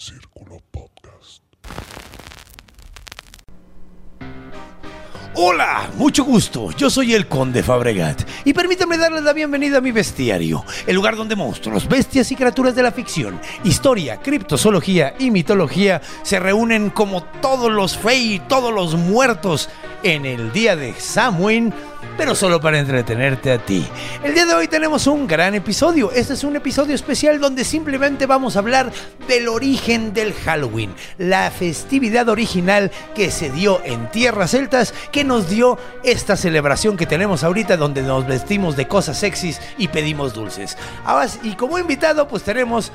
Círculo 0.00 0.62
Podcast. 0.70 1.42
Hola, 5.34 5.90
mucho 5.96 6.22
gusto. 6.22 6.70
Yo 6.76 6.88
soy 6.88 7.14
el 7.14 7.26
Conde 7.26 7.64
Fabregat 7.64 8.22
y 8.44 8.52
permítame 8.52 8.96
darles 8.96 9.24
la 9.24 9.32
bienvenida 9.32 9.78
a 9.78 9.80
mi 9.80 9.90
bestiario, 9.90 10.64
el 10.86 10.94
lugar 10.94 11.16
donde 11.16 11.34
monstruos, 11.34 11.88
bestias 11.88 12.30
y 12.30 12.36
criaturas 12.36 12.76
de 12.76 12.84
la 12.84 12.92
ficción, 12.92 13.40
historia, 13.64 14.18
criptozoología 14.18 15.16
y 15.18 15.32
mitología 15.32 16.00
se 16.22 16.38
reúnen 16.38 16.90
como 16.90 17.24
todos 17.24 17.72
los 17.72 17.98
fey 17.98 18.34
y 18.34 18.38
todos 18.38 18.72
los 18.72 18.94
muertos 18.94 19.68
en 20.04 20.26
el 20.26 20.52
día 20.52 20.76
de 20.76 20.94
Samhain, 20.94 21.74
pero 22.16 22.34
solo 22.34 22.60
para 22.60 22.78
entretenerte 22.78 23.52
a 23.52 23.58
ti. 23.58 23.86
El 24.22 24.34
día 24.34 24.46
de 24.46 24.54
hoy 24.54 24.68
tenemos 24.68 25.06
un 25.06 25.26
gran 25.26 25.54
episodio. 25.54 26.10
Este 26.12 26.34
es 26.34 26.44
un 26.44 26.56
episodio 26.56 26.94
especial 26.94 27.40
donde 27.40 27.64
simplemente 27.64 28.26
vamos 28.26 28.56
a 28.56 28.60
hablar 28.60 28.92
del 29.26 29.48
origen 29.48 30.12
del 30.12 30.32
Halloween, 30.32 30.94
la 31.18 31.50
festividad 31.50 32.28
original 32.28 32.90
que 33.14 33.30
se 33.30 33.50
dio 33.50 33.80
en 33.84 34.10
tierras 34.10 34.50
celtas, 34.52 34.94
que 35.12 35.24
nos 35.24 35.48
dio 35.48 35.78
esta 36.02 36.36
celebración 36.36 36.96
que 36.96 37.06
tenemos 37.06 37.44
ahorita 37.44 37.76
donde 37.76 38.02
nos 38.02 38.26
vestimos 38.26 38.76
de 38.76 38.88
cosas 38.88 39.18
sexys 39.18 39.60
y 39.76 39.88
pedimos 39.88 40.34
dulces. 40.34 40.76
Ahora, 41.04 41.28
y 41.42 41.54
como 41.54 41.78
invitado 41.78 42.28
pues 42.28 42.42
tenemos 42.42 42.92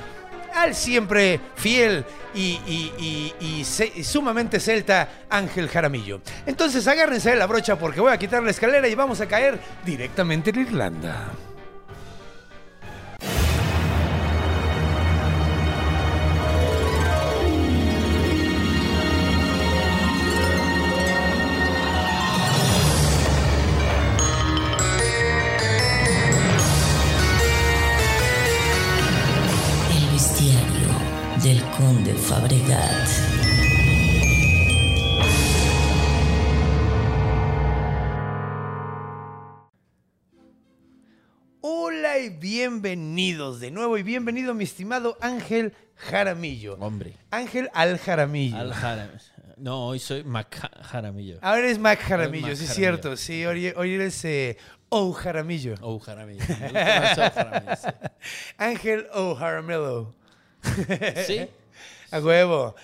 al 0.55 0.75
siempre 0.75 1.39
fiel 1.55 2.05
y, 2.35 2.59
y- 2.65 3.33
y- 3.39 3.61
y 3.99 4.03
sumamente 4.03 4.59
celta 4.59 5.25
Ángel 5.29 5.67
Jaramillo. 5.69 6.21
Entonces 6.45 6.87
agárrense 6.87 7.35
la 7.35 7.45
brocha 7.47 7.77
porque 7.77 8.01
voy 8.01 8.11
a 8.11 8.17
quitar 8.17 8.41
la 8.43 8.51
escalera 8.51 8.87
y 8.87 8.95
vamos 8.95 9.21
a 9.21 9.27
caer 9.27 9.59
directamente 9.85 10.49
en 10.51 10.61
Irlanda. 10.61 11.27
Fabregat. 32.33 33.13
Hola 41.61 42.19
y 42.19 42.29
bienvenidos 42.29 43.59
de 43.59 43.71
nuevo 43.71 43.97
y 43.97 44.03
bienvenido 44.03 44.53
mi 44.53 44.65
estimado 44.65 45.17
Ángel 45.21 45.73
Jaramillo. 45.95 46.75
Hombre. 46.79 47.13
Ángel 47.31 47.69
Al 47.73 47.97
Jaramillo. 47.97 48.57
Al 48.57 48.73
Jaram- 48.73 49.21
No, 49.57 49.87
hoy 49.87 49.99
soy 49.99 50.23
Mac 50.23 50.69
Jaramillo. 50.81 51.37
Ahora 51.41 51.59
eres 51.59 51.79
Mac 51.79 51.99
Jaramillo, 52.01 52.47
Mac 52.47 52.55
sí 52.57 52.63
es 52.65 52.69
Jaramillo. 52.71 52.97
cierto. 53.01 53.17
Sí, 53.17 53.45
hoy, 53.45 53.73
hoy 53.77 53.93
eres 53.93 54.25
eh, 54.25 54.57
O 54.89 55.13
Jaramillo. 55.13 55.75
Jaramillo. 55.77 55.87
O 55.95 55.99
Jaramillo, 55.99 56.43
Ángel 58.57 59.07
O 59.13 59.35
Jaramillo. 59.35 60.13
sí. 61.25 61.47
A 62.13 62.19
huevo. 62.19 62.75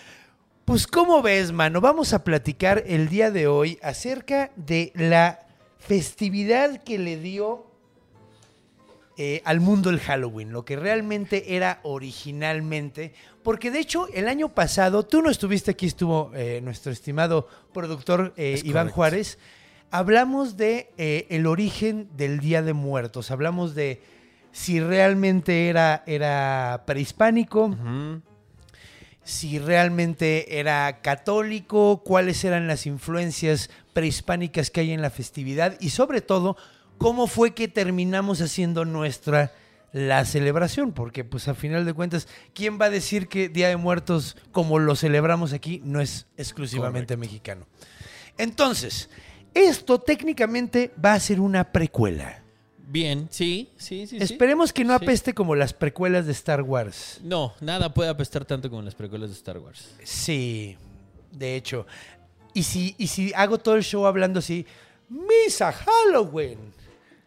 Pues, 0.65 0.87
¿cómo 0.87 1.21
ves, 1.21 1.51
mano? 1.51 1.81
Vamos 1.81 2.13
a 2.13 2.23
platicar 2.23 2.83
el 2.87 3.09
día 3.09 3.29
de 3.29 3.45
hoy 3.45 3.77
acerca 3.83 4.49
de 4.55 4.91
la 4.95 5.41
festividad 5.77 6.81
que 6.81 6.97
le 6.97 7.19
dio 7.19 7.67
eh, 9.17 9.43
al 9.45 9.59
mundo 9.59 9.91
el 9.91 9.99
Halloween, 9.99 10.51
lo 10.51 10.65
que 10.65 10.77
realmente 10.77 11.55
era 11.55 11.79
originalmente. 11.83 13.13
Porque 13.43 13.69
de 13.69 13.77
hecho, 13.81 14.07
el 14.15 14.27
año 14.27 14.49
pasado, 14.49 15.05
tú 15.05 15.21
no 15.21 15.29
estuviste 15.29 15.69
aquí, 15.69 15.85
estuvo 15.85 16.31
eh, 16.33 16.59
nuestro 16.63 16.91
estimado 16.91 17.47
productor 17.71 18.33
eh, 18.35 18.53
Es 18.53 18.63
Iván 18.63 18.85
correcto. 18.85 18.95
Juárez. 18.95 19.37
Hablamos 19.91 20.57
de 20.57 20.89
el 20.97 21.45
origen 21.45 22.09
del 22.17 22.39
Día 22.39 22.63
de 22.63 22.73
Muertos. 22.73 23.29
Hablamos 23.29 23.75
de 23.75 24.01
si 24.51 24.79
realmente 24.79 25.69
era, 25.69 26.03
era 26.07 26.81
prehispánico. 26.87 27.75
Si 29.29 29.59
realmente 29.59 30.59
era 30.59 31.01
católico, 31.01 32.03
cuáles 32.03 32.43
eran 32.43 32.67
las 32.67 32.87
influencias 32.87 33.69
prehispánicas 33.93 34.71
que 34.71 34.81
hay 34.81 34.91
en 34.91 35.03
la 35.03 35.11
festividad 35.11 35.77
y 35.79 35.91
sobre 35.91 36.21
todo 36.21 36.57
cómo 36.97 37.27
fue 37.27 37.53
que 37.53 37.67
terminamos 37.67 38.41
haciendo 38.41 38.85
nuestra 38.85 39.53
la 39.91 40.25
celebración, 40.25 40.93
porque 40.93 41.23
pues 41.23 41.47
a 41.47 41.53
final 41.53 41.85
de 41.85 41.93
cuentas, 41.93 42.27
¿quién 42.53 42.79
va 42.79 42.85
a 42.85 42.89
decir 42.89 43.27
que 43.27 43.49
Día 43.49 43.69
de 43.69 43.77
Muertos 43.77 44.35
como 44.51 44.79
lo 44.79 44.95
celebramos 44.95 45.53
aquí 45.53 45.81
no 45.83 46.01
es 46.01 46.27
exclusivamente 46.35 47.15
mexicano? 47.15 47.67
Entonces, 48.37 49.09
esto 49.53 49.99
técnicamente 49.99 50.91
va 51.03 51.13
a 51.13 51.19
ser 51.19 51.39
una 51.39 51.71
precuela. 51.71 52.43
Bien, 52.91 53.27
sí, 53.29 53.69
sí, 53.77 54.07
sí. 54.07 54.17
sí. 54.17 54.23
Esperemos 54.23 54.73
que 54.73 54.83
no 54.83 54.97
Sí. 54.97 55.03
apeste 55.05 55.33
como 55.35 55.55
las 55.55 55.73
precuelas 55.73 56.25
de 56.25 56.31
Star 56.31 56.63
Wars. 56.63 57.19
No, 57.23 57.53
nada 57.61 57.93
puede 57.93 58.09
apestar 58.09 58.45
tanto 58.45 58.67
como 58.69 58.81
las 58.81 58.95
precuelas 58.95 59.29
de 59.29 59.35
Star 59.35 59.59
Wars. 59.59 59.89
Sí, 60.03 60.75
de 61.31 61.55
hecho. 61.55 61.85
Y 62.55 62.63
si, 62.63 62.95
y 62.97 63.05
si 63.07 63.31
hago 63.35 63.59
todo 63.59 63.75
el 63.75 63.83
show 63.83 64.07
hablando 64.07 64.39
así, 64.39 64.65
Misa 65.07 65.71
Halloween. 65.71 66.57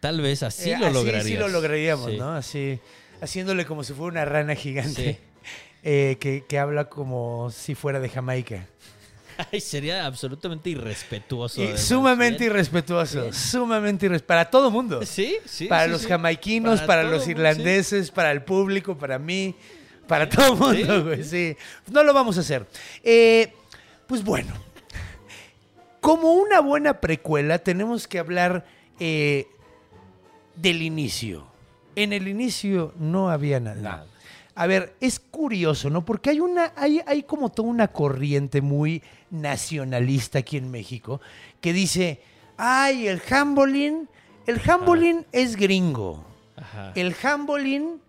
Tal 0.01 0.19
vez 0.19 0.43
así 0.43 0.71
Eh, 0.71 0.77
lo 0.77 0.89
lograrías. 0.89 1.25
Sí 1.25 1.37
lo 1.37 1.47
lograríamos, 1.47 2.11
Sí. 2.11 2.17
¿no? 2.17 2.33
Así, 2.33 2.79
haciéndole 3.21 3.65
como 3.65 3.85
si 3.85 3.93
fuera 3.93 4.11
una 4.11 4.25
rana 4.25 4.55
gigante 4.55 5.21
eh, 5.81 6.17
que, 6.19 6.43
que 6.45 6.59
habla 6.59 6.89
como 6.89 7.51
si 7.51 7.73
fuera 7.73 8.01
de 8.01 8.09
Jamaica. 8.09 8.67
Ay, 9.51 9.59
sería 9.61 10.05
absolutamente 10.05 10.69
irrespetuoso. 10.69 11.61
Y 11.61 11.77
sumamente 11.77 12.45
irrespetuoso, 12.45 13.21
Bien. 13.21 13.33
sumamente 13.33 14.05
irrespetuoso. 14.05 14.27
Para 14.27 14.49
todo 14.49 14.71
mundo. 14.71 15.05
Sí, 15.05 15.37
sí. 15.45 15.67
para 15.67 15.85
sí, 15.85 15.91
los 15.91 16.01
sí. 16.01 16.07
jamaiquinos, 16.07 16.81
para, 16.81 17.03
los 17.03 17.25
mundo, 17.25 17.31
irlandeses, 17.31 18.11
para 18.11 18.31
el 18.31 18.43
público, 18.43 18.97
para 18.97 19.19
mí, 19.19 19.55
para 20.07 20.29
todo 20.29 20.53
el 20.53 20.59
mundo, 20.59 20.97
Sí. 20.97 21.01
güey. 21.03 21.23
Sí. 21.23 21.57
No 21.91 22.03
lo 22.03 22.13
vamos 22.13 22.37
a 22.37 22.41
hacer. 22.41 22.65
Eh, 23.03 23.53
pues 24.07 24.23
bueno, 24.23 24.53
como 26.01 26.33
una 26.33 26.59
buena 26.59 26.99
precuela, 26.99 27.59
tenemos 27.59 28.07
que 28.07 28.19
hablar 28.19 28.65
eh, 28.99 29.47
del 30.55 30.81
inicio. 30.81 31.47
En 31.95 32.11
el 32.11 32.27
inicio 32.27 32.93
no 32.97 33.29
había 33.29 33.59
nada. 33.59 33.81
Nada. 33.81 34.05
A 34.55 34.67
ver, 34.67 34.95
es 35.01 35.19
curioso, 35.19 35.89
¿no? 35.89 36.05
Porque 36.05 36.29
hay 36.29 36.39
una, 36.39 36.73
hay, 36.75 37.01
hay 37.07 37.23
como 37.23 37.49
toda 37.49 37.67
una 37.69 37.87
corriente 37.87 38.61
muy 38.61 39.01
nacionalista 39.31 40.39
aquí 40.39 40.57
en 40.57 40.69
México 40.69 41.21
que 41.61 41.73
dice, 41.73 42.21
ay, 42.57 43.07
el 43.07 43.21
Hambolin, 43.31 44.07
el 44.45 44.61
Hambolin 44.69 45.25
es 45.31 45.55
gringo. 45.55 46.23
Ajá. 46.55 46.91
El 46.95 47.15
Hambolin 47.23 47.99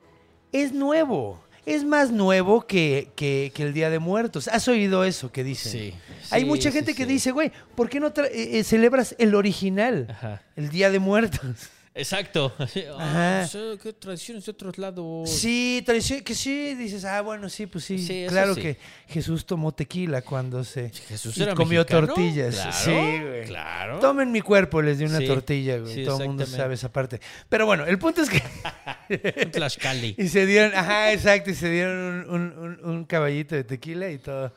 es 0.53 0.73
nuevo. 0.73 1.41
Es 1.67 1.83
más 1.83 2.11
nuevo 2.11 2.67
que, 2.67 3.09
que- 3.17 3.51
que 3.55 3.63
el 3.63 3.73
Día 3.73 3.89
de 3.89 3.99
Muertos. 3.99 4.49
¿Has 4.49 4.69
oído 4.69 5.03
eso 5.05 5.33
que 5.33 5.43
dicen? 5.43 5.73
Sí, 5.73 5.95
Hay 6.31 6.43
sí, 6.43 6.47
mucha 6.47 6.71
sí, 6.71 6.77
gente 6.77 6.95
que 6.95 7.05
sí. 7.05 7.09
dice, 7.09 7.31
güey, 7.31 7.53
¿por 7.75 7.89
qué 7.89 8.01
no 8.01 8.09
eh, 8.09 8.59
eh, 8.59 8.65
celebras 8.65 9.15
el 9.19 9.35
original? 9.35 10.09
Ajá. 10.11 10.43
El 10.57 10.69
Día 10.69 10.91
de 10.91 10.99
Muertos. 10.99 11.71
Exacto. 11.97 12.53
Ajá. 12.59 13.43
Ah, 13.43 13.47
sí, 13.47 13.59
qué 13.81 13.93
tradiciones 13.93 14.45
de 14.45 14.51
otros 14.51 14.79
lados. 14.79 15.31
Sí, 15.31 15.81
tradición, 15.87 16.23
que 16.23 16.35
sí, 16.35 16.75
dices, 16.75 17.05
ah, 17.05 17.21
bueno, 17.21 17.49
sí, 17.49 17.67
pues 17.67 17.85
sí. 17.85 17.99
Sí, 17.99 18.27
claro 18.29 18.55
sí. 18.57 18.63
que 18.63 18.77
Jesús 19.07 19.47
tomó 19.47 19.71
tequila 19.73 20.21
cuando 20.23 20.65
se 20.65 20.91
Jesús 20.91 21.37
y 21.39 21.43
era 21.45 21.55
comió 21.55 21.83
mexicano. 21.83 22.07
tortillas. 22.09 22.55
Claro, 22.57 22.73
sí, 22.73 22.91
güey. 23.25 23.45
claro. 23.47 24.01
Tomen 24.01 24.33
mi 24.33 24.41
cuerpo, 24.41 24.83
les 24.83 24.99
di 24.99 25.05
una 25.05 25.19
Sí, 25.19 25.27
tortilla, 25.29 25.79
güey. 25.79 25.95
sí, 25.95 26.05
Todo 26.05 26.21
el 26.23 26.27
mundo 26.29 26.47
sabe 26.47 26.75
esa 26.75 26.91
parte. 26.93 27.21
Pero 27.49 27.65
bueno, 27.67 27.87
el 27.87 27.97
punto 27.99 28.23
es 28.23 28.29
que. 28.31 28.43
Un 29.45 29.51
Tlaxcali. 29.53 30.15
y 30.19 30.29
se 30.29 30.47
dieron, 30.47 30.75
ajá, 30.77 31.13
exacto, 31.13 31.51
y 31.51 31.55
se 31.55 31.71
dieron 31.71 32.29
un, 32.29 32.29
un- 32.29 32.59
un- 32.59 32.85
un 32.91 33.05
caballito 33.05 33.55
de 33.55 33.63
tequila 33.63 34.11
y 34.11 34.19
todo, 34.19 34.53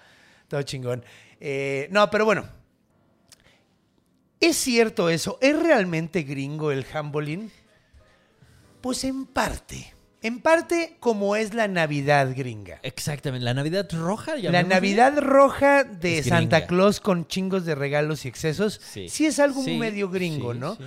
todo 0.47 0.63
chingón. 0.63 1.03
Eh, 1.39 1.87
no, 1.91 2.09
pero 2.09 2.25
bueno. 2.25 2.49
¿Es 4.39 4.55
cierto 4.57 5.09
eso? 5.09 5.37
¿Es 5.41 5.57
realmente 5.59 6.23
gringo 6.23 6.71
el 6.71 6.85
Hambolin? 6.93 7.51
Pues 8.81 9.03
en 9.03 9.25
parte. 9.25 9.93
En 10.21 10.39
parte 10.39 10.97
como 10.99 11.35
es 11.35 11.53
la 11.53 11.67
Navidad 11.67 12.33
gringa. 12.35 12.79
Exactamente. 12.83 13.43
La 13.45 13.53
Navidad 13.53 13.87
roja. 13.93 14.35
La. 14.35 14.63
Navidad 14.63 15.17
roja 15.19 15.83
de 15.83 16.23
Santa. 16.23 16.65
Claus 16.67 16.99
con 16.99 17.27
chingos 17.27 17.65
de 17.65 17.75
regalos 17.75 18.25
y 18.25 18.27
excesos, 18.27 18.79
sí, 18.83 19.09
Sí. 19.09 19.25
es 19.27 19.39
algo 19.39 19.63
Sí, 19.63 19.77
medio 19.77 20.09
gringo, 20.09 20.53
sí, 20.53 20.59
¿no? 20.59 20.77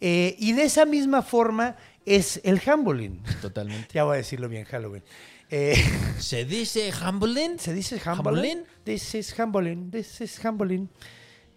Eh, 0.00 0.36
y 0.38 0.52
de 0.52 0.64
esa 0.64 0.84
misma 0.84 1.22
forma 1.22 1.76
es 2.04 2.40
el 2.44 2.60
Halloween. 2.60 3.22
Totalmente. 3.42 3.88
ya 3.92 4.04
voy 4.04 4.14
a 4.14 4.18
decirlo 4.18 4.48
bien, 4.48 4.64
Halloween. 4.64 5.02
Eh, 5.50 5.76
¿Se 6.18 6.44
dice 6.44 6.92
Hambulin? 6.92 7.58
¿Se 7.58 7.72
dice? 7.72 8.00
¿Hambulin? 8.04 8.64
This 8.84 9.14
is 9.14 9.32
Halloween, 9.34 9.90
this 9.90 10.20
is 10.20 10.38
Halloween. 10.38 10.88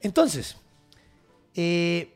Entonces, 0.02 0.58
eh, 1.56 2.14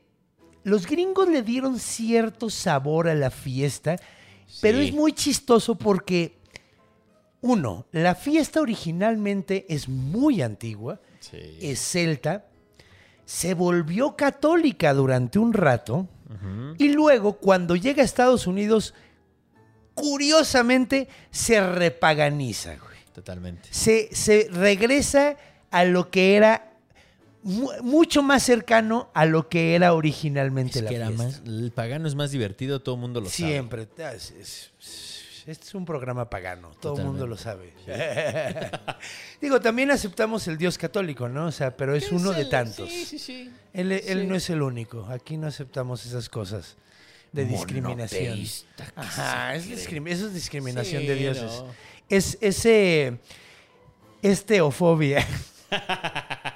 los 0.64 0.88
gringos 0.88 1.28
le 1.28 1.42
dieron 1.42 1.80
cierto 1.80 2.50
sabor 2.50 3.08
a 3.10 3.16
la 3.16 3.30
fiesta, 3.32 3.96
pero 4.62 4.78
es 4.80 4.94
muy 4.94 5.14
chistoso 5.14 5.76
porque, 5.76 6.38
uno, 7.42 7.86
la 7.92 8.16
fiesta 8.16 8.62
originalmente 8.62 9.66
es 9.70 9.90
muy 9.90 10.42
antigua, 10.42 11.00
Sí. 11.20 11.38
es 11.62 11.80
celta, 11.80 12.46
se 13.26 13.54
volvió 13.54 14.16
católica 14.18 14.94
durante 14.94 15.40
un 15.40 15.54
rato 15.54 16.08
y 16.78 16.90
luego 16.90 17.34
cuando 17.38 17.76
llega 17.78 18.02
a 18.02 18.06
Estados 18.06 18.48
Unidos, 18.48 18.94
curiosamente 19.94 21.08
se 21.32 21.66
repaganiza. 21.66 22.76
güey. 22.78 22.98
Totalmente. 23.14 23.70
Se, 23.72 24.14
se 24.14 24.48
regresa 24.52 25.38
a 25.72 25.84
lo 25.86 26.10
que 26.10 26.36
era 26.36 26.73
mu- 27.44 27.72
mucho 27.82 28.24
más 28.24 28.44
cercano 28.44 29.10
a 29.14 29.26
lo 29.26 29.48
que 29.50 29.76
era 29.76 29.94
originalmente 29.94 30.80
Es 30.80 30.84
la 30.84 30.90
que 30.90 30.96
era 30.96 31.08
fiesta. 31.08 31.24
más, 31.26 31.42
el 31.46 31.72
pagano 31.72 32.08
es 32.08 32.16
más 32.16 32.32
divertido, 32.32 32.82
todo 32.82 32.96
el 32.96 33.02
mundo 33.02 33.22
lo 33.22 33.30
sabe. 33.30 33.50
Siempre. 33.52 33.88
Es- 34.16 34.32
es- 34.32 34.72
este 35.46 35.66
es 35.68 35.76
un 35.76 35.84
programa 35.84 36.30
pagano, 36.30 36.72
todo 36.80 36.98
el 37.00 37.06
mundo 37.06 37.28
lo 37.28 37.36
sabe. 37.38 37.74
Digo, 39.42 39.60
también 39.60 39.92
aceptamos 39.92 40.48
el 40.48 40.58
Dios 40.58 40.78
católico, 40.78 41.28
¿no? 41.28 41.48
O 41.48 41.52
sea, 41.52 41.76
pero 41.76 41.96
es 41.96 42.12
uno 42.14 42.32
de 42.32 42.46
tantos. 42.46 42.90
Sí, 42.90 43.04
sí, 43.06 43.20
sí. 43.20 43.52
Él, 43.74 44.28
no 44.28 44.36
es 44.36 44.50
el 44.50 44.62
único. 44.62 45.06
Aquí 45.10 45.36
no 45.36 45.48
aceptamos 45.48 46.06
esas 46.06 46.30
cosas 46.30 46.78
de 47.34 47.44
discriminación. 47.46 48.24
Monoteísta, 48.24 48.86
¿qué 48.86 48.92
Ajá, 48.96 49.56
es 49.56 49.64
eso 49.66 50.28
es 50.28 50.34
discriminación 50.34 51.02
Sí, 51.02 51.08
de 51.10 51.16
dioses. 51.16 51.44
no. 51.44 51.68
Es 52.08 52.38
ese. 52.40 53.18
Es 54.22 54.46
teofobia. 54.46 55.28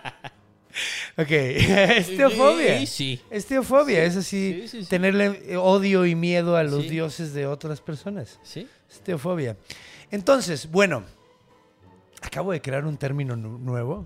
ok, 1.17 1.27
es 1.31 2.17
teofobia. 2.17 2.79
Sí, 2.79 2.85
sí. 2.87 3.21
Es 3.29 4.15
así, 4.17 4.67
Sí, 4.67 4.85
tenerle 4.85 5.57
odio 5.57 6.05
y 6.05 6.15
miedo 6.15 6.55
a 6.57 6.63
los 6.63 6.87
dioses 6.89 7.33
de 7.33 7.45
otras 7.47 7.81
personas. 7.81 8.39
¿Sí? 8.43 8.67
Es 8.89 8.99
teofobia. 9.01 9.57
Entonces, 10.11 10.69
bueno, 10.71 11.03
acabo 12.21 12.51
de 12.51 12.61
crear 12.61 12.85
un 12.85 12.97
término 12.97 13.35
nu- 13.35 13.57
nuevo. 13.57 14.05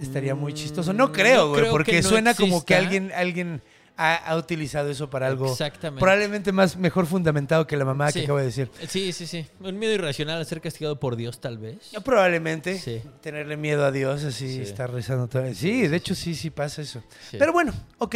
Estaría 0.00 0.34
muy 0.36 0.54
chistoso. 0.54 0.92
No 0.92 1.08
Mm, 1.08 1.12
creo, 1.12 1.48
güey, 1.50 1.70
porque 1.70 2.00
no 2.02 2.08
suena 2.08 2.34
como 2.34 2.64
que 2.64 2.74
alguien, 2.76 3.10
alguien 3.12 3.62
ha, 4.00 4.14
ha 4.14 4.36
utilizado 4.36 4.88
eso 4.90 5.10
para 5.10 5.26
algo 5.26 5.50
Exactamente. 5.50 5.98
probablemente 6.00 6.52
más 6.52 6.76
mejor 6.76 7.04
fundamentado 7.06 7.66
que 7.66 7.76
la 7.76 7.84
mamá 7.84 8.06
que 8.06 8.20
Sí. 8.20 8.24
acabo 8.24 8.38
de 8.38 8.44
decir. 8.44 8.70
Sí, 8.88 9.12
sí, 9.12 9.26
sí. 9.26 9.44
Un 9.60 9.76
miedo 9.78 9.92
irracional 9.92 10.40
a 10.40 10.44
ser 10.44 10.60
castigado 10.60 11.00
por 11.00 11.16
Dios, 11.16 11.40
tal 11.40 11.58
vez. 11.58 11.90
Probablemente 12.04 12.78
Sí. 12.78 13.02
tenerle 13.20 13.56
miedo 13.56 13.84
a 13.84 13.90
Dios, 13.90 14.22
así 14.22 14.48
Sí. 14.54 14.60
estar 14.62 14.92
rezando 14.92 15.26
todo. 15.28 15.52
Sí, 15.52 15.88
de 15.88 15.96
hecho 15.96 16.14
sí, 16.14 16.36
sí 16.36 16.50
pasa 16.50 16.80
eso. 16.80 17.02
Pero 17.32 17.52
bueno, 17.52 17.72
ok. 17.98 18.14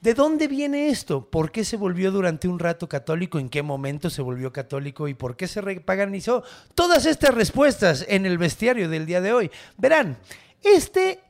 ¿De 0.00 0.14
dónde 0.14 0.48
viene 0.48 0.88
esto? 0.88 1.28
¿Por 1.30 1.52
qué 1.52 1.62
se 1.62 1.76
volvió 1.76 2.10
durante 2.10 2.48
un 2.48 2.58
rato 2.58 2.88
católico? 2.88 3.38
¿En 3.38 3.50
qué 3.50 3.62
momento 3.62 4.08
se 4.10 4.22
volvió 4.22 4.50
católico? 4.52 5.06
¿Y 5.08 5.14
por 5.14 5.36
qué 5.36 5.46
se 5.46 5.60
repaganizó? 5.60 6.42
Todas 6.74 7.04
estas 7.06 7.34
respuestas 7.34 8.04
en 8.08 8.24
el 8.26 8.38
bestiario 8.38 8.88
del 8.88 9.04
día 9.06 9.20
de 9.20 9.32
hoy. 9.34 9.50
Verán, 9.76 10.16
este, 10.62 11.20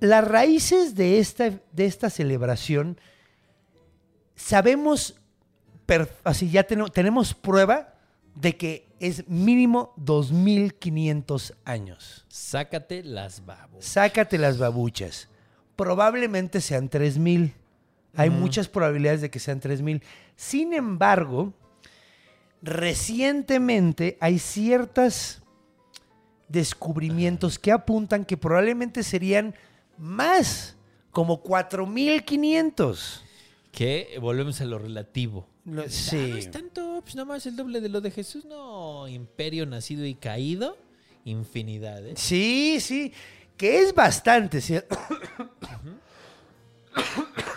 las 0.00 0.26
raíces 0.26 0.94
de 0.94 1.18
esta, 1.18 1.50
de 1.72 1.84
esta 1.84 2.08
celebración, 2.10 2.98
sabemos, 4.42 5.14
así 6.24 6.50
ya 6.50 6.64
tenemos, 6.64 6.92
tenemos 6.92 7.34
prueba 7.34 7.94
de 8.34 8.56
que 8.56 8.88
es 8.98 9.28
mínimo 9.28 9.92
2500 9.96 11.54
años. 11.64 12.24
Sácate 12.28 13.02
las 13.02 13.44
babos. 13.44 13.84
Sácate 13.84 14.38
las 14.38 14.58
babuchas. 14.58 15.28
Probablemente 15.76 16.60
sean 16.60 16.88
3000. 16.88 17.54
Hay 18.14 18.30
muchas 18.30 18.68
probabilidades 18.68 19.22
de 19.22 19.30
que 19.30 19.38
sean 19.38 19.60
3000. 19.60 20.02
Sin 20.36 20.74
embargo, 20.74 21.52
recientemente 22.60 24.18
hay 24.20 24.38
ciertos 24.38 25.42
descubrimientos 26.48 27.58
que 27.58 27.72
apuntan 27.72 28.24
que 28.24 28.36
probablemente 28.36 29.02
serían 29.02 29.54
más, 29.96 30.76
como 31.10 31.40
4500. 31.40 33.24
Que 33.72 34.16
volvemos 34.20 34.60
a 34.60 34.64
lo 34.66 34.78
relativo. 34.78 35.48
Lo- 35.64 35.82
Ah, 35.82 35.84
no 35.86 35.90
Sí. 35.90 36.34
es 36.38 36.50
tanto, 36.50 37.00
pues 37.02 37.16
nada 37.16 37.26
más 37.26 37.44
el 37.46 37.56
doble 37.56 37.80
de 37.80 37.88
lo 37.88 38.00
de 38.00 38.10
Jesús. 38.12 38.44
No, 38.44 39.08
imperio 39.08 39.66
nacido 39.66 40.04
y 40.06 40.14
caído, 40.14 40.76
infinidades. 41.24 42.20
Sí, 42.20 42.78
sí, 42.80 43.12
que 43.56 43.80
es 43.80 43.94
bastante. 43.94 44.60
¿sí? 44.60 44.74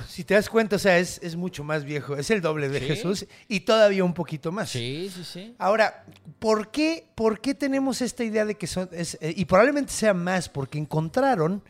si 0.07 0.23
te 0.23 0.33
das 0.35 0.49
cuenta, 0.49 0.77
o 0.77 0.79
sea, 0.79 0.97
es, 0.97 1.19
es 1.21 1.35
mucho 1.35 1.63
más 1.65 1.83
viejo. 1.83 2.15
Es 2.15 2.31
el 2.31 2.39
doble 2.41 2.69
de 2.69 2.79
Sí. 2.79 2.85
Jesús 2.85 3.25
y 3.49 3.61
todavía 3.61 4.03
un 4.05 4.13
poquito 4.13 4.51
más. 4.51 4.69
Sí, 4.69 5.11
sí, 5.13 5.23
sí. 5.25 5.55
Ahora, 5.57 6.05
¿por 6.39 6.71
qué, 6.71 7.09
por 7.15 7.41
qué 7.41 7.53
tenemos 7.53 8.01
esta 8.01 8.23
idea 8.23 8.45
de 8.45 8.55
que 8.55 8.67
son... 8.67 8.87
es- 8.93 9.17
eh, 9.19 9.33
y 9.35 9.43
probablemente 9.45 9.91
sea 9.91 10.13
más 10.13 10.47
porque 10.47 10.77
encontraron 10.77 11.61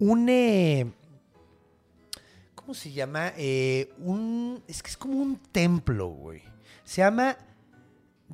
un... 0.00 0.28
eh, 0.28 0.90
¿Cómo 2.66 2.74
se 2.74 2.90
llama? 2.90 3.32
Eh, 3.36 3.92
un... 3.98 4.60
Es 4.66 4.82
que 4.82 4.90
es 4.90 4.96
como 4.96 5.20
un 5.20 5.36
templo, 5.52 6.08
güey. 6.08 6.42
Se 6.82 6.96
llama 7.00 7.36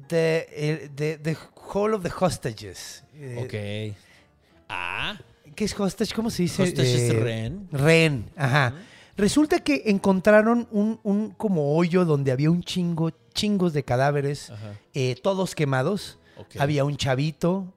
The, 0.08 0.46
eh, 0.50 0.90
the, 0.96 1.18
the 1.18 1.36
Hall 1.74 1.92
of 1.92 2.02
the 2.02 2.10
Hostages. 2.18 3.04
Eh, 3.14 3.92
Ok. 3.94 3.96
Ah, 4.70 5.18
¿Qué 5.54 5.66
es 5.66 5.78
hostage? 5.78 6.14
¿Cómo 6.14 6.30
se 6.30 6.44
dice? 6.44 6.62
Hostage 6.62 6.94
es 6.94 7.10
Eh, 7.10 7.20
rehén. 7.20 7.68
Rehén, 7.70 8.30
ajá. 8.34 8.72
Resulta 9.18 9.58
que 9.58 9.82
encontraron 9.84 10.66
un, 10.70 10.98
un 11.02 11.32
como 11.32 11.76
hoyo 11.76 12.06
donde 12.06 12.32
había 12.32 12.50
un 12.50 12.62
chingo, 12.62 13.10
chingos 13.34 13.74
de 13.74 13.84
cadáveres, 13.84 14.50
eh, 14.94 15.14
todos 15.22 15.54
quemados. 15.54 16.18
Ok. 16.38 16.56
Había 16.58 16.84
un 16.86 16.96
chavito, 16.96 17.70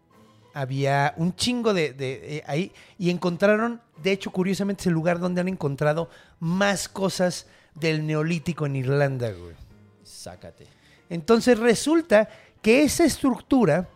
había 0.54 1.14
un 1.18 1.36
chingo 1.36 1.74
de, 1.74 1.92
de, 1.92 2.38
eh, 2.38 2.44
ahí. 2.48 2.72
Y 2.98 3.10
encontraron, 3.10 3.82
de 4.02 4.12
hecho, 4.12 4.32
curiosamente, 4.32 4.82
es 4.82 4.88
el 4.88 4.94
lugar 4.94 5.20
donde 5.20 5.42
han 5.42 5.48
encontrado 5.48 6.10
más 6.40 6.88
cosas 6.90 7.48
del 7.74 8.06
neolítico 8.06 8.66
en 8.66 8.76
Irlanda, 8.78 9.32
güey. 9.32 9.56
sácate. 10.04 10.68
Entonces 11.10 11.60
resulta 11.60 12.30
que 12.62 12.84
esa 12.84 13.06
estructura 13.06 13.88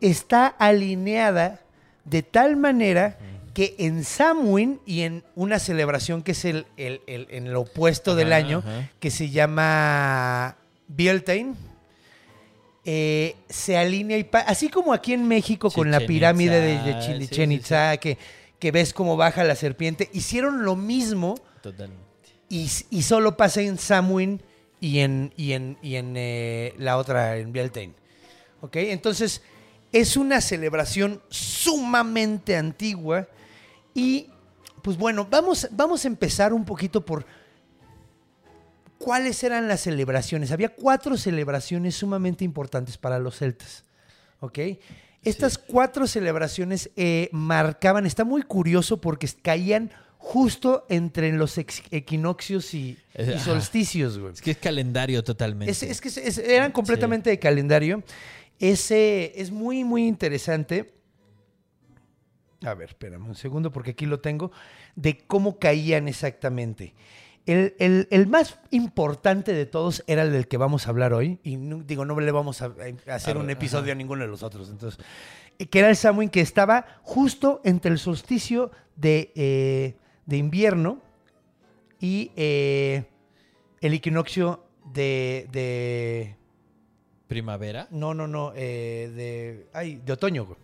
está 0.00 0.46
alineada 0.46 1.60
de 2.04 2.22
tal 2.22 2.56
manera 2.56 3.18
que 3.52 3.74
en 3.78 4.04
Samhain 4.04 4.80
y 4.86 5.02
en 5.02 5.22
una 5.34 5.58
celebración 5.58 6.22
que 6.22 6.32
es 6.32 6.44
el, 6.44 6.66
el- 6.76 7.02
el- 7.06 7.26
en 7.30 7.46
el 7.46 7.56
opuesto 7.56 8.14
del 8.14 8.32
Ajá, 8.32 8.36
año, 8.46 8.58
ajá. 8.58 8.88
que 9.00 9.10
se 9.10 9.28
llama 9.30 10.56
Beltane, 10.88 11.54
eh, 12.84 13.36
se 13.48 13.76
alinea 13.76 14.16
y 14.18 14.26
así 14.46 14.68
como 14.70 14.92
aquí 14.94 15.12
en 15.12 15.28
México 15.28 15.70
con 15.70 15.90
la 15.90 16.00
pirámide 16.00 16.60
de, 16.60 16.78
de 16.82 16.98
Chi- 17.00 17.12
sí, 17.12 17.18
sí, 17.18 17.28
Chichen 17.28 17.52
Itza, 17.52 17.96
que, 17.98 18.16
que 18.60 18.70
ves 18.70 18.92
cómo 18.92 19.16
baja 19.16 19.42
la 19.42 19.56
serpiente, 19.56 20.08
hicieron 20.12 20.64
lo 20.64 20.76
mismo 20.76 21.34
Totalmente. 21.62 22.04
y, 22.48 22.70
y 22.90 23.02
solo 23.02 23.36
pasa 23.36 23.62
en 23.62 23.78
Samhain 23.78 24.40
y 24.78 25.00
en, 25.00 25.32
y 25.36 25.52
en, 25.52 25.78
y 25.82 25.96
en 25.96 26.14
eh, 26.16 26.74
la 26.78 26.96
otra, 26.96 27.36
en 27.38 27.52
Beltane. 27.52 27.94
¿Ok? 28.60 28.76
Entonces, 28.76 29.42
es 29.92 30.16
una 30.16 30.40
celebración 30.40 31.20
sumamente 31.30 32.56
antigua 32.56 33.26
y, 33.94 34.28
pues 34.82 34.96
bueno, 34.96 35.26
vamos, 35.28 35.66
vamos 35.72 36.04
a 36.04 36.08
empezar 36.08 36.52
un 36.52 36.64
poquito 36.64 37.04
por 37.04 37.26
cuáles 38.98 39.42
eran 39.42 39.66
las 39.66 39.80
celebraciones. 39.80 40.52
Había 40.52 40.68
cuatro 40.68 41.16
celebraciones 41.16 41.96
sumamente 41.96 42.44
importantes 42.44 42.98
para 42.98 43.18
los 43.18 43.38
celtas. 43.38 43.84
¿Ok? 44.40 44.58
Estas 45.22 45.58
cuatro 45.58 46.06
celebraciones 46.06 46.90
eh, 46.96 47.28
marcaban, 47.32 48.06
está 48.06 48.24
muy 48.24 48.42
curioso 48.42 49.00
porque 49.00 49.28
caían 49.42 49.90
justo 50.16 50.86
entre 50.88 51.32
los 51.32 51.56
equinoccios 51.58 52.72
y, 52.74 52.98
solsticios, 53.42 54.18
güey. 54.18 54.32
Es 54.32 54.42
que 54.42 54.52
es 54.52 54.56
calendario 54.58 55.22
totalmente. 55.24 55.70
Es, 55.70 55.82
es 55.82 56.00
que 56.00 56.08
es- 56.08 56.38
eran 56.38 56.72
completamente 56.72 57.30
de 57.30 57.38
calendario. 57.38 58.02
Ese 58.58 59.32
es 59.40 59.50
muy, 59.50 59.84
muy 59.84 60.06
interesante. 60.06 60.92
A 62.62 62.74
ver, 62.74 62.90
espérame 62.90 63.26
un 63.26 63.34
segundo 63.34 63.72
porque 63.72 63.92
aquí 63.92 64.04
lo 64.06 64.20
tengo. 64.20 64.52
De 64.94 65.18
cómo 65.26 65.58
caían 65.58 66.08
exactamente. 66.08 66.94
El, 67.46 67.74
el- 67.78 68.06
el 68.10 68.26
más 68.26 68.58
importante 68.70 69.52
de 69.52 69.66
todos 69.66 70.04
era 70.06 70.22
el 70.22 70.32
del 70.32 70.46
que 70.46 70.56
vamos 70.56 70.86
a 70.86 70.90
hablar 70.90 71.12
hoy. 71.12 71.38
Y 71.42 71.56
no- 71.56 71.82
digo, 71.82 72.04
no 72.04 72.18
le 72.20 72.30
vamos 72.32 72.62
a, 72.62 72.74
a 73.08 73.14
hacer 73.14 73.36
un 73.36 73.44
Ajá. 73.44 73.52
episodio 73.52 73.92
a 73.92 73.94
ninguno 73.96 74.22
de 74.22 74.28
los 74.28 74.42
otros. 74.42 74.68
Entonces, 74.70 75.02
eh, 75.58 75.66
que 75.66 75.78
era 75.80 75.88
el 75.88 75.96
Samhain 75.96 76.28
que 76.28 76.40
estaba 76.40 76.86
justo 77.02 77.60
entre 77.64 77.90
el 77.90 77.98
solsticio 77.98 78.70
de, 78.96 79.32
eh, 79.34 79.94
de 80.26 80.36
invierno 80.36 81.00
y 81.98 82.30
eh, 82.36 83.04
el 83.80 83.94
equinoccio 83.94 84.64
de, 84.92 85.48
de- 85.50 86.36
Primavera. 87.26 87.86
No, 87.90 88.12
no, 88.12 88.26
no. 88.26 88.52
eh, 88.56 89.10
de. 89.14 89.66
Ay, 89.72 90.00
de 90.04 90.12
otoño, 90.12 90.44
güey. 90.46 90.58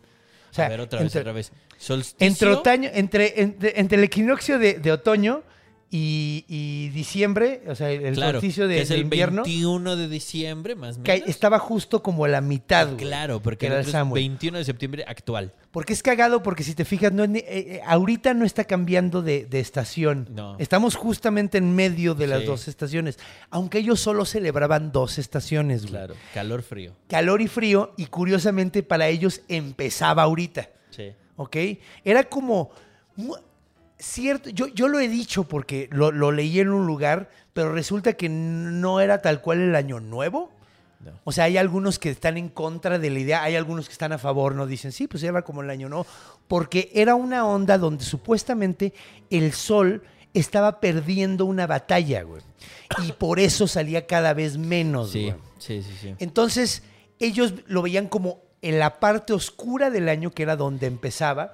O 0.51 0.55
sea, 0.57 0.67
a 0.67 0.69
ver, 0.69 0.81
otra 0.81 0.99
vez, 1.01 1.07
entre- 1.07 1.21
otra 1.21 1.33
vez. 1.33 1.53
Solsticio. 1.79 2.27
entre, 2.27 2.49
otoño, 2.51 2.91
entre, 2.93 3.41
entre, 3.41 3.79
entre 3.81 3.99
el 3.99 4.05
equinoccio 4.05 4.59
de, 4.59 4.75
de 4.75 4.93
otoño 4.93 5.43
y, 5.91 6.45
y 6.49 6.89
diciembre, 6.89 7.63
o 7.69 7.75
sea, 7.77 7.91
el 7.93 8.15
claro, 8.15 8.41
solsticio 8.41 8.67
de, 8.67 8.75
que 8.77 8.83
es 8.83 8.89
de 8.89 8.97
el 8.97 9.03
invierno, 9.03 9.45
21 9.45 9.97
de 9.97 10.09
diciembre, 10.09 10.75
más 10.75 10.99
o 10.99 11.03
que 11.05 11.13
menos. 11.13 11.29
estaba 11.29 11.59
justo 11.61 12.03
como 12.03 12.25
a 12.25 12.29
la 12.29 12.41
mitad. 12.41 12.87
güey, 12.87 12.99
Claro, 12.99 13.41
porque 13.41 13.67
era 13.67 13.77
el 13.77 13.81
otro 13.83 13.91
es 13.91 13.93
Samhain. 13.93 14.15
21 14.33 14.59
de 14.59 14.65
septiembre 14.65 15.05
actual. 15.07 15.53
Porque 15.71 15.93
es 15.93 16.03
cagado, 16.03 16.43
porque 16.43 16.65
si 16.65 16.75
te 16.75 16.85
fijas, 16.85 17.13
no 17.13 17.23
es 17.23 17.31
ni- 17.31 17.39
eh, 17.39 17.45
eh, 17.49 17.81
ahorita 17.87 18.35
no 18.35 18.45
está 18.45 18.65
cambiando 18.65 19.23
de, 19.23 19.45
de 19.47 19.61
estación. 19.61 20.29
No. 20.35 20.57
Estamos 20.59 20.97
justamente 20.97 21.59
en 21.59 21.75
medio 21.77 22.15
de 22.15 22.27
las 22.27 22.41
Sí. 22.41 22.47
dos 22.47 22.67
estaciones. 22.69 23.19
Aunque 23.51 23.79
ellos 23.79 24.01
solo 24.01 24.25
celebraban 24.25 24.91
dos 24.91 25.19
estaciones. 25.19 25.83
güey. 25.83 25.93
Claro. 25.93 26.15
Calor 26.35 26.63
frío. 26.63 26.97
Calor 27.09 27.41
y 27.43 27.47
frío, 27.49 27.93
y 27.97 28.07
curiosamente 28.07 28.83
para 28.83 29.07
ellos 29.09 29.43
empezaba 29.49 30.25
ahorita. 30.25 30.69
Sí. 30.91 31.13
¿ok? 31.37 31.57
Era 32.05 32.25
como 32.25 32.71
cierto, 33.99 34.51
yo, 34.51 34.67
yo 34.69 34.89
lo 34.89 34.99
he 35.01 35.09
dicho 35.09 35.45
porque 35.45 35.89
lo, 35.93 36.11
lo 36.13 36.33
leí 36.33 36.61
en 36.61 36.71
un 36.71 36.87
lugar, 36.87 37.31
pero 37.53 37.73
resulta 37.73 38.13
que 38.15 38.29
no 38.29 39.01
era 39.01 39.23
tal 39.23 39.41
cual 39.41 39.61
el 39.61 39.75
año 39.75 40.01
nuevo. 40.01 40.53
No. 41.01 41.13
O 41.25 41.33
sea, 41.33 41.45
hay 41.45 41.57
algunos 41.57 41.99
que 41.99 42.11
están 42.11 42.37
en 42.37 42.49
contra 42.49 42.99
de 42.99 43.11
la 43.11 43.19
idea, 43.19 43.43
hay 43.43 43.55
algunos 43.55 43.87
que 43.87 43.93
están 43.93 44.13
a 44.13 44.19
favor, 44.19 44.55
no 44.55 44.67
dicen, 44.67 44.93
sí, 44.93 45.07
pues 45.07 45.23
era 45.23 45.43
como 45.43 45.63
el 45.63 45.71
año 45.71 45.89
nuevo, 45.89 46.07
porque 46.49 46.91
era 46.95 47.15
una 47.15 47.47
onda 47.47 47.79
donde 47.79 48.05
supuestamente 48.05 48.93
el 49.31 49.53
sol 49.53 50.03
estaba 50.35 50.81
perdiendo 50.81 51.45
una 51.45 51.67
batalla, 51.67 52.23
güey. 52.23 52.43
Y 53.07 53.13
por 53.13 53.39
eso 53.41 53.67
salía 53.67 54.07
cada 54.07 54.35
vez 54.35 54.59
menos, 54.59 55.11
Sí, 55.13 55.25
güey. 55.25 55.35
sí, 55.59 55.83
sí, 55.83 55.93
sí. 56.01 56.15
Entonces, 56.19 56.83
ellos 57.19 57.55
lo 57.67 57.83
veían 57.83 58.09
como 58.09 58.41
en 58.63 58.79
la 58.79 58.99
parte 59.01 59.33
oscura 59.33 59.91
del 59.91 60.09
año, 60.09 60.31
que 60.33 60.43
era 60.43 60.57
donde 60.57 60.87
empezaba. 60.87 61.53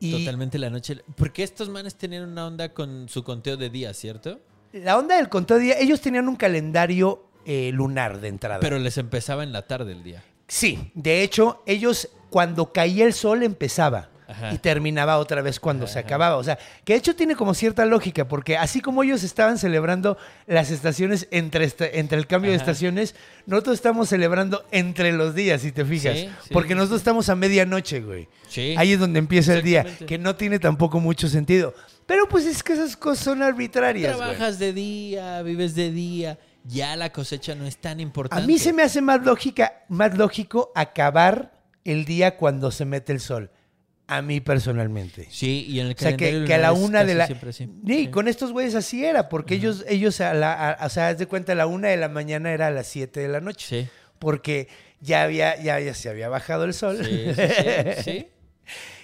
Y 0.00 0.12
Totalmente 0.12 0.58
la 0.58 0.70
noche. 0.70 1.02
Porque 1.16 1.42
estos 1.42 1.68
manes 1.68 1.96
tenían 1.96 2.28
una 2.28 2.46
onda 2.46 2.72
con 2.72 3.08
su 3.08 3.24
conteo 3.24 3.56
de 3.56 3.70
días, 3.70 3.96
¿cierto? 3.96 4.40
la 4.72 4.98
onda 4.98 5.16
del 5.16 5.28
conteo 5.28 5.56
de 5.56 5.64
día, 5.64 5.78
ellos 5.78 6.00
tenían 6.00 6.28
un 6.28 6.36
calendario 6.36 7.24
eh, 7.44 7.70
lunar 7.72 8.20
de 8.20 8.28
entrada. 8.28 8.60
Pero 8.60 8.78
les 8.78 8.98
empezaba 8.98 9.42
en 9.42 9.52
la 9.52 9.66
tarde 9.66 9.92
el 9.92 10.02
día. 10.02 10.22
sí, 10.46 10.90
de 10.94 11.22
hecho, 11.22 11.62
ellos 11.66 12.08
cuando 12.30 12.72
caía 12.72 13.06
el 13.06 13.14
sol 13.14 13.42
empezaba. 13.42 14.10
Ajá. 14.28 14.52
Y 14.52 14.58
terminaba 14.58 15.16
otra 15.16 15.40
vez 15.40 15.58
cuando 15.58 15.86
se 15.86 15.98
acababa. 15.98 16.36
O 16.36 16.44
sea, 16.44 16.58
que 16.84 16.92
de 16.92 16.98
hecho 16.98 17.16
tiene 17.16 17.34
como 17.34 17.54
cierta 17.54 17.86
lógica, 17.86 18.28
porque 18.28 18.58
así 18.58 18.82
como 18.82 19.02
ellos 19.02 19.22
estaban 19.24 19.56
celebrando 19.56 20.18
las 20.46 20.70
estaciones 20.70 21.26
entre, 21.30 21.64
esta- 21.64 21.86
entre 21.88 22.18
el 22.18 22.26
cambio 22.26 22.50
de 22.50 22.58
estaciones, 22.58 23.14
nosotros 23.46 23.74
estamos 23.76 24.10
celebrando 24.10 24.66
entre 24.70 25.12
los 25.12 25.34
días, 25.34 25.62
si 25.62 25.72
te 25.72 25.84
fijas. 25.84 26.14
Sí, 26.18 26.28
sí, 26.44 26.50
porque 26.52 26.68
sí, 26.70 26.74
nosotros 26.74 27.00
estamos 27.00 27.28
a 27.30 27.34
medianoche, 27.36 28.00
güey. 28.02 28.28
Sí. 28.48 28.74
Ahí 28.76 28.92
es 28.92 29.00
donde 29.00 29.18
empieza 29.18 29.54
el 29.54 29.62
día, 29.62 29.84
que 30.06 30.18
no 30.18 30.36
tiene 30.36 30.58
tampoco 30.58 31.00
mucho 31.00 31.26
sentido. 31.28 31.72
Pero 32.06 32.28
pues 32.28 32.44
es 32.44 32.62
que 32.62 32.74
esas 32.74 32.96
cosas 32.96 33.24
son 33.24 33.42
arbitrarias. 33.42 34.14
güey. 34.16 34.28
Trabajas 34.28 34.58
de 34.58 34.72
día, 34.74 35.40
vives 35.42 35.74
de 35.74 35.90
día. 35.90 36.38
Ya 36.64 36.96
la 36.96 37.12
cosecha 37.12 37.54
no 37.54 37.64
es 37.64 37.78
tan 37.78 37.98
A 37.98 38.02
importante. 38.02 38.46
mí 38.46 38.58
se 38.58 38.74
me 38.74 38.82
hace 38.82 39.00
más, 39.00 39.24
lógica, 39.24 39.84
más 39.88 40.16
lógico 40.18 40.70
acabar 40.74 41.52
el 41.84 42.04
día 42.04 42.36
cuando 42.36 42.70
se 42.70 42.84
mete 42.84 43.12
el 43.12 43.20
sol. 43.20 43.50
A 44.10 44.22
mí 44.22 44.40
personalmente. 44.40 45.28
Sí, 45.30 45.66
y 45.68 45.80
en 45.80 45.86
el 45.88 45.92
O 45.92 45.98
sea, 45.98 46.16
que, 46.16 46.52
a 46.52 46.58
la 46.58 46.72
una 46.72 47.04
de 47.04 47.14
la... 47.14 47.26
siempre 47.26 47.50
así. 47.50 47.66
Sí, 47.86 48.04
Sí. 48.04 48.08
con 48.08 48.26
estos 48.26 48.52
güeyes 48.52 48.74
así 48.74 49.04
era, 49.04 49.28
porque 49.28 49.54
ellos, 49.54 49.84
ellos 49.86 50.20
a 50.22 50.32
la, 50.34 50.70
a- 50.72 50.86
o 50.86 50.88
sea, 50.88 51.08
haz 51.08 51.18
de 51.18 51.26
cuenta, 51.26 51.52
a 51.52 51.54
la 51.54 51.66
una 51.66 51.88
de 51.88 51.98
la 51.98 52.08
mañana 52.08 52.50
era 52.52 52.68
a 52.68 52.70
las 52.70 52.86
7 52.86 53.20
de 53.20 53.28
la 53.28 53.40
noche. 53.40 53.82
Sí. 53.84 53.88
Porque 54.18 54.68
ya 55.00 55.22
había, 55.24 55.60
ya, 55.62 55.78
ya 55.78 55.92
se 55.94 56.08
había 56.08 56.28
bajado 56.30 56.64
el 56.64 56.72
sol. 56.74 56.98
Sí, 57.04 57.26
sí, 57.34 57.42
sí, 57.54 58.02
sí. 58.02 58.26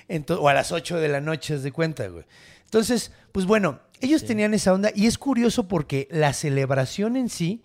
Ento- 0.09 0.39
o 0.41 0.49
a 0.49 0.55
las 0.55 0.73
8 0.73 0.97
de 0.99 1.09
la 1.09 1.21
noche, 1.21 1.55
haz 1.55 1.63
de 1.63 1.71
cuenta, 1.71 2.09
güey. 2.09 2.25
Entonces, 2.65 3.13
pues 3.31 3.45
bueno, 3.47 3.81
ellos 4.01 4.25
tenían 4.25 4.55
esa 4.55 4.73
onda 4.73 4.91
y 4.95 5.07
es 5.07 5.19
curioso 5.19 5.69
porque 5.69 6.09
la 6.11 6.33
celebración 6.33 7.17
en 7.17 7.29
sí 7.29 7.63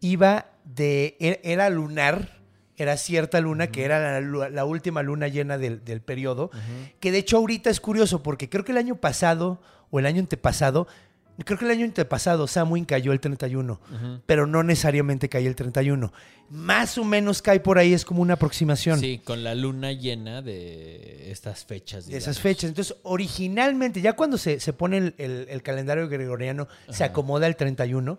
iba 0.00 0.46
de, 0.64 1.16
e- 1.20 1.40
era 1.44 1.68
lunar, 1.70 2.40
era 2.76 2.96
cierta 2.96 3.40
luna 3.40 3.66
que 3.68 3.84
era 3.84 4.20
la, 4.20 4.64
última 4.64 5.02
luna 5.02 5.28
llena 5.28 5.58
del, 5.58 5.84
del 5.84 6.00
periodo, 6.00 6.50
que 7.00 7.12
de 7.12 7.18
hecho 7.18 7.36
ahorita 7.36 7.68
es 7.70 7.80
curioso 7.80 8.22
porque 8.22 8.48
creo 8.48 8.64
que 8.64 8.72
el 8.72 8.78
año 8.78 8.96
pasado 8.96 9.60
o 9.90 9.98
el 9.98 10.06
año 10.06 10.20
antepasado, 10.20 10.88
creo 11.44 11.58
que 11.58 11.64
el 11.66 11.70
año 11.70 11.84
antepasado 11.84 12.46
Samhain 12.46 12.84
cayó 12.86 13.12
el 13.12 13.20
31, 13.20 13.78
pero 14.26 14.46
no 14.46 14.62
necesariamente 14.62 15.28
cayó 15.28 15.48
el 15.48 15.54
31. 15.56 16.12
Más 16.48 16.98
o 16.98 17.04
menos 17.04 17.40
cae 17.42 17.60
por 17.60 17.78
ahí, 17.78 17.92
es 17.94 18.04
como 18.04 18.20
una 18.22 18.34
aproximación 18.34 19.00
Sí, 19.00 19.18
con 19.24 19.42
la 19.44 19.54
luna 19.54 19.92
llena 19.92 20.42
de 20.42 21.30
estas 21.30 21.64
fechas. 21.64 22.06
de 22.06 22.16
esas 22.18 22.40
fechas. 22.40 22.68
Entonces, 22.70 22.96
originalmente, 23.04 24.00
ya 24.02 24.12
cuando 24.14 24.36
se, 24.38 24.60
se 24.60 24.72
pone 24.74 24.98
el, 24.98 25.14
el- 25.18 25.46
el 25.48 25.62
calendario 25.62 26.08
gregoriano, 26.08 26.68
se 26.90 27.04
acomoda 27.04 27.46
el 27.46 27.56
31, 27.56 28.18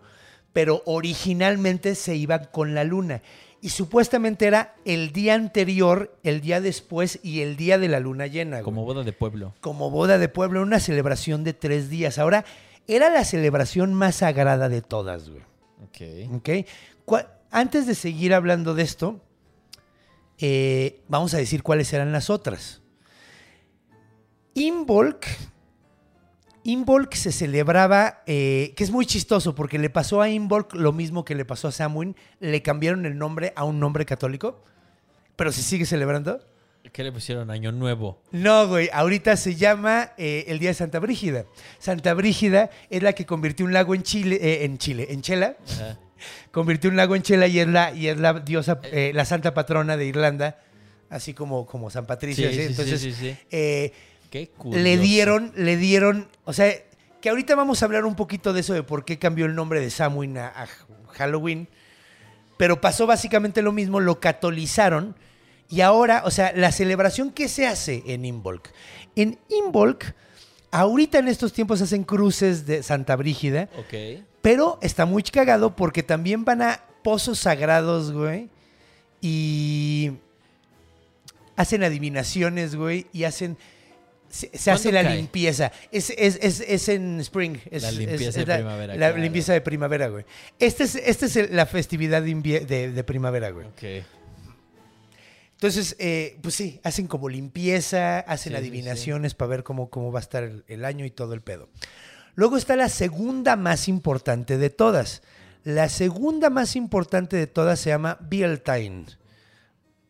pero 0.51 0.81
originalmente 0.85 1.95
se 1.95 2.15
iba 2.15 2.39
con 2.51 2.73
la 2.73 2.83
luna. 2.83 3.21
Y 3.63 3.69
supuestamente 3.69 4.45
era 4.45 4.75
el 4.83 5.13
día 5.13 5.35
anterior, 5.35 6.17
el 6.23 6.41
día 6.41 6.59
después 6.59 7.19
y 7.23 7.39
el 7.41 7.55
día 7.55 7.77
de 7.77 7.87
la 7.87 8.01
luna 8.01 8.27
llena. 8.27 8.57
güey. 8.57 8.63
Como 8.65 8.83
boda 8.83 9.03
de 9.03 9.13
pueblo. 9.13 9.53
Como 9.61 9.89
boda 9.89 10.17
de 10.17 10.27
pueblo, 10.27 10.61
una 10.61 10.81
celebración 10.81 11.45
de 11.45 11.53
tres 11.53 11.89
días. 11.89 12.17
Ahora, 12.19 12.43
era 12.87 13.09
la 13.09 13.23
celebración 13.23 13.93
más 13.93 14.15
sagrada 14.17 14.67
de 14.67 14.81
todas, 14.81 15.29
güey. 15.29 15.43
Ok. 15.85 16.35
¿Ok? 16.35 16.49
Cua- 17.05 17.29
Antes 17.51 17.87
de 17.87 17.95
seguir 17.95 18.33
hablando 18.33 18.75
de 18.75 18.83
esto, 18.83 19.21
eh, 20.39 20.99
vamos 21.07 21.33
a 21.33 21.37
decir 21.37 21.63
cuáles 21.63 21.93
eran 21.93 22.11
las 22.11 22.29
otras. 22.29 22.81
Imbolc. 24.55 25.25
Imbolc 26.63 27.13
se 27.13 27.31
celebraba, 27.31 28.23
eh, 28.25 28.73
que 28.75 28.83
es 28.83 28.91
muy 28.91 29.05
chistoso 29.05 29.53
porque 29.53 29.77
le 29.79 29.89
pasó 29.89 30.21
a 30.21 30.29
Imbolc 30.29 30.73
lo 30.73 30.93
mismo 30.93 31.25
que 31.25 31.35
le 31.35 31.45
pasó 31.45 31.67
a 31.67 31.71
Samhain. 31.71 32.15
Le 32.39 32.61
cambiaron 32.61 33.05
el 33.05 33.17
nombre 33.17 33.51
a 33.55 33.63
un 33.65 33.79
nombre 33.79 34.05
católico, 34.05 34.63
pero 35.35 35.51
se 35.51 35.61
sigue 35.61 35.85
celebrando. 35.85 36.39
¿Qué 36.91 37.03
le 37.03 37.11
pusieron? 37.11 37.49
Año 37.49 37.71
Nuevo. 37.71 38.21
No, 38.31 38.67
güey, 38.67 38.89
ahorita 38.91 39.37
se 39.37 39.55
llama 39.55 40.11
eh, 40.17 40.45
el 40.47 40.59
Día 40.59 40.69
de 40.69 40.73
Santa 40.73 40.99
Brígida. 40.99 41.45
Santa 41.79 42.13
Brígida 42.13 42.69
es 42.89 43.01
la 43.01 43.13
que 43.13 43.25
convirtió 43.25 43.65
un 43.65 43.73
lago 43.73 43.95
en 43.95 44.03
Chile, 44.03 44.37
eh, 44.41 44.65
en 44.65 44.77
Chile, 44.77 45.07
en 45.09 45.21
Chela, 45.21 45.55
Ajá. 45.65 45.97
convirtió 46.51 46.89
un 46.89 46.97
lago 46.97 47.15
en 47.15 47.21
Chela 47.21 47.47
y 47.47 47.59
es 47.59 47.67
la, 47.67 47.93
y 47.93 48.07
es 48.07 48.19
la 48.19 48.33
diosa, 48.33 48.79
eh, 48.83 49.11
la 49.13 49.23
santa 49.23 49.53
patrona 49.53 49.95
de 49.95 50.05
Irlanda, 50.05 50.59
así 51.09 51.33
como, 51.33 51.65
como 51.65 51.89
San 51.89 52.05
Patricio. 52.05 52.49
Sí, 52.49 52.55
sí, 52.55 52.61
sí, 52.61 52.67
Entonces, 52.67 53.01
sí, 53.01 53.35
Qué 54.33 54.47
curioso. 54.49 54.83
le 54.83 54.97
dieron, 54.97 55.51
le 55.55 55.77
dieron, 55.77 56.27
o 56.43 56.53
sea, 56.53 56.73
que 57.21 57.29
ahorita 57.29 57.53
vamos 57.53 57.81
a 57.81 57.85
hablar 57.85 58.03
un 58.05 58.15
poquito 58.15 58.51
de 58.51 58.61
eso, 58.61 58.73
de 58.73 58.81
por 58.81 59.05
qué 59.05 59.19
cambió 59.19 59.45
el 59.45 59.53
nombre 59.53 59.79
de 59.79 59.91
Samhain 59.91 60.39
a, 60.39 60.47
a 60.47 60.67
Halloween, 61.13 61.67
pero 62.57 62.81
pasó 62.81 63.05
básicamente 63.05 63.61
lo 63.61 63.71
mismo, 63.71 63.99
lo 63.99 64.19
catolizaron 64.19 65.15
y 65.69 65.81
ahora, 65.81 66.23
o 66.25 66.31
sea, 66.31 66.51
la 66.55 66.71
celebración 66.71 67.31
que 67.31 67.47
se 67.47 67.67
hace 67.67 68.01
en 68.07 68.25
Imbolc. 68.25 68.69
En 69.15 69.37
Imbolc, 69.49 70.13
ahorita 70.71 71.19
en 71.19 71.27
estos 71.27 71.53
tiempos 71.53 71.81
hacen 71.81 72.03
cruces 72.03 72.65
de 72.65 72.81
Santa 72.81 73.15
Brígida, 73.15 73.69
Ok. 73.77 74.23
pero 74.41 74.79
está 74.81 75.05
muy 75.05 75.21
cagado 75.21 75.75
porque 75.75 76.01
también 76.01 76.43
van 76.43 76.63
a 76.63 76.81
pozos 77.03 77.37
sagrados, 77.39 78.11
güey. 78.11 78.49
Y 79.21 80.11
hacen 81.55 81.83
adivinaciones, 81.83 82.75
güey. 82.75 83.07
Y 83.13 83.23
hacen. 83.25 83.57
Se, 84.33 84.49
se 84.57 84.71
hace 84.71 84.89
¿Cuándo 84.89 85.03
la 85.03 85.09
cae? 85.09 85.17
limpieza. 85.17 85.71
Es, 85.91 86.09
es, 86.09 86.39
es, 86.41 86.59
es 86.61 86.89
en 86.89 87.19
spring. 87.19 87.55
La 87.69 87.91
limpieza 87.91 88.39
de 88.39 88.45
la- 88.47 88.55
primavera, 88.55 88.93
La 88.93 88.97
claro. 89.09 89.17
limpieza 89.19 89.53
de 89.53 89.61
primavera, 89.61 90.07
güey. 90.07 90.25
Esta 90.57 90.83
es, 90.85 90.95
esta 90.95 91.27
es 91.27 91.35
el- 91.35 91.55
la 91.55 91.67
festividad 91.67 92.23
de, 92.23 92.33
de- 92.65 92.91
de 92.91 93.03
primavera, 93.03 93.51
güey. 93.51 93.67
Ok. 93.67 93.83
Entonces, 95.53 95.95
eh, 95.99 96.37
pues 96.41 96.55
sí, 96.55 96.79
hacen 96.83 97.07
como 97.07 97.29
limpieza, 97.29 98.19
hacen 98.21 98.53
Sí, 98.53 98.57
sí, 98.57 98.61
adivinaciones 98.61 99.33
para 99.35 99.49
ver 99.49 99.63
cómo, 99.63 99.89
cómo 99.89 100.11
va 100.11 100.19
a 100.19 100.21
estar 100.21 100.43
el, 100.43 100.65
el 100.67 100.83
año 100.83 101.05
y 101.05 101.11
todo 101.11 101.33
el 101.33 101.41
pedo. 101.41 101.69
Luego 102.35 102.57
está 102.57 102.75
la 102.75 102.89
segunda 102.89 103.55
más 103.55 103.87
importante 103.87 104.57
de 104.57 104.69
todas. 104.69 105.21
La 105.63 105.87
segunda 105.89 106.49
más 106.49 106.75
importante 106.75 107.37
de 107.37 107.47
todas 107.47 107.79
se 107.79 107.91
llama 107.91 108.17
Beltane. 108.19 109.05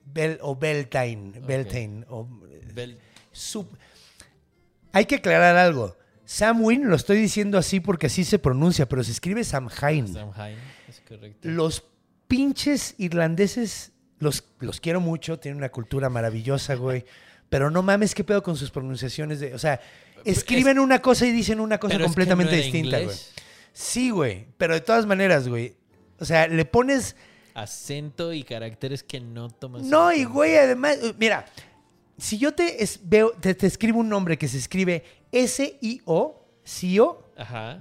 Bel, 0.06 0.40
o 0.42 0.56
Beltane. 0.56 1.40
Beltane. 1.42 2.06
o- 2.10 2.28
Bel- 2.74 2.98
su- 3.32 3.68
Hay 4.94 5.06
que 5.06 5.16
aclarar 5.16 5.58
algo. 5.58 5.98
Samhain, 6.24 6.88
lo 6.88 6.96
estoy 6.96 7.18
diciendo 7.18 7.58
así 7.58 7.82
porque 7.82 8.08
así 8.08 8.24
se 8.24 8.40
pronuncia, 8.40 8.88
pero 8.88 9.04
se 9.04 9.12
escribe 9.12 9.44
Samhain. 9.44 10.14
Samhain, 10.14 10.58
es 10.88 11.02
correcto. 11.02 11.50
Los 11.50 11.84
pinches 12.28 12.96
irlandeses, 12.98 13.92
los, 14.20 14.46
los 14.60 14.80
quiero 14.80 15.02
mucho, 15.02 15.38
tienen 15.40 15.58
una 15.58 15.70
cultura 15.70 16.10
maravillosa, 16.10 16.76
güey. 16.76 17.06
Pero 17.50 17.70
no 17.70 17.84
mames, 17.84 18.16
qué 18.16 18.24
pedo 18.24 18.42
con 18.42 18.56
sus 18.56 18.72
pronunciaciones 18.72 19.40
de. 19.40 19.54
O 19.54 19.60
sea, 19.60 19.82
escriben 20.24 20.80
una 20.80 21.02
cosa 21.02 21.26
y 21.26 21.32
dicen 21.32 21.60
una 21.60 21.80
cosa 21.80 21.94
Pero 21.94 22.06
es 22.06 22.08
que 22.08 22.10
completamente 22.10 22.56
no 22.56 22.62
distinta, 22.62 23.00
güey. 23.00 23.18
Sí, 23.74 24.12
güey. 24.12 24.48
Pero 24.58 24.76
de 24.76 24.82
todas 24.82 25.06
maneras, 25.06 25.48
güey. 25.48 25.76
O 26.20 26.26
sea, 26.26 26.48
le 26.48 26.66
pones. 26.66 27.16
Acento 27.54 28.34
y 28.34 28.44
caracteres 28.44 29.04
que 29.04 29.20
no 29.20 29.50
tomas. 29.50 29.84
No, 29.84 30.12
y 30.12 30.24
güey, 30.24 30.56
además. 30.56 30.98
Mira, 31.20 31.46
si 32.24 32.38
yo 32.38 32.54
te 32.54 32.82
es- 32.84 33.00
veo, 33.04 33.32
te, 33.40 33.54
te 33.54 33.68
escribo 33.68 34.00
un 34.00 34.08
nombre 34.10 34.38
que 34.38 34.48
se 34.48 34.58
escribe 34.58 35.04
S-I-O, 35.32 36.46
SIO. 36.64 37.20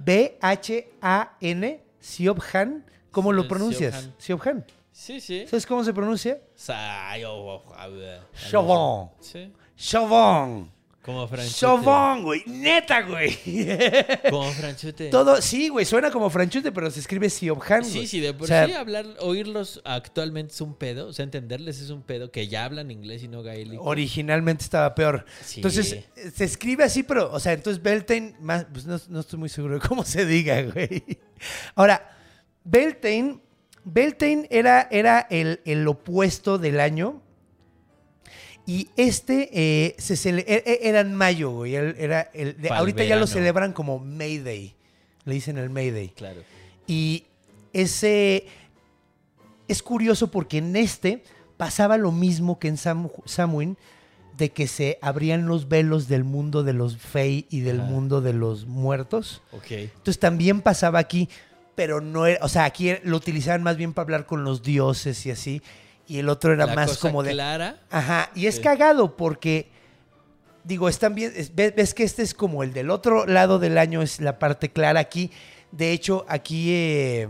B-H-A-N, 0.03 1.81
Siobhan. 1.99 2.85
¿Cómo 3.11 3.31
lo 3.31 3.43
pronuncias? 3.47 3.93
Siobhan. 4.17 4.65
Sí, 4.91 5.21
sí. 5.21 5.45
¿Sabes 5.47 5.65
cómo 5.65 5.83
se 5.83 5.93
pronuncia? 5.93 6.39
Así. 9.19 9.21
Sí. 9.21 9.51
Como 11.03 11.27
franchute. 11.27 11.59
Chauvin, 11.59 12.23
güey. 12.23 12.43
Neta, 12.45 13.01
güey. 13.01 13.37
Como 14.29 14.49
franchute. 14.53 15.09
Todo, 15.09 15.41
sí, 15.41 15.67
güey, 15.67 15.85
suena 15.85 16.09
como 16.09 16.29
franchute, 16.29 16.71
pero 16.71 16.89
se 16.89 17.01
escribe 17.01 17.29
Siobhan. 17.29 17.83
Sí, 17.83 18.07
sí, 18.07 18.21
de 18.21 18.33
por 18.33 18.45
O 18.45 18.47
sea, 18.47 18.65
sí 18.65 18.71
hablar, 18.71 19.05
oírlos 19.19 19.81
actualmente 19.83 20.53
es 20.53 20.61
un 20.61 20.75
pedo, 20.75 21.07
o 21.07 21.13
sea, 21.13 21.23
entenderles 21.23 21.81
es 21.81 21.89
un 21.89 22.03
pedo, 22.03 22.31
que 22.31 22.47
ya 22.47 22.63
hablan 22.63 22.89
inglés 22.89 23.21
y 23.21 23.27
no 23.27 23.43
gaélico. 23.43 23.83
Originalmente 23.83 24.63
estaba 24.63 24.95
peor. 24.95 25.25
Sí. 25.43 25.59
Entonces, 25.59 26.05
se 26.33 26.43
escribe 26.45 26.85
así, 26.85 27.03
pero, 27.03 27.33
o 27.33 27.39
sea, 27.39 27.51
entonces 27.51 27.83
Beltane, 27.83 28.35
más, 28.39 28.65
pues 28.71 28.85
no, 28.85 28.97
no 29.09 29.19
estoy 29.19 29.39
muy 29.39 29.49
seguro 29.49 29.75
de 29.75 29.85
cómo 29.85 30.05
se 30.05 30.25
diga, 30.25 30.61
güey. 30.61 31.03
Ahora, 31.75 32.15
Beltane, 32.63 33.41
Beltane 33.83 34.47
era, 34.49 34.87
era 34.89 35.27
el, 35.29 35.59
el 35.65 35.85
opuesto 35.85 36.57
del 36.57 36.79
año. 36.79 37.22
Y 38.65 38.87
este 38.95 39.49
eh, 39.51 39.95
se 39.97 40.13
cele- 40.15 40.45
e- 40.47 40.63
e- 40.65 40.87
era 40.87 41.01
en 41.01 41.13
mayo, 41.15 41.51
güey. 41.51 41.75
Era 41.75 42.29
el, 42.33 42.61
de- 42.61 42.69
Pa'l 42.69 42.77
ahorita 42.79 43.03
ya 43.03 43.17
lo 43.17 43.27
celebran 43.27 43.73
como 43.73 43.99
May 43.99 44.37
Day. 44.39 44.73
Le 45.25 45.33
dicen 45.33 45.57
el 45.57 45.69
May 45.69 45.91
Day. 45.91 46.09
Claro. 46.15 46.41
Y 46.87 47.25
ese 47.73 48.45
es 49.67 49.83
curioso 49.83 50.31
porque 50.31 50.57
en 50.59 50.75
este 50.75 51.23
pasaba 51.57 51.97
lo 51.97 52.11
mismo 52.11 52.59
que 52.59 52.67
en 52.67 52.77
Sam, 52.77 53.09
Samhain, 53.25 53.77
de 54.37 54.49
que 54.51 54.67
se 54.67 54.97
abrían 55.01 55.45
los 55.45 55.67
velos 55.69 56.07
del 56.07 56.23
mundo 56.23 56.63
de 56.63 56.73
los 56.73 56.97
Fey 56.97 57.45
y 57.49 57.59
del 57.61 57.79
mundo 57.81 58.21
de 58.21 58.33
los 58.33 58.65
muertos. 58.65 59.41
Ok. 59.51 59.71
Entonces 59.71 60.19
también 60.19 60.61
pasaba 60.61 60.99
aquí, 60.99 61.29
pero 61.75 62.01
no 62.01 62.25
era, 62.25 62.43
o 62.43 62.49
sea, 62.49 62.65
aquí 62.65 62.91
lo 63.03 63.17
utilizaban 63.17 63.61
más 63.61 63.77
bien 63.77 63.93
para 63.93 64.03
hablar 64.05 64.25
con 64.25 64.43
los 64.43 64.63
dioses 64.63 65.25
y 65.25 65.31
así, 65.31 65.61
y 66.07 66.19
el 66.19 66.29
otro 66.29 66.53
era 66.53 66.65
La 66.65 66.75
más 66.75 66.89
cosa 66.89 67.01
como 67.01 67.23
de... 67.23 67.31
clara. 67.31 67.77
Ajá, 67.89 68.29
y 68.35 68.47
es 68.47 68.55
Sí. 68.55 68.61
cagado 68.61 69.15
porque, 69.15 69.69
digo, 70.63 70.89
es 70.89 70.99
también, 70.99 71.31
es- 71.35 71.53
ves, 71.55 71.73
ves 71.75 71.93
que 71.93 72.03
este 72.03 72.21
es 72.23 72.33
como 72.33 72.63
el 72.63 72.73
del 72.73 72.89
otro 72.89 73.25
lado 73.25 73.59
del 73.59 73.77
año, 73.77 74.01
es 74.01 74.19
la 74.19 74.37
parte 74.39 74.69
clara 74.69 74.99
aquí. 74.99 75.31
De 75.71 75.91
hecho, 75.91 76.25
aquí... 76.27 76.71
eh, 76.73 77.29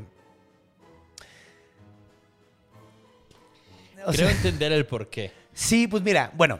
Creo 3.96 4.13
sea, 4.13 4.32
entender 4.32 4.72
el 4.74 4.86
porqué. 4.86 5.32
sí, 5.53 5.88
pues 5.88 6.03
mira, 6.03 6.32
bueno, 6.36 6.60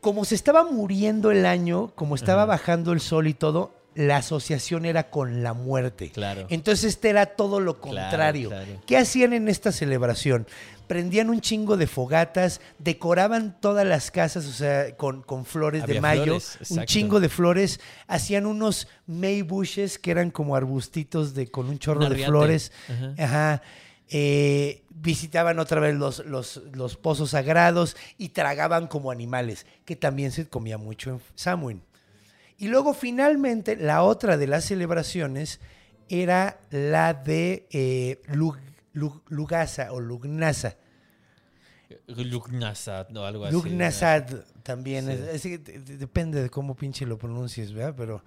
como 0.00 0.24
se 0.24 0.34
estaba 0.34 0.64
muriendo 0.64 1.30
el 1.30 1.46
año, 1.46 1.92
como 1.94 2.14
estaba 2.16 2.44
bajando 2.46 2.92
el 2.92 3.00
sol 3.00 3.28
y 3.28 3.34
todo, 3.34 3.74
la 3.94 4.16
asociación 4.16 4.84
era 4.84 5.10
con 5.10 5.42
la 5.42 5.52
muerte. 5.54 6.10
Claro. 6.10 6.46
Entonces 6.50 6.84
este 6.94 7.10
era 7.10 7.26
todo 7.26 7.60
lo 7.60 7.80
Claro, 7.80 8.08
contrario. 8.08 8.48
claro. 8.48 8.80
¿Qué 8.86 8.96
hacían 8.96 9.32
en 9.34 9.48
esta 9.48 9.70
celebración? 9.72 10.46
Prendían 10.88 11.30
un 11.30 11.40
chingo 11.40 11.76
de 11.76 11.86
fogatas, 11.86 12.60
decoraban 12.78 13.60
todas 13.60 13.86
las 13.86 14.10
casas, 14.10 14.46
o 14.46 14.52
sea, 14.52 14.96
con, 14.96 15.22
con 15.22 15.44
flores 15.44 15.86
de 15.86 16.00
mayo, 16.00 16.40
flores, 16.40 16.70
un 16.70 16.84
chingo 16.86 17.20
de 17.20 17.28
flores, 17.28 17.78
hacían 18.06 18.46
unos 18.46 18.88
May 19.06 19.42
bushes 19.42 19.98
que 19.98 20.10
eran 20.10 20.30
como 20.30 20.56
arbustitos 20.56 21.34
de, 21.34 21.48
con 21.50 21.68
un 21.68 21.78
chorro 21.78 22.06
Un 22.06 22.16
de 22.16 22.24
flores. 22.24 22.72
Ajá. 22.88 23.24
Ajá. 23.24 23.62
Eh, 24.10 24.84
visitaban 24.88 25.58
otra 25.58 25.80
vez 25.80 25.94
los, 25.94 26.24
los, 26.24 26.62
los 26.72 26.96
pozos 26.96 27.30
sagrados 27.30 27.96
y 28.16 28.30
tragaban 28.30 28.86
como 28.86 29.10
animales, 29.10 29.66
que 29.84 29.96
también 29.96 30.32
se 30.32 30.48
comía 30.48 30.78
mucho 30.78 31.10
en 31.10 31.20
Samhain. 31.34 31.82
Y 32.56 32.68
luego 32.68 32.94
finalmente 32.94 33.76
la 33.76 34.02
otra 34.02 34.36
de 34.36 34.46
las 34.46 34.64
celebraciones 34.64 35.60
era 36.08 36.58
la 36.70 37.14
de 37.14 37.66
eh, 37.70 38.20
Lugasa 39.28 39.92
o 39.92 40.00
Lugnasa. 40.00 40.76
Lugnasad 42.06 43.16
o 43.16 43.24
algo 43.24 43.44
así. 43.44 43.52
Lugnasad 43.52 44.24
también. 44.62 45.06
Sí. 45.38 45.54
es- 45.54 45.98
depende 45.98 46.42
de 46.42 46.50
cómo 46.50 46.74
pinche 46.76 47.06
lo 47.06 47.16
pronuncies, 47.18 47.72
¿verdad? 47.72 47.94
Pero 47.96 48.22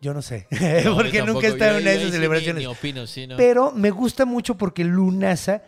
yo 0.00 0.14
no 0.14 0.22
sé. 0.22 0.46
No, 0.84 0.94
porque 0.96 1.22
nunca 1.22 1.46
he 1.46 1.50
estado 1.50 1.76
en 1.78 1.82
una 1.82 1.90
de 1.90 1.96
esas 1.96 2.06
ni- 2.10 2.16
celebraciones. 2.16 2.60
Ni, 2.62 2.66
opino, 2.66 3.06
sí, 3.06 3.26
¿no? 3.26 3.36
Pero 3.36 3.72
me 3.72 3.90
gusta 3.90 4.24
mucho 4.24 4.56
porque 4.56 4.84
Lunasa 4.84 5.64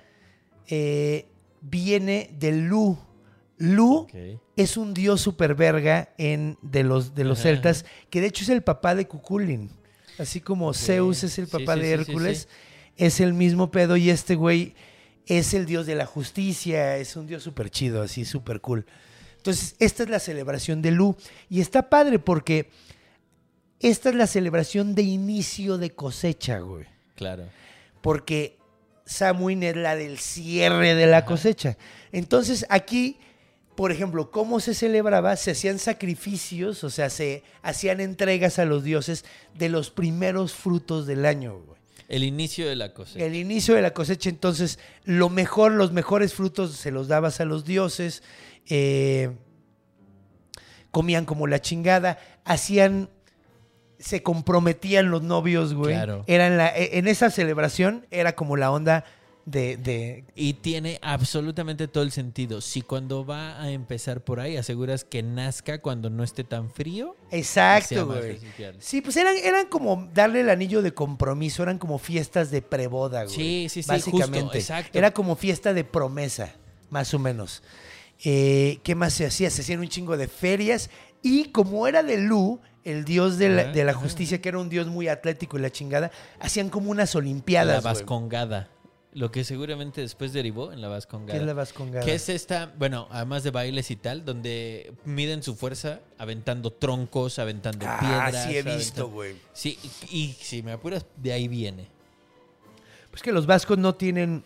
eh, 0.69 1.27
viene 1.61 2.31
de 2.39 2.53
Lu. 2.53 2.97
Lu 3.59 4.07
es 4.57 4.77
un 4.77 4.95
dios 4.95 5.21
super 5.21 5.55
verga 5.55 6.11
en, 6.19 6.59
de 6.63 6.83
los, 6.83 7.15
de 7.15 7.25
los 7.25 7.39
Ajá, 7.39 7.51
celtas, 7.51 7.85
que 8.11 8.21
de 8.21 8.27
hecho 8.29 8.43
es 8.43 8.49
el 8.51 8.63
papá 8.63 8.95
de 8.95 9.07
Cuculin. 9.07 9.71
Así 10.19 10.41
como 10.41 10.73
Zeus 10.75 11.25
es 11.25 11.39
el 11.39 11.47
papá 11.49 11.75
sí, 11.75 11.81
de 11.81 11.91
Hércules, 11.93 12.49
es 12.97 13.21
el 13.21 13.35
mismo 13.35 13.71
pedo 13.71 13.97
y 13.97 14.11
este 14.11 14.35
güey 14.35 14.75
es 15.27 15.55
el 15.55 15.67
dios 15.67 15.87
de 15.87 15.95
la 15.95 16.07
justicia, 16.07 16.97
es 16.97 17.17
un 17.17 17.27
dios 17.27 17.43
súper 17.43 17.71
chido, 17.71 18.03
así 18.03 18.25
súper 18.25 18.61
cool. 18.61 18.87
Entonces, 19.37 19.75
esta 19.79 20.03
es 20.03 20.09
la 20.11 20.19
celebración 20.19 20.81
de 20.83 20.91
Lu 20.91 21.17
y 21.51 21.61
está 21.61 21.89
padre 21.91 22.19
porque 22.19 22.71
esta 23.81 24.09
es 24.09 24.15
la 24.15 24.27
celebración 24.27 24.95
de 24.95 25.03
inicio 25.03 25.77
de 25.79 25.91
cosecha, 25.91 26.59
güey 26.61 26.87
Claro. 27.17 27.45
porque 28.01 28.59
Samhain 29.07 29.63
es 29.63 29.77
la 29.77 29.97
del 29.97 30.19
cierre 30.19 30.95
de 30.95 31.07
la 31.07 31.19
Ajá. 31.19 31.27
cosecha. 31.27 31.77
Entonces 32.13 32.65
aquí, 32.71 33.19
por 33.77 33.93
ejemplo, 33.93 34.31
¿cómo 34.31 34.61
se 34.61 34.73
celebraba? 34.75 35.37
Se 35.37 35.51
hacían 35.51 35.79
sacrificios, 35.79 36.83
o 36.85 36.91
sea, 36.91 37.11
se 37.11 37.43
hacían 37.63 38.01
entregas 38.01 38.59
a 38.59 38.65
los 38.65 38.83
dioses 38.85 39.25
de 39.55 39.69
los 39.69 39.91
primeros 39.91 40.55
frutos 40.55 41.07
del 41.07 41.27
año. 41.27 41.59
güey. 41.61 41.74
El 42.09 42.23
inicio 42.23 42.69
de 42.69 42.77
la 42.77 42.93
cosecha. 42.93 43.25
El 43.25 43.35
inicio 43.35 43.75
de 43.75 43.83
la 43.83 43.93
cosecha, 43.93 44.29
entonces, 44.29 44.79
lo 45.05 45.31
mejor, 45.31 45.73
los 45.73 45.93
mejores 45.93 46.35
frutos 46.35 46.73
se 46.73 46.91
los 46.91 47.09
dabas 47.09 47.41
a 47.41 47.45
los 47.45 47.65
dioses, 47.65 48.23
eh, 48.69 49.31
comían 50.91 51.25
como 51.25 51.47
la 51.47 51.61
chingada, 51.61 52.19
hacían, 52.45 53.09
se 53.99 54.23
comprometían 54.23 55.11
los 55.11 55.23
novios, 55.23 55.75
güey. 55.75 55.95
Claro. 55.95 56.25
Eran 56.27 56.57
la, 56.57 56.69
e- 56.77 56.99
en 56.99 57.09
esa 57.09 57.31
celebración 57.31 58.07
era 58.11 58.35
como 58.35 58.57
la 58.57 58.71
onda 58.71 59.05
de, 59.47 59.77
de 59.77 60.25
Y 60.35 60.55
tiene 60.55 60.99
absolutamente 61.03 61.87
todo 61.89 62.03
el 62.03 62.13
sentido. 62.13 62.61
Si 62.61 62.81
cuando 62.83 63.27
va 63.27 63.61
a 63.61 63.71
empezar 63.71 64.23
por 64.23 64.41
ahí 64.41 64.57
aseguras 64.57 65.05
que 65.05 65.23
nazca 65.23 65.81
cuando 65.83 66.09
no 66.11 66.25
esté 66.25 66.45
tan 66.45 66.71
frío. 66.71 67.17
exacto, 67.31 68.07
güey. 68.07 68.39
Sí, 68.79 69.01
pues 69.01 69.17
eran, 69.17 69.37
eran 69.37 69.67
como 69.67 70.09
darle 70.15 70.41
el 70.41 70.51
anillo 70.51 70.81
de 70.83 70.95
compromiso, 70.95 71.63
eran 71.63 71.79
como 71.79 71.99
fiestas 71.99 72.51
de 72.51 72.63
preboda, 72.63 73.25
güey. 73.25 73.35
Sí, 73.37 73.67
sí, 73.69 73.83
sí, 73.83 73.89
Básicamente. 73.89 74.41
justo, 74.41 74.59
exacto. 74.59 74.97
Era 74.99 75.11
como 75.13 75.37
fiesta 75.37 75.75
de 75.75 75.85
promesa, 75.85 76.55
más 76.91 77.13
o 77.13 77.19
menos. 77.19 77.63
Eh, 78.25 78.79
¿Qué 78.83 78.95
más 78.95 79.13
se 79.13 79.27
hacía? 79.27 79.51
Se 79.51 79.63
hacían 79.63 79.81
un 79.81 79.89
chingo 79.89 80.17
de 80.17 80.29
ferias 80.29 80.89
y 81.23 81.47
como 81.47 81.87
era 81.87 82.03
de 82.03 82.17
Lu, 82.19 82.61
el 82.85 83.05
dios 83.05 83.39
de 83.39 83.49
la, 83.49 83.65
de 83.65 83.85
la 83.85 83.95
justicia, 83.95 84.41
que 84.41 84.49
era 84.49 84.59
un 84.59 84.69
dios 84.69 84.87
muy 84.87 85.09
atlético 85.09 85.59
y 85.59 85.63
la 85.63 85.71
chingada, 85.71 86.11
hacían 86.39 86.69
como 86.71 86.91
unas 86.91 87.15
La 87.15 87.19
olimpiadas. 87.19 87.83
güey. 87.83 87.95
vascongada. 87.95 88.69
Lo 89.15 89.31
que 89.31 89.45
seguramente 89.45 90.01
después 90.01 90.33
derivó 90.33 90.73
en 90.73 90.81
la 90.83 90.89
vascongada. 90.89 91.33
¿Qué 91.35 91.41
es 91.41 91.47
la 91.47 91.55
vascongada? 91.55 92.05
Que 92.05 92.15
es 92.15 92.29
esta, 92.29 92.73
bueno, 92.77 93.07
además 93.13 93.45
de 93.45 93.53
bailes 93.53 93.91
y 93.93 93.97
tal, 93.97 94.25
donde 94.25 94.93
miden 95.05 95.43
su 95.45 95.55
fuerza 95.55 96.01
aventando 96.19 96.73
troncos, 96.73 97.39
aventando 97.39 97.87
Ah, 97.89 97.99
piedras. 98.01 98.45
sí 98.49 98.57
he 98.57 98.63
visto, 98.63 99.09
güey. 99.09 99.37
Sí, 99.53 99.79
y, 100.11 100.17
y 100.19 100.33
si 100.41 100.63
me 100.65 100.73
apuras, 100.73 101.07
de 101.17 101.33
ahí 101.33 101.47
viene. 101.47 101.87
Pues 103.11 103.23
que 103.23 103.31
los 103.31 103.47
vascos 103.47 103.79
no 103.79 103.95
tienen... 103.95 104.43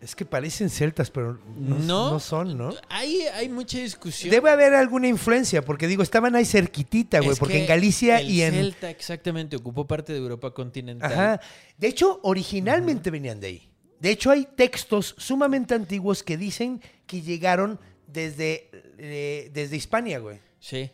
Es 0.00 0.14
que 0.14 0.24
parecen 0.24 0.70
celtas, 0.70 1.10
pero 1.10 1.38
no, 1.58 1.76
No. 1.80 2.10
no 2.12 2.20
son, 2.20 2.56
¿no? 2.56 2.72
Hay, 2.88 3.22
hay 3.34 3.48
mucha 3.48 3.78
discusión. 3.78 4.30
Debe 4.30 4.48
haber 4.48 4.72
alguna 4.72 5.08
influencia, 5.08 5.62
porque 5.62 5.86
digo, 5.88 6.02
estaban 6.04 6.34
ahí 6.36 6.44
cerquitita, 6.44 7.18
güey, 7.20 7.36
porque 7.36 7.54
que 7.54 7.60
en 7.62 7.66
Galicia 7.66 8.20
el 8.20 8.30
y 8.30 8.42
en... 8.42 8.54
Celta 8.54 8.88
exactamente 8.90 9.56
ocupó 9.56 9.86
parte 9.88 10.12
de 10.12 10.18
Europa 10.20 10.54
continental. 10.54 11.12
Ajá. 11.12 11.40
De 11.76 11.88
hecho, 11.88 12.20
originalmente 12.22 13.10
venían 13.10 13.40
de 13.40 13.46
ahí. 13.48 13.68
De 14.00 14.10
hecho, 14.10 14.30
hay 14.30 14.46
textos 14.56 15.14
sumamente 15.18 15.74
antiguos 15.74 16.22
que 16.22 16.36
dicen 16.36 16.80
que 17.06 17.22
llegaron 17.22 17.80
desde, 18.06 18.70
eh, 18.98 19.50
desde 19.52 19.76
Hispania, 19.76 20.18
güey. 20.18 20.38
Sí. 20.60 20.90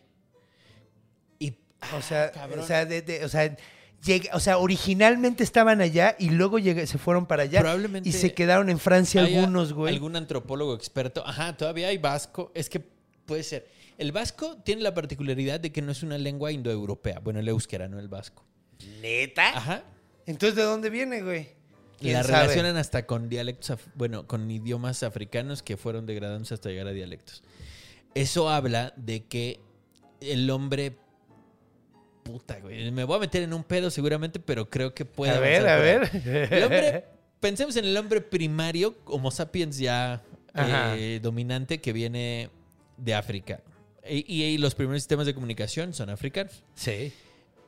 Y 1.38 1.54
O 1.96 2.00
sea, 2.02 2.32
o 2.58 2.62
sea, 2.66 2.86
de- 2.86 3.02
de- 3.02 3.24
o 3.24 3.28
sea, 3.28 3.56
o 4.32 4.40
sea, 4.40 4.58
originalmente 4.58 5.42
estaban 5.44 5.80
allá 5.80 6.16
y 6.18 6.30
luego 6.30 6.58
se 6.58 6.98
fueron 6.98 7.26
para 7.26 7.44
allá. 7.44 7.60
Probablemente 7.60 8.08
y 8.08 8.12
se 8.12 8.32
quedaron 8.34 8.68
en 8.70 8.78
Francia 8.78 9.22
¿Hay 9.22 9.34
a- 9.34 9.38
algunos, 9.40 9.72
güey. 9.72 9.92
Algún 9.94 10.16
antropólogo 10.16 10.74
experto. 10.74 11.26
Ajá, 11.26 11.56
todavía 11.56 11.88
hay 11.88 11.98
vasco. 11.98 12.52
Es 12.54 12.68
que 12.68 12.80
puede 12.80 13.42
ser. 13.42 13.66
El 13.96 14.12
vasco 14.12 14.56
tiene 14.64 14.82
la 14.82 14.92
particularidad 14.92 15.60
de 15.60 15.72
que 15.72 15.80
no 15.80 15.92
es 15.92 16.02
una 16.02 16.18
lengua 16.18 16.52
indoeuropea. 16.52 17.20
Bueno, 17.20 17.38
el 17.40 17.48
euskera, 17.48 17.86
no 17.88 17.98
el 17.98 18.08
vasco. 18.08 18.44
¿Neta? 19.00 19.56
Ajá. 19.56 19.84
Entonces, 20.26 20.56
¿de 20.56 20.62
dónde 20.62 20.90
viene, 20.90 21.22
güey? 21.22 21.48
¿Quién 22.04 22.14
La 22.14 22.22
sabe? 22.22 22.42
relacionan 22.42 22.76
hasta 22.76 23.06
con 23.06 23.28
dialectos, 23.28 23.78
bueno, 23.94 24.26
con 24.26 24.50
idiomas 24.50 25.02
africanos 25.02 25.62
que 25.62 25.76
fueron 25.76 26.06
degradándose 26.06 26.54
hasta 26.54 26.68
llegar 26.68 26.86
a 26.86 26.92
dialectos. 26.92 27.42
Eso 28.14 28.48
habla 28.50 28.92
de 28.96 29.24
que 29.24 29.60
el 30.20 30.48
hombre. 30.50 30.96
Puta, 32.22 32.58
güey. 32.60 32.90
Me 32.90 33.04
voy 33.04 33.16
a 33.16 33.20
meter 33.20 33.42
en 33.42 33.52
un 33.52 33.64
pedo 33.64 33.90
seguramente, 33.90 34.38
pero 34.40 34.68
creo 34.70 34.94
que 34.94 35.04
puede. 35.04 35.32
A 35.32 35.40
ver, 35.40 35.66
a 35.66 35.76
ver. 35.78 36.10
El 36.50 36.62
hombre, 36.62 37.04
pensemos 37.40 37.76
en 37.76 37.84
el 37.84 37.96
hombre 37.96 38.20
primario, 38.20 38.96
Homo 39.06 39.30
sapiens 39.30 39.78
ya 39.78 40.22
eh, 40.54 41.20
dominante, 41.22 41.80
que 41.80 41.92
viene 41.92 42.50
de 42.96 43.14
África. 43.14 43.60
Y, 44.08 44.42
y 44.42 44.58
los 44.58 44.74
primeros 44.74 45.02
sistemas 45.02 45.26
de 45.26 45.34
comunicación 45.34 45.94
son 45.94 46.10
africanos. 46.10 46.62
Sí. 46.74 47.12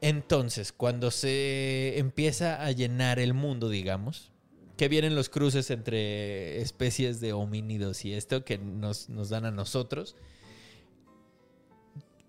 Entonces, 0.01 0.73
cuando 0.73 1.11
se 1.11 1.99
empieza 1.99 2.65
a 2.65 2.71
llenar 2.73 3.19
el 3.19 3.35
mundo, 3.35 3.69
digamos, 3.69 4.31
que 4.77 4.89
vienen 4.89 5.15
los 5.15 5.29
cruces 5.29 5.71
entre 5.71 6.61
especies 6.61 7.21
de 7.21 7.33
homínidos 7.33 8.05
y 8.05 8.13
esto 8.13 8.45
que 8.45 8.59
nos, 8.59 9.09
nos 9.09 9.31
dan 9.31 9.47
a 9.47 9.51
nosotros, 9.51 10.17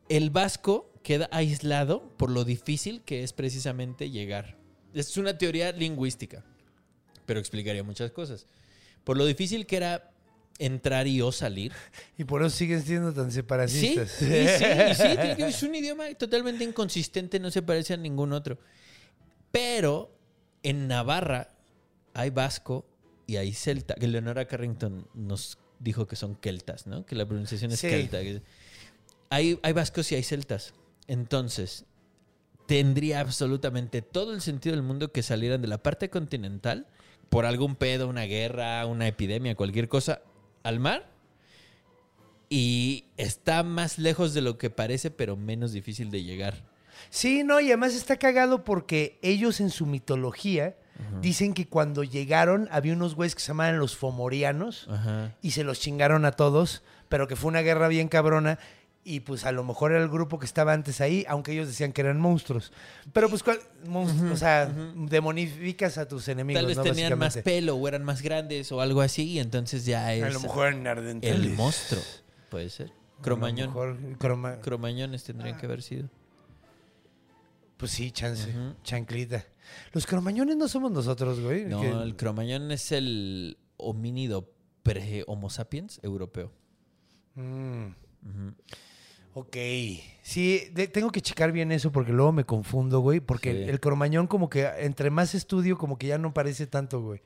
el 0.09 0.29
vasco 0.29 0.93
queda 1.03 1.27
aislado 1.31 2.09
por 2.17 2.31
lo 2.31 2.45
difícil 2.45 3.01
que 3.03 3.23
es 3.23 3.33
precisamente 3.33 4.09
llegar. 4.09 4.57
Es 4.93 5.17
una 5.17 5.37
teoría 5.37 5.71
lingüística, 5.73 6.45
pero 7.25 7.39
explicaría 7.39 7.83
muchas 7.83 8.11
cosas. 8.11 8.47
Por 9.03 9.17
lo 9.17 9.25
difícil 9.25 9.65
que 9.65 9.77
era 9.77 10.11
entrar 10.59 11.07
y 11.07 11.21
o 11.21 11.31
salir, 11.31 11.71
Y 12.17 12.23
por 12.23 12.41
eso 12.41 12.49
siguen 12.49 12.81
siendo 12.81 13.13
tan 13.13 13.31
separatistas. 13.31 14.09
sí, 14.11 14.25
sí, 14.25 14.33
y 14.33 14.47
sí, 14.95 15.03
es 15.43 15.63
un 15.63 15.75
idioma 15.75 16.05
totalmente 16.15 16.63
inconsistente, 16.63 17.39
no 17.39 17.51
se 17.51 17.61
parece 17.61 17.93
a 17.93 17.97
ningún 17.97 18.33
otro. 18.33 18.57
Pero 19.51 20.11
en 20.63 20.87
Navarra 20.87 21.49
hay 22.13 22.29
vasco 22.31 22.85
y 23.27 23.37
hay 23.37 23.53
celta, 23.53 23.93
que 23.95 24.07
Leonora 24.07 24.45
Carrington 24.45 25.07
nos 25.13 25.57
dijo 25.79 26.07
que 26.07 26.15
son 26.15 26.35
keltas, 26.35 26.87
¿no? 26.87 27.05
Que 27.05 27.15
la 27.15 27.25
pronunciación 27.25 27.71
es 27.71 27.79
Sí. 27.79 27.87
kelta. 27.89 28.17
Hay, 29.29 29.59
hay 29.61 29.73
vascos 29.73 30.11
y 30.11 30.15
hay 30.15 30.23
celtas. 30.23 30.73
Entonces, 31.07 31.85
tendría 32.65 33.19
absolutamente 33.19 34.01
todo 34.01 34.33
el 34.33 34.41
sentido 34.41 34.75
del 34.75 34.83
mundo 34.83 35.11
que 35.11 35.23
salieran 35.23 35.61
de 35.61 35.67
la 35.67 35.77
parte 35.83 36.09
continental 36.09 36.87
por 37.29 37.45
algún 37.45 37.75
pedo, 37.75 38.07
una 38.07 38.23
guerra, 38.23 38.85
una 38.85 39.07
epidemia, 39.07 39.55
cualquier 39.55 39.87
cosa, 39.89 40.21
al 40.67 40.79
mar. 40.79 41.09
Y 42.49 43.05
está 43.17 43.63
más 43.63 43.97
lejos 43.97 44.33
de 44.33 44.41
lo 44.41 44.57
que 44.57 44.69
parece, 44.69 45.11
pero 45.11 45.35
menos 45.35 45.71
difícil 45.71 46.11
de 46.11 46.23
llegar. 46.23 46.63
Sí, 47.09 47.43
no, 47.43 47.59
y 47.59 47.67
además 47.67 47.93
está 47.93 48.17
cagado 48.17 48.63
porque 48.63 49.19
ellos 49.21 49.59
en 49.59 49.69
su 49.69 49.85
mitología 49.85 50.75
dicen 51.21 51.53
que 51.53 51.67
cuando 51.67 52.03
llegaron 52.03 52.67
había 52.71 52.93
unos 52.93 53.13
güeyes 53.13 53.35
que 53.35 53.41
se 53.41 53.49
llamaban 53.49 53.77
los 53.77 53.95
fomorianos 53.95 54.89
y 55.41 55.51
se 55.51 55.63
los 55.63 55.79
chingaron 55.79 56.25
a 56.25 56.31
todos, 56.31 56.83
pero 57.07 57.27
que 57.27 57.35
fue 57.35 57.49
una 57.49 57.61
guerra 57.61 57.87
bien 57.87 58.07
cabrona 58.07 58.57
y 59.09 59.21
pues 59.21 59.45
a 59.45 59.51
lo 59.53 59.63
mejor 59.63 59.91
era 59.93 60.01
el 60.03 60.09
grupo 60.09 60.37
que 60.37 60.45
estaba 60.45 60.73
antes 60.73 60.99
ahí, 61.01 61.25
aunque 61.29 61.53
ellos 61.53 61.67
decían 61.67 61.93
que 61.93 62.01
eran 62.01 62.19
monstruos. 62.19 62.73
Pero 63.13 63.29
pues, 63.29 63.41
¿cuál- 63.43 63.59
mon- 63.87 64.31
o 64.31 64.35
sea, 64.35 64.65
demonificas 64.65 65.97
a 65.97 66.07
tus 66.07 66.27
enemigos, 66.27 66.59
Tal 66.61 66.67
vez 66.67 66.77
¿no? 66.77 66.83
tenían 66.83 67.17
más 67.17 67.37
pelo 67.37 67.75
o 67.75 67.87
eran 67.87 68.03
más 68.03 68.21
grandes 68.21 68.71
o 68.71 68.81
algo 68.81 69.01
así, 69.01 69.23
y 69.23 69.39
entonces 69.39 69.85
ya 69.85 70.13
es 70.13 70.23
A 70.23 70.29
lo 70.29 70.39
mejor 70.41 70.67
eran 70.67 70.85
ardentales. 70.87 71.35
el 71.39 71.49
monstruo. 71.53 72.01
Puede 72.49 72.69
ser. 72.69 72.91
Cromañón. 73.21 73.69
A 73.71 73.73
lo 73.73 73.95
mejor 73.95 74.17
croma- 74.19 74.59
Cromañones 74.61 75.23
tendrían 75.23 75.57
que 75.57 75.65
haber 75.65 75.81
sido. 75.81 76.09
Pues 77.77 77.91
sí, 77.91 78.11
chance, 78.11 78.49
Ujú. 78.49 78.73
chanclita. 78.83 79.45
Los 79.93 80.05
cromañones 80.07 80.55
no 80.57 80.67
somos 80.67 80.91
nosotros, 80.91 81.39
güey. 81.39 81.65
No, 81.65 82.01
el 82.03 82.15
cromañón 82.15 82.71
es 82.71 82.91
el 82.91 83.57
homínido 83.77 84.51
pre-Homo 84.83 85.49
sapiens 85.49 85.99
europeo. 86.03 86.51
Mm. 87.35 87.87
Ok. 89.39 89.55
Sí, 90.23 90.63
de- 90.73 90.87
tengo 90.87 91.11
que 91.11 91.21
checar 91.21 91.51
bien 91.51 91.71
eso 91.71 91.91
porque 91.91 92.11
luego 92.11 92.31
me 92.31 92.43
confundo, 92.43 93.01
güey. 93.01 93.19
Porque 93.19 93.51
Sí. 93.51 93.57
el, 93.63 93.69
el 93.69 93.79
cromañón 93.79 94.25
como 94.25 94.49
que 94.49 94.67
entre 94.79 95.11
más 95.11 95.35
estudio 95.35 95.77
como 95.77 95.99
que 95.99 96.07
ya 96.07 96.17
no 96.17 96.33
parece 96.33 96.65
tanto, 96.65 97.01
güey. 97.01 97.21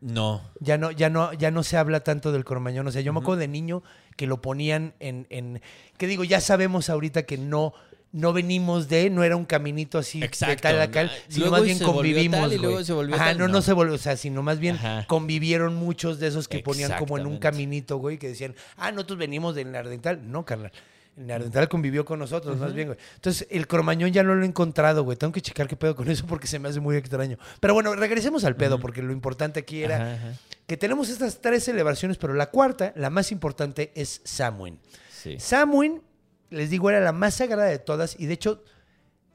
No. 0.00 0.42
Ya 0.58 0.76
no, 0.76 0.90
ya 0.90 1.08
no, 1.08 1.32
ya 1.34 1.52
no 1.52 1.62
se 1.62 1.76
habla 1.76 2.00
tanto 2.02 2.32
del 2.32 2.44
cromañón. 2.44 2.88
O 2.88 2.90
sea, 2.90 3.00
yo 3.02 3.12
me 3.12 3.20
acuerdo 3.20 3.38
de 3.38 3.46
niño 3.48 3.84
que 4.16 4.26
lo 4.26 4.40
ponían 4.42 4.94
en, 4.98 5.28
en 5.30 5.60
que 5.98 6.08
digo, 6.08 6.24
ya 6.24 6.40
sabemos 6.40 6.90
ahorita 6.90 7.22
que 7.22 7.38
no, 7.38 7.72
no 8.10 8.32
venimos 8.32 8.88
de, 8.88 9.08
no 9.10 9.22
era 9.22 9.36
un 9.36 9.44
caminito 9.44 9.98
así 9.98 10.18
de 10.18 10.26
Exacto. 10.26 10.62
tal 10.62 10.80
a 10.80 10.90
tal, 10.90 11.12
sino 11.28 11.46
luego 11.46 11.56
más 11.58 11.64
bien 11.64 11.78
convivimos, 11.78 12.40
tal 12.40 12.52
y 12.54 12.58
luego 12.58 12.82
se 12.82 12.92
volvió 12.92 13.14
Ajá, 13.14 13.26
tal, 13.26 13.38
no, 13.38 13.46
no, 13.46 13.52
no. 13.54 13.62
se 13.62 13.72
volvió, 13.72 13.94
o 13.94 13.98
sea, 13.98 14.16
sino 14.16 14.42
más 14.42 14.58
bien 14.58 14.74
Ajá. 14.74 15.06
convivieron 15.06 15.76
muchos 15.76 16.18
de 16.18 16.26
esos 16.26 16.48
que 16.48 16.58
ponían 16.58 16.92
como 16.98 17.16
en 17.16 17.26
un 17.26 17.38
caminito, 17.38 17.98
güey, 17.98 18.18
que 18.18 18.26
decían, 18.26 18.56
ah, 18.76 18.90
nosotros 18.90 19.20
venimos 19.20 19.54
del 19.54 19.70
Nardental. 19.70 20.28
No, 20.30 20.44
carnal. 20.44 20.72
El 21.16 21.26
Nardental 21.26 21.68
convivió 21.68 22.04
con 22.06 22.18
nosotros, 22.18 22.56
más 22.58 22.72
bien, 22.72 22.88
güey. 22.88 22.98
Entonces, 23.16 23.46
el 23.50 23.66
cromañón 23.66 24.12
ya 24.12 24.22
no 24.22 24.34
lo 24.34 24.42
he 24.42 24.46
encontrado, 24.46 25.04
güey. 25.04 25.18
Tengo 25.18 25.32
que 25.32 25.42
checar 25.42 25.68
qué 25.68 25.76
pedo 25.76 25.94
con 25.94 26.08
eso 26.08 26.26
porque 26.26 26.46
se 26.46 26.58
me 26.58 26.68
hace 26.70 26.80
muy 26.80 26.96
extraño. 26.96 27.36
Pero 27.60 27.74
bueno, 27.74 27.94
regresemos 27.94 28.44
al 28.44 28.56
pedo, 28.56 28.80
porque 28.80 29.02
lo 29.02 29.12
importante 29.12 29.60
aquí 29.60 29.82
era 29.82 29.96
Ajá, 29.96 30.14
ajá. 30.14 30.38
que 30.66 30.76
tenemos 30.78 31.10
estas 31.10 31.40
tres 31.42 31.64
celebraciones, 31.64 32.16
pero 32.16 32.32
la 32.32 32.46
cuarta, 32.50 32.92
la 32.96 33.10
más 33.10 33.30
importante, 33.30 33.92
es 33.94 34.22
Samhain. 34.24 34.80
Sí. 35.10 35.36
Samhain, 35.38 36.00
les 36.48 36.70
digo, 36.70 36.88
era 36.88 37.00
la 37.00 37.12
más 37.12 37.34
sagrada 37.34 37.68
de 37.68 37.78
todas 37.78 38.18
y 38.18 38.24
de 38.24 38.32
hecho, 38.34 38.64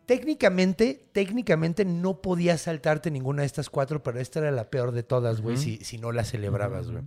técnicamente, 0.08 1.08
técnicamente 1.12 1.86
no 1.86 2.22
podías 2.22 2.62
saltarte 2.62 3.12
ninguna 3.12 3.42
de 3.44 3.46
estas 3.48 3.70
cuatro, 3.70 4.02
pero 4.02 4.20
esta 4.20 4.40
era 4.40 4.52
la 4.52 4.70
peor 4.70 4.94
de 4.94 5.04
todas, 5.04 5.42
güey, 5.42 5.58
si, 5.58 5.78
si 5.84 5.98
no 6.00 6.12
la 6.12 6.24
celebrabas, 6.24 6.90
güey. 6.90 7.04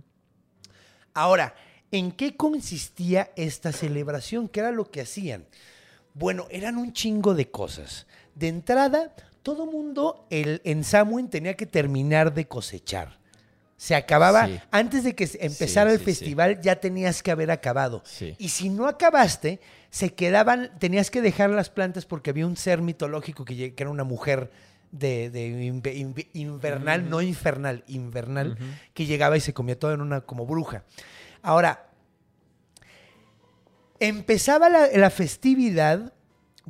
Ahora, 1.13 1.55
¿en 1.91 2.11
qué 2.11 2.35
consistía 2.35 3.31
esta 3.35 3.71
celebración? 3.71 4.47
¿Qué 4.47 4.59
era 4.61 4.71
lo 4.71 4.89
que 4.89 5.01
hacían? 5.01 5.45
Bueno, 6.13 6.47
eran 6.49 6.77
un 6.77 6.93
chingo 6.93 7.33
de 7.33 7.49
cosas. 7.49 8.07
De 8.35 8.47
entrada, 8.47 9.13
todo 9.43 9.65
mundo 9.65 10.25
el, 10.29 10.61
en 10.63 10.83
Samhain 10.83 11.29
tenía 11.29 11.55
que 11.55 11.65
terminar 11.65 12.33
de 12.33 12.47
cosechar. 12.47 13.19
Se 13.77 13.95
acababa, 13.95 14.45
Sí. 14.47 14.59
antes 14.69 15.03
de 15.03 15.15
que 15.15 15.27
empezara 15.39 15.89
Sí, 15.89 15.93
el 15.95 15.99
sí, 15.99 16.05
festival, 16.05 16.61
ya 16.61 16.75
tenías 16.75 17.23
que 17.23 17.31
haber 17.31 17.49
acabado. 17.49 18.03
Y 18.37 18.49
si 18.49 18.69
no 18.69 18.87
acabaste, 18.87 19.59
se 19.89 20.13
quedaban, 20.13 20.71
tenías 20.79 21.09
que 21.09 21.21
dejar 21.21 21.49
las 21.49 21.69
plantas 21.71 22.05
porque 22.05 22.29
había 22.29 22.45
un 22.45 22.57
ser 22.57 22.81
mitológico 22.81 23.43
que, 23.43 23.73
era 23.75 23.89
una 23.89 24.03
mujer 24.03 24.51
de, 24.91 25.31
de 25.31 25.49
inve- 25.71 25.95
inve- 25.95 26.27
invernal, 26.33 27.09
no 27.09 27.21
infernal, 27.23 27.83
invernal, 27.87 28.55
que 28.93 29.05
llegaba 29.07 29.35
y 29.37 29.41
se 29.41 29.53
comía 29.53 29.79
todo 29.79 29.93
en 29.93 30.01
una 30.01 30.21
como 30.21 30.45
bruja. 30.45 30.83
Ahora, 31.41 31.87
empezaba 33.99 34.69
la, 34.69 34.87
la 34.87 35.09
festividad 35.09 36.13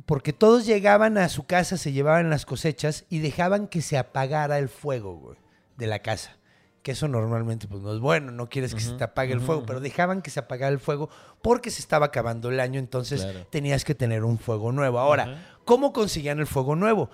porque 0.06 0.32
todos 0.32 0.66
llegaban 0.66 1.18
a 1.18 1.28
su 1.28 1.44
casa, 1.44 1.76
se 1.76 1.92
llevaban 1.92 2.30
las 2.30 2.46
cosechas 2.46 3.04
y 3.08 3.18
dejaban 3.20 3.68
que 3.68 3.82
se 3.82 3.98
apagara 3.98 4.58
el 4.58 4.68
fuego 4.68 5.14
güey, 5.16 5.36
de 5.76 5.86
la 5.86 6.00
casa. 6.00 6.36
Que 6.82 6.92
eso 6.92 7.06
normalmente 7.06 7.68
pues 7.68 7.80
no 7.80 7.92
es 7.94 8.00
bueno, 8.00 8.32
no 8.32 8.48
quieres 8.48 8.74
que 8.74 8.80
se 8.80 8.92
te 8.94 9.04
apague 9.04 9.32
el 9.32 9.40
fuego, 9.40 9.64
pero 9.64 9.78
dejaban 9.78 10.20
que 10.20 10.30
se 10.30 10.40
apagara 10.40 10.72
el 10.72 10.80
fuego 10.80 11.10
porque 11.40 11.70
se 11.70 11.80
estaba 11.80 12.06
acabando 12.06 12.48
el 12.48 12.58
año, 12.58 12.80
entonces 12.80 13.22
Claro. 13.22 13.46
tenías 13.50 13.84
que 13.84 13.94
tener 13.94 14.24
un 14.24 14.38
fuego 14.38 14.72
nuevo. 14.72 14.98
Ahora. 14.98 15.46
¿cómo 15.64 15.92
conseguían 15.92 16.40
el 16.40 16.48
fuego 16.48 16.74
nuevo? 16.74 17.08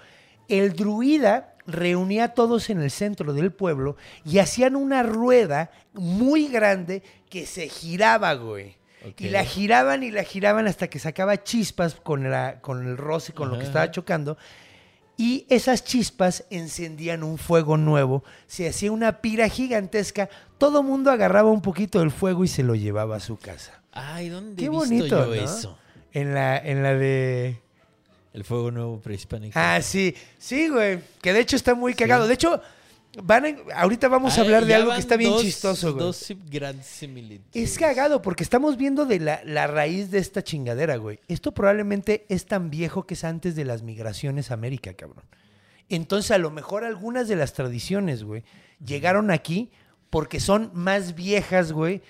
El 0.49 0.73
druida 0.73 1.55
reunía 1.69 2.25
a 2.25 2.29
todos 2.35 2.71
en 2.71 2.81
el 2.81 2.91
centro 2.91 3.33
del 3.35 3.53
pueblo 3.53 3.97
y 4.25 4.39
hacían 4.39 4.75
una 4.75 5.05
rueda 5.05 5.71
muy 5.93 6.49
grande 6.49 7.03
que 7.31 7.47
se 7.47 7.69
giraba, 7.69 8.35
güey. 8.35 8.77
Y 9.17 9.29
la 9.29 9.45
giraban 9.45 10.03
y 10.03 10.11
la 10.11 10.25
giraban 10.25 10.67
hasta 10.67 10.89
que 10.89 10.99
sacaba 10.99 11.45
chispas 11.45 11.95
con, 11.95 12.29
la, 12.29 12.61
con 12.61 12.85
el 12.85 12.97
roce, 12.97 13.33
con 13.33 13.49
lo 13.49 13.59
que 13.59 13.65
estaba 13.65 13.91
chocando. 13.91 14.37
Y 15.17 15.47
esas 15.49 15.85
chispas 15.85 16.45
encendían 16.51 17.23
un 17.23 17.39
fuego 17.39 17.77
nuevo. 17.77 18.25
Se 18.47 18.69
hacía 18.69 18.91
una 18.91 19.21
pira 19.21 19.49
gigantesca. 19.49 20.29
Todo 20.59 20.83
mundo 20.83 21.11
agarraba 21.11 21.51
un 21.51 21.63
poquito 21.63 22.01
del 22.01 22.11
fuego 22.11 22.45
y 22.45 22.49
se 22.49 22.63
lo 22.63 22.75
llevaba 22.75 23.17
a 23.17 23.21
su 23.21 23.37
casa. 23.37 23.83
Ay, 23.93 24.29
¿dónde 24.29 24.57
Qué 24.57 24.67
he 24.67 24.69
visto 24.69 24.85
bonito, 24.85 25.07
yo 25.09 25.27
¿no? 25.27 25.35
eso? 25.35 25.79
En 26.13 26.35
la, 26.35 26.57
en 26.59 26.83
la 26.83 26.95
de... 26.95 27.61
El 28.33 28.45
fuego 28.45 28.71
nuevo 28.71 29.01
prehispánico. 29.01 29.59
Ah, 29.59 29.81
sí. 29.83 30.15
Sí, 30.39 30.69
güey. 30.69 31.01
Que 31.23 31.33
de 31.33 31.41
hecho 31.41 31.57
está 31.57 31.75
muy 31.75 31.95
cagado. 31.95 32.27
De 32.29 32.35
hecho, 32.35 32.61
van 33.23 33.57
ahorita 33.75 34.07
vamos 34.09 34.37
a 34.39 34.43
hablar 34.43 34.65
de 34.67 34.75
Ah, 34.75 34.77
algo 34.77 34.93
que 34.93 35.01
está 35.01 35.17
bien 35.17 35.31
dos- 35.31 35.43
chistoso, 35.43 35.93
güey. 35.95 36.05
Dos 36.05 36.27
grandes 36.51 36.87
similitudes. 36.87 37.71
Es 37.71 37.79
cagado 37.79 38.21
porque 38.23 38.43
estamos 38.43 38.77
viendo 38.77 39.07
de 39.07 39.19
la, 39.21 39.41
la 39.45 39.67
raíz 39.67 40.11
de 40.11 40.19
esta 40.19 40.43
chingadera, 40.45 40.97
güey. 40.97 41.21
Esto 41.27 41.53
probablemente 41.53 42.27
es 42.29 42.45
tan 42.47 42.71
viejo 42.71 43.07
que 43.07 43.15
es 43.15 43.25
antes 43.25 43.57
de 43.57 43.65
las 43.65 43.83
migraciones 43.83 44.51
a 44.51 44.55
América, 44.55 44.93
cabrón. 44.95 45.25
Entonces, 45.89 46.31
a 46.33 46.39
lo 46.39 46.51
mejor 46.51 46.85
algunas 46.85 47.29
de 47.29 47.37
las 47.37 47.55
tradiciones, 47.55 48.23
güey, 48.23 48.45
llegaron 48.85 49.31
aquí 49.31 49.71
porque 50.11 50.39
son 50.39 50.71
más 50.75 51.15
viejas, 51.15 51.73
güey, 51.73 52.03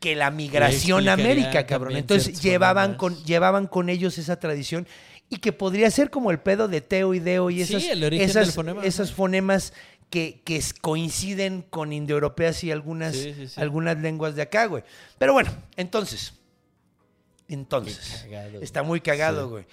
que 0.00 0.16
la 0.16 0.30
migración 0.30 1.06
a 1.08 1.12
América, 1.12 1.66
cabrón. 1.66 1.96
Entonces, 1.96 2.40
llevaban 2.40 2.94
con, 2.96 3.14
llevaban 3.24 3.66
con 3.66 3.90
ellos 3.90 4.16
esa 4.16 4.38
tradición 4.40 4.86
y 5.30 5.38
que 5.38 5.52
podría 5.52 5.90
ser 5.90 6.10
como 6.10 6.30
el 6.30 6.40
pedo 6.40 6.68
de 6.68 6.80
Teo 6.82 7.14
y 7.14 7.20
Deo 7.20 7.48
y 7.50 7.64
Sí, 7.64 7.76
esas, 7.76 7.84
el 7.90 8.04
origen 8.04 8.28
esas, 8.28 8.52
fonema, 8.52 8.84
esos 8.84 9.12
fonemas 9.12 9.72
que, 10.10 10.42
que 10.44 10.60
coinciden 10.82 11.62
con 11.62 11.92
indoeuropeas 11.92 12.64
y 12.64 12.72
algunas, 12.72 13.14
Sí, 13.14 13.32
sí, 13.34 13.48
sí. 13.48 13.60
algunas 13.60 13.96
lenguas 13.98 14.34
de 14.34 14.42
acá, 14.42 14.66
güey. 14.66 14.82
Pero 15.18 15.32
bueno, 15.32 15.50
entonces. 15.76 16.34
Entonces. 17.48 18.24
Cagado, 18.24 18.60
Está 18.60 18.82
muy 18.82 19.00
cagado, 19.00 19.48
güey. 19.48 19.66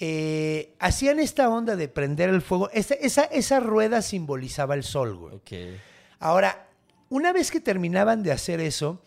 Eh, 0.00 0.74
hacían 0.78 1.18
esta 1.18 1.48
onda 1.48 1.74
de 1.76 1.88
prender 1.88 2.28
el 2.30 2.42
fuego. 2.42 2.70
Esa, 2.72 2.94
esa, 2.94 3.24
esa 3.24 3.60
rueda 3.60 4.02
simbolizaba 4.02 4.74
el 4.74 4.82
sol, 4.84 5.16
güey. 5.16 5.40
Ahora, 6.20 6.68
una 7.08 7.32
vez 7.32 7.50
que 7.50 7.60
terminaban 7.60 8.22
de 8.22 8.32
hacer 8.32 8.60
eso, 8.60 9.02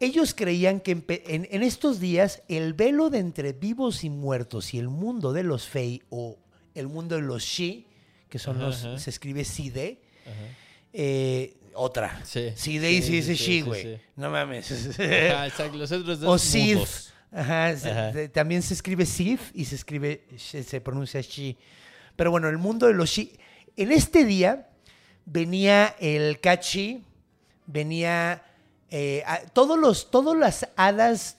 ellos 0.00 0.34
creían 0.34 0.80
que 0.80 0.92
en, 0.92 1.48
en 1.50 1.62
estos 1.62 1.98
días 2.00 2.42
el 2.48 2.72
velo 2.74 3.10
de 3.10 3.18
entre 3.18 3.52
vivos 3.52 4.04
y 4.04 4.10
muertos 4.10 4.72
y 4.74 4.78
el 4.78 4.88
mundo 4.88 5.32
de 5.32 5.42
los 5.42 5.66
Fey 5.68 6.02
o 6.10 6.38
el 6.74 6.88
mundo 6.88 7.16
de 7.16 7.22
los 7.22 7.42
Shi, 7.42 7.86
que 8.28 8.38
son 8.38 8.58
los, 8.58 8.84
ajá. 8.84 8.98
se 8.98 9.10
escribe 9.10 9.44
Side, 9.44 10.00
eh, 10.92 11.54
otra. 11.74 12.20
Sí. 12.24 12.50
Side 12.54 12.92
y 12.92 13.02
se 13.02 13.12
dice 13.12 13.34
Shi, 13.34 13.60
güey. 13.62 14.00
No 14.16 14.30
mames. 14.30 14.70
Ajá, 14.98 15.46
exacto. 15.46 15.76
Los 15.78 15.92
otros 15.92 16.20
dos 16.20 16.54
o 16.54 16.58
mudos. 16.58 17.12
Ajá, 17.30 17.76
se- 17.76 18.28
también 18.30 18.62
se 18.62 18.74
escribe 18.74 19.04
Sid 19.04 19.38
y 19.52 19.64
se 19.66 19.74
escribe, 19.74 20.24
se, 20.38 20.62
se 20.62 20.80
pronuncia 20.80 21.20
Shi. 21.20 21.56
Pero 22.16 22.30
bueno, 22.30 22.48
el 22.48 22.58
mundo 22.58 22.86
de 22.86 22.94
los 22.94 23.10
Shi. 23.10 23.32
En 23.76 23.92
este 23.92 24.24
día 24.24 24.68
venía 25.24 25.94
el 26.00 26.40
Kachi, 26.40 27.04
venía 27.66 28.42
eh, 28.90 29.22
a- 29.26 29.40
todos 29.52 29.78
los, 29.78 30.10
todas 30.10 30.36
las 30.36 30.68
hadas, 30.76 31.38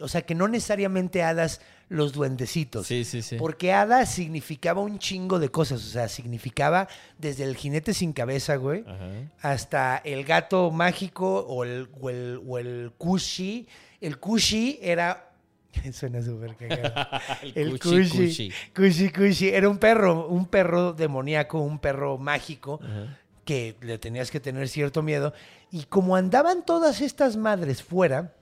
o 0.00 0.08
sea, 0.08 0.22
que 0.22 0.34
no 0.34 0.48
necesariamente 0.48 1.22
hadas 1.22 1.60
los 1.88 2.12
duendecitos. 2.12 2.86
Sí, 2.86 3.04
sí, 3.04 3.20
sí. 3.20 3.36
Porque 3.36 3.72
hada 3.72 4.06
significaba 4.06 4.80
un 4.80 4.98
chingo 5.00 5.38
de 5.40 5.48
cosas. 5.48 5.84
O 5.84 5.88
sea, 5.88 6.08
significaba 6.08 6.86
desde 7.18 7.42
el 7.44 7.56
jinete 7.56 7.94
sin 7.94 8.12
cabeza, 8.12 8.54
güey 8.56 8.84
Ajá. 8.86 9.08
hasta 9.42 9.96
el 10.04 10.24
gato 10.24 10.70
mágico 10.70 11.40
o 11.40 11.64
el, 11.64 11.88
o 12.00 12.10
el, 12.10 12.40
o 12.46 12.58
el 12.58 12.92
kushi. 12.96 13.66
El 14.00 14.18
kushi 14.18 14.78
era... 14.80 15.26
Suena 15.92 16.22
súper 16.22 16.54
cagado. 16.56 17.06
El 17.54 17.78
kushi, 17.78 18.50
kushi. 18.74 19.10
Kushi. 19.10 19.48
Era 19.48 19.68
un 19.68 19.78
perro, 19.78 20.26
un 20.28 20.46
perro 20.46 20.92
demoníaco, 20.92 21.60
un 21.60 21.78
perro 21.80 22.18
mágico 22.18 22.80
Ajá. 22.82 23.18
Que 23.44 23.76
le 23.80 23.98
tenías 23.98 24.30
que 24.30 24.40
tener 24.40 24.68
cierto 24.68 25.02
miedo. 25.02 25.32
Y 25.70 25.84
como 25.84 26.16
andaban 26.16 26.64
todas 26.64 27.00
estas 27.00 27.36
madres 27.36 27.82
fuera, 27.82 28.34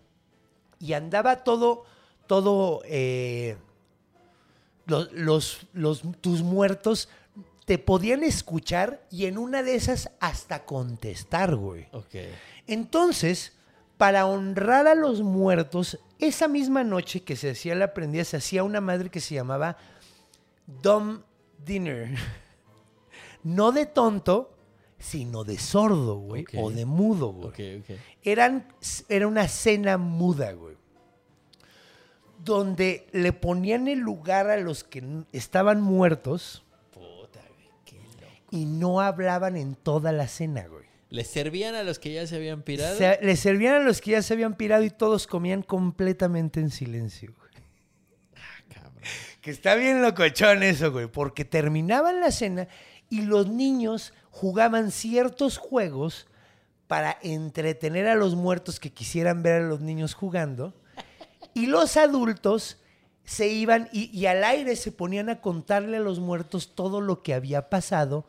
y 0.80 0.92
andaba 0.92 1.44
todo, 1.44 1.84
todo, 2.26 2.82
eh, 2.84 3.56
los, 4.86 5.12
los, 5.12 5.66
los- 5.72 6.02
tus 6.20 6.42
muertos 6.42 7.08
te 7.64 7.78
podían 7.78 8.22
escuchar 8.22 9.04
y 9.10 9.26
en 9.26 9.36
una 9.38 9.62
de 9.62 9.74
esas 9.74 10.10
hasta 10.20 10.64
contestar, 10.64 11.54
güey. 11.56 11.86
Ok. 11.92 12.14
Entonces, 12.66 13.52
para 13.98 14.24
honrar 14.26 14.86
a 14.86 14.94
los 14.94 15.20
muertos, 15.22 15.98
esa 16.18 16.48
misma 16.48 16.84
noche 16.84 17.22
que 17.24 17.36
se 17.36 17.50
hacía 17.50 17.74
la 17.74 17.92
prendida, 17.92 18.24
se 18.24 18.38
hacía 18.38 18.62
una 18.64 18.80
madre 18.80 19.10
que 19.10 19.20
se 19.20 19.34
llamaba 19.34 19.76
Dumb 20.82 21.22
Dinner. 21.64 22.14
No 23.44 23.70
de 23.72 23.86
tonto, 23.86 24.50
sino 24.98 25.44
de 25.44 25.58
sordo, 25.58 26.16
güey, 26.18 26.44
o 26.56 26.70
de 26.70 26.84
mudo, 26.84 27.32
güey. 27.32 27.48
Ok, 27.78 27.84
ok. 27.90 27.96
Eran, 28.24 28.66
era 29.08 29.26
una 29.26 29.46
cena 29.48 29.96
muda, 29.98 30.52
güey. 30.52 30.76
Donde 32.44 33.06
le 33.12 33.32
ponían 33.32 33.88
el 33.88 33.98
lugar 33.98 34.48
a 34.48 34.56
los 34.58 34.84
que 34.84 35.02
estaban 35.32 35.80
muertos 35.80 36.64
Puta, 36.92 37.40
güey. 37.48 37.68
Qué 37.84 37.96
loco. 37.96 38.32
y 38.52 38.64
no 38.64 39.00
hablaban 39.00 39.56
en 39.56 39.74
toda 39.74 40.12
la 40.12 40.28
cena, 40.28 40.66
güey. 40.68 40.84
¿Les 41.10 41.26
servían 41.26 41.74
a 41.74 41.82
los 41.82 41.98
que 41.98 42.12
ya 42.12 42.26
se 42.26 42.36
habían 42.36 42.62
pirado? 42.62 42.96
Se- 42.96 43.18
le 43.22 43.34
servían 43.36 43.74
a 43.76 43.80
los 43.80 44.00
que 44.00 44.12
ya 44.12 44.22
se 44.22 44.34
habían 44.34 44.54
pirado 44.54 44.84
y 44.84 44.90
todos 44.90 45.26
comían 45.26 45.62
completamente 45.62 46.60
en 46.60 46.70
silencio. 46.70 47.34
güey. 47.36 47.50
Cabrón. 48.72 49.02
Que 49.40 49.50
está 49.50 49.74
bien 49.74 50.02
locochón 50.02 50.62
eso, 50.62 50.92
güey, 50.92 51.06
porque 51.06 51.44
terminaban 51.44 52.20
la 52.20 52.30
cena 52.30 52.68
y 53.10 53.22
los 53.22 53.48
niños 53.48 54.12
jugaban 54.30 54.90
ciertos 54.90 55.58
juegos 55.58 56.26
para 56.86 57.18
entretener 57.22 58.08
a 58.08 58.14
los 58.14 58.34
muertos 58.34 58.80
que 58.80 58.92
quisieran 58.92 59.42
ver 59.42 59.62
a 59.62 59.68
los 59.68 59.80
niños 59.80 60.14
jugando. 60.14 60.74
Y 61.54 61.66
los 61.66 61.96
adultos 61.96 62.78
se 63.24 63.48
iban 63.48 63.90
y, 63.92 64.24
al 64.26 64.42
aire 64.42 64.74
se 64.74 64.90
ponían 64.90 65.28
a 65.28 65.42
contarle 65.42 65.98
a 65.98 66.00
los 66.00 66.18
muertos 66.18 66.74
todo 66.74 67.02
lo 67.02 67.22
que 67.22 67.34
había 67.34 67.68
pasado 67.68 68.24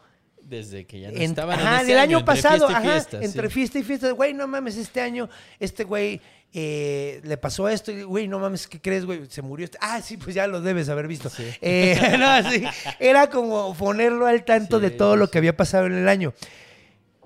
Desde 0.49 0.85
que 0.85 0.99
ya 0.99 1.11
no 1.11 1.17
en- 1.17 1.21
estaban 1.29 1.59
ajá, 1.59 1.75
en 1.75 1.81
ese 1.81 1.85
del 1.91 1.99
año, 1.99 2.17
entre 2.19 2.25
pasado, 2.33 2.67
fiesta 2.67 2.77
ajá, 2.79 2.91
fiesta, 2.91 3.19
sí. 3.19 3.25
entre 3.25 3.49
fiesta 3.49 3.79
y 3.79 3.83
fiesta, 3.83 4.11
güey, 4.11 4.33
no 4.33 4.47
mames, 4.47 4.77
este 4.77 4.99
año, 4.99 5.29
este 5.59 5.83
güey 5.83 6.19
eh, 6.51 7.21
le 7.23 7.37
pasó 7.37 7.69
esto, 7.69 7.91
güey, 8.07 8.27
no 8.27 8.39
mames, 8.39 8.65
¿qué 8.67 8.81
crees, 8.81 9.05
güey? 9.05 9.27
Se 9.29 9.43
murió 9.43 9.65
este. 9.65 9.77
Ah, 9.81 10.01
sí, 10.01 10.17
pues 10.17 10.33
ya 10.33 10.47
lo 10.47 10.59
debes 10.61 10.89
haber 10.89 11.07
visto. 11.07 11.29
Sí. 11.29 11.43
Eh, 11.61 12.15
no, 12.19 12.49
sí, 12.49 12.63
era 12.99 13.29
como 13.29 13.75
ponerlo 13.75 14.25
al 14.25 14.43
tanto 14.43 14.79
de 14.79 14.89
Sí, 14.89 14.97
todo 14.97 15.15
lo 15.15 15.25
sí. 15.27 15.31
que 15.33 15.37
había 15.37 15.55
pasado 15.55 15.85
en 15.85 15.93
el 15.93 16.09
año. 16.09 16.33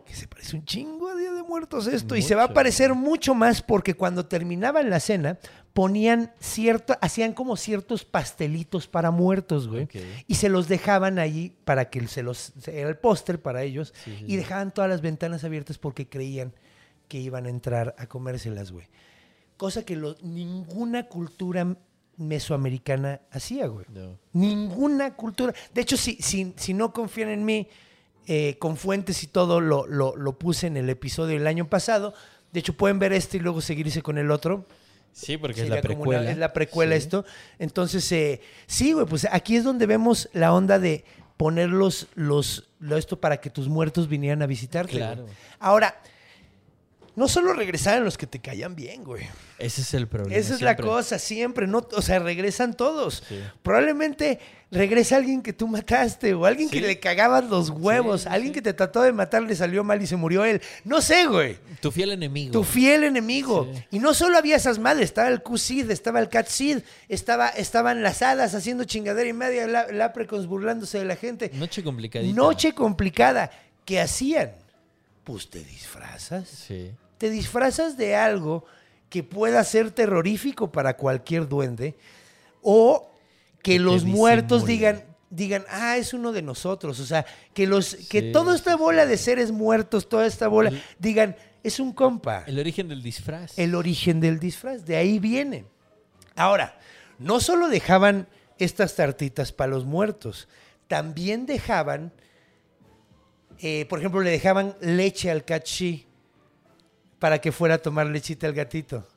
Que 0.06 0.14
se 0.14 0.28
parece 0.28 0.58
un 0.58 0.66
chingo 0.66 1.08
a 1.08 1.16
Día 1.16 1.32
de 1.32 1.44
Muertos 1.44 1.88
esto, 1.88 2.18
y 2.18 2.22
se 2.22 2.36
va 2.36 2.44
a 2.44 2.48
Mucho. 2.48 2.54
parecer 2.56 2.94
mucho 2.94 3.34
más 3.34 3.62
porque 3.62 3.94
cuando 3.94 4.26
terminaban 4.26 4.90
la 4.90 5.00
cena, 5.00 5.40
ponían 5.74 6.32
cierto, 6.40 6.96
hacían 7.02 7.34
como 7.34 7.58
ciertos 7.58 8.06
pastelitos 8.06 8.88
para 8.88 9.10
muertos, 9.12 9.68
güey. 9.68 9.88
Y 10.28 10.36
se 10.36 10.48
los 10.50 10.68
dejaban 10.68 11.18
ahí 11.20 11.56
para 11.66 11.90
que 11.90 12.08
se 12.08 12.22
los. 12.24 12.54
Era 12.68 12.90
el 12.90 12.98
póster 12.98 13.42
para 13.42 13.64
ellos. 13.64 13.94
Sí, 14.04 14.16
sí, 14.20 14.26
y 14.28 14.36
dejaban 14.36 14.72
todas 14.72 14.90
las 14.90 15.02
ventanas 15.02 15.44
abiertas 15.44 15.78
porque 15.78 16.08
creían 16.08 16.54
que 17.08 17.20
iban 17.20 17.46
a 17.48 17.50
entrar 17.50 17.96
a 17.98 18.08
comérselas, 18.08 18.72
güey. 18.72 18.88
Cosa 19.58 19.84
que 19.84 19.96
lo- 19.96 20.16
ninguna 20.22 21.08
cultura 21.08 21.76
mesoamericana 22.18 23.22
hacía, 23.32 23.68
güey. 23.68 23.86
No. 23.90 24.18
Ninguna 24.34 25.16
cultura. 25.16 25.54
De 25.74 25.82
hecho, 25.82 25.98
si, 25.98 26.16
si, 26.16 26.54
si 26.58 26.74
no 26.74 26.94
confían 26.94 27.30
en 27.30 27.46
mí, 27.46 27.68
eh, 28.28 28.58
con 28.60 28.78
fuentes 28.78 29.24
y 29.24 29.28
todo, 29.28 29.60
lo, 29.62 29.86
lo, 29.88 30.16
lo 30.16 30.38
puse 30.38 30.68
en 30.68 30.78
el 30.78 30.90
episodio 30.90 31.38
del 31.38 31.48
año 31.48 31.68
pasado. 31.70 32.14
De 32.52 32.60
hecho, 32.60 32.74
pueden 32.78 33.00
ver 33.00 33.14
este 33.14 33.38
y 33.38 33.40
luego 33.40 33.62
seguirse 33.62 34.02
con 34.02 34.18
el 34.18 34.32
otro. 34.32 34.66
Sí, 35.14 35.38
porque 35.38 35.62
es 35.62 35.70
la 35.70 35.76
una- 35.76 35.82
precuela. 35.82 36.32
es 36.32 36.38
la 36.38 36.52
precuela 36.54 36.96
Sí. 36.96 37.00
esto. 37.04 37.26
Entonces, 37.60 38.12
eh, 38.12 38.42
sí, 38.68 38.94
güey, 38.94 39.06
pues 39.06 39.28
aquí 39.32 39.56
es 39.56 39.64
donde 39.64 39.86
vemos 39.86 40.30
la 40.34 40.54
onda 40.54 40.80
de 40.80 41.06
poner 41.38 41.70
los, 41.70 42.08
los, 42.16 42.70
lo- 42.80 42.98
esto 42.98 43.20
para 43.20 43.38
que 43.38 43.50
tus 43.50 43.70
muertos 43.70 44.08
vinieran 44.10 44.42
a 44.42 44.48
visitarte. 44.48 44.94
Claro. 44.98 45.26
Ahora, 45.60 45.96
no 47.16 47.28
solo 47.28 47.54
regresaran 47.54 48.04
los 48.04 48.18
que 48.18 48.28
te 48.28 48.40
caían 48.40 48.76
bien, 48.76 49.04
güey. 49.04 49.24
Ese 49.60 49.82
es 49.82 49.94
el 49.94 50.08
problema. 50.08 50.36
Esa 50.36 50.56
es 50.56 50.62
la 50.62 50.76
cosa, 50.76 51.20
siempre, 51.20 51.68
no, 51.68 51.88
o 51.94 52.02
sea, 52.02 52.20
regresan 52.20 52.74
todos. 52.74 53.24
Sí. 53.28 53.40
Probablemente 53.62 54.40
regresa 54.72 55.18
alguien 55.18 55.42
que 55.42 55.54
tú 55.54 55.68
mataste 55.68 56.34
o 56.34 56.46
alguien 56.46 56.70
que 56.70 56.82
le 56.82 57.00
cagabas 57.00 57.48
los 57.48 57.70
huevos, 57.70 58.22
Sí, 58.22 58.28
alguien 58.30 58.52
que 58.52 58.62
te 58.62 58.74
trató 58.74 59.04
de 59.04 59.14
matar, 59.14 59.44
le 59.44 59.56
salió 59.56 59.84
mal 59.84 60.02
y 60.02 60.08
se 60.08 60.16
murió 60.16 60.44
él. 60.44 60.62
No 60.84 61.02
sé, 61.02 61.28
güey. 61.28 61.58
Tu 61.80 61.92
fiel 61.92 62.12
enemigo. 62.12 62.52
Tu 62.52 62.64
fiel 62.64 63.04
enemigo. 63.04 63.72
Y 63.92 64.00
no 64.00 64.14
solo 64.14 64.38
había 64.38 64.56
esas 64.56 64.80
madres, 64.80 65.06
estaba 65.06 65.28
el 65.28 65.44
Q-Sid, 65.44 65.92
estaba 65.92 66.20
el 66.20 66.30
Cat-Sid, 66.30 66.80
estaba, 67.08 67.50
estaban 67.50 68.02
las 68.02 68.22
hadas 68.22 68.56
haciendo 68.56 68.84
chingadera 68.86 69.30
y 69.30 69.34
media, 69.34 69.68
la, 69.68 70.14
burlándose 70.48 70.98
de 70.98 71.06
la 71.06 71.16
gente. 71.16 71.52
Noche 71.54 71.84
complicadita. 71.84 72.36
Noche 72.36 72.74
complicada. 72.74 73.52
¿Qué 73.86 74.00
hacían? 74.00 74.54
Pues 75.24 75.50
te 75.50 75.64
disfrazas. 75.64 76.50
Sí. 76.50 76.92
Te 77.24 77.30
disfrazas 77.30 77.96
de 77.96 78.18
algo 78.18 78.66
que 79.10 79.24
pueda 79.24 79.64
ser 79.64 79.92
terrorífico 79.92 80.74
para 80.74 80.98
cualquier 80.98 81.48
duende 81.48 81.96
o 82.62 83.10
que 83.62 83.80
los 83.80 84.04
muertos 84.04 84.66
digan 84.66 85.06
digan, 85.30 85.64
ah, 85.70 85.96
es 85.96 86.14
uno 86.14 86.34
de 86.34 86.42
nosotros. 86.42 87.00
O 87.00 87.06
sea, 87.06 87.26
que 87.54 87.66
los 87.66 87.96
que 87.96 88.24
toda 88.34 88.54
esta 88.54 88.76
bola 88.76 89.06
de 89.06 89.16
seres 89.16 89.54
muertos, 89.54 90.10
toda 90.10 90.26
esta 90.26 90.50
bola, 90.50 90.68
El- 90.68 90.84
digan, 91.00 91.38
es 91.64 91.80
un 91.80 91.94
compa 91.94 92.44
El 92.46 92.60
origen 92.60 92.90
del 92.90 93.02
disfraz. 93.02 93.58
el 93.58 93.74
origen 93.74 94.20
del 94.20 94.38
disfraz. 94.38 94.84
De 94.84 94.98
ahí 94.98 95.18
viene. 95.18 95.64
Ahora, 96.36 96.78
no 97.20 97.40
solo 97.40 97.70
dejaban 97.70 98.28
estas 98.58 98.98
tartitas 98.98 99.54
para 99.54 99.72
los 99.72 99.86
muertos, 99.86 100.50
también 100.90 101.46
dejaban 101.46 102.12
eh, 103.60 103.86
por 103.86 104.00
ejemplo, 104.00 104.20
le 104.20 104.30
dejaban 104.30 104.76
leche 104.82 105.32
al 105.32 105.46
cachí 105.46 106.06
para 107.24 107.40
que 107.40 107.54
fuera 107.54 107.76
a 107.76 107.78
tomar 107.78 108.08
lechita 108.08 108.48
al 108.48 108.54
gatito. 108.54 109.08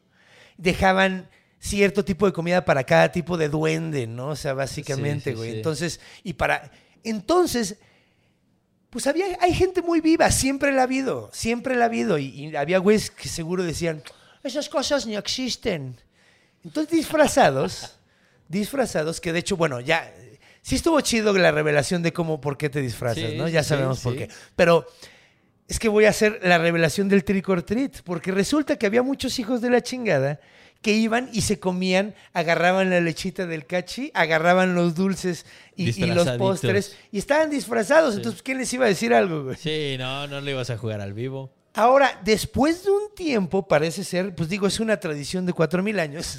Dejaban 0.56 1.28
cierto 1.58 2.04
tipo 2.04 2.24
de 2.24 2.32
comida 2.32 2.64
para 2.64 2.84
cada 2.84 3.10
tipo 3.10 3.36
de 3.36 3.48
duende, 3.48 4.06
¿no? 4.06 4.28
O 4.28 4.36
sea, 4.36 4.54
básicamente, 4.54 5.30
Sí, 5.30 5.30
sí, 5.30 5.36
güey. 5.36 5.50
sí. 5.50 5.56
Entonces, 5.56 6.00
y 6.22 6.34
para. 6.34 6.70
Entonces, 7.02 7.78
pues 8.90 9.08
había, 9.08 9.26
hay 9.40 9.52
gente 9.52 9.82
muy 9.82 10.00
viva, 10.00 10.30
siempre 10.30 10.70
la 10.70 10.82
ha 10.82 10.84
habido, 10.84 11.30
siempre 11.32 11.74
la 11.74 11.82
ha 11.82 11.88
habido. 11.88 12.16
Y, 12.16 12.26
y 12.26 12.54
había 12.54 12.78
güeyes 12.78 13.10
que 13.10 13.28
seguro 13.28 13.64
decían, 13.64 14.04
esas 14.44 14.68
cosas 14.68 15.04
ni 15.04 15.16
existen. 15.16 15.96
Entonces, 16.62 16.92
disfrazados, 16.96 17.98
disfrazados, 18.48 19.20
que 19.20 19.32
de 19.32 19.40
hecho, 19.40 19.56
bueno, 19.56 19.80
ya, 19.80 20.14
sí 20.62 20.76
estuvo 20.76 21.00
chido 21.00 21.32
la 21.36 21.50
revelación 21.50 22.04
de 22.04 22.12
cómo, 22.12 22.40
por 22.40 22.56
qué 22.56 22.70
te 22.70 22.80
disfrazas, 22.80 23.32
¿no? 23.34 23.48
Ya 23.48 23.64
sabemos 23.64 23.98
por 23.98 24.16
qué. 24.16 24.28
Pero 24.54 24.86
es 25.68 25.78
que 25.78 25.88
voy 25.88 26.04
a 26.04 26.10
hacer 26.10 26.40
la 26.42 26.58
revelación 26.58 27.08
del 27.08 27.24
trick 27.24 27.48
or 27.48 27.62
treat, 27.62 28.02
porque 28.02 28.30
resulta 28.30 28.76
que 28.76 28.86
había 28.86 29.02
muchos 29.02 29.38
hijos 29.38 29.60
de 29.60 29.70
la 29.70 29.82
chingada 29.82 30.40
que 30.80 30.92
iban 30.92 31.28
y 31.32 31.40
se 31.40 31.58
comían, 31.58 32.14
agarraban 32.32 32.90
la 32.90 33.00
lechita 33.00 33.46
del 33.46 33.66
cachi, 33.66 34.12
agarraban 34.14 34.74
los 34.74 34.94
dulces 34.94 35.46
y, 35.74 36.00
y 36.00 36.06
los 36.06 36.28
postres 36.32 36.96
y 37.10 37.18
estaban 37.18 37.50
disfrazados. 37.50 38.14
Entonces, 38.14 38.42
¿quién 38.42 38.58
les 38.58 38.72
iba 38.72 38.84
a 38.84 38.88
decir 38.88 39.12
algo, 39.12 39.44
güey? 39.44 39.56
Sí, 39.56 39.96
no, 39.98 40.26
no 40.28 40.40
le 40.40 40.52
ibas 40.52 40.70
a 40.70 40.78
jugar 40.78 41.00
al 41.00 41.12
vivo. 41.12 41.50
Ahora, 41.74 42.20
después 42.24 42.84
de 42.84 42.90
un 42.90 43.14
tiempo, 43.14 43.66
parece 43.66 44.04
ser, 44.04 44.34
pues 44.34 44.48
digo, 44.48 44.66
es 44.66 44.78
una 44.78 44.98
tradición 44.98 45.44
de 45.44 45.52
4.000 45.52 45.98
años. 45.98 46.38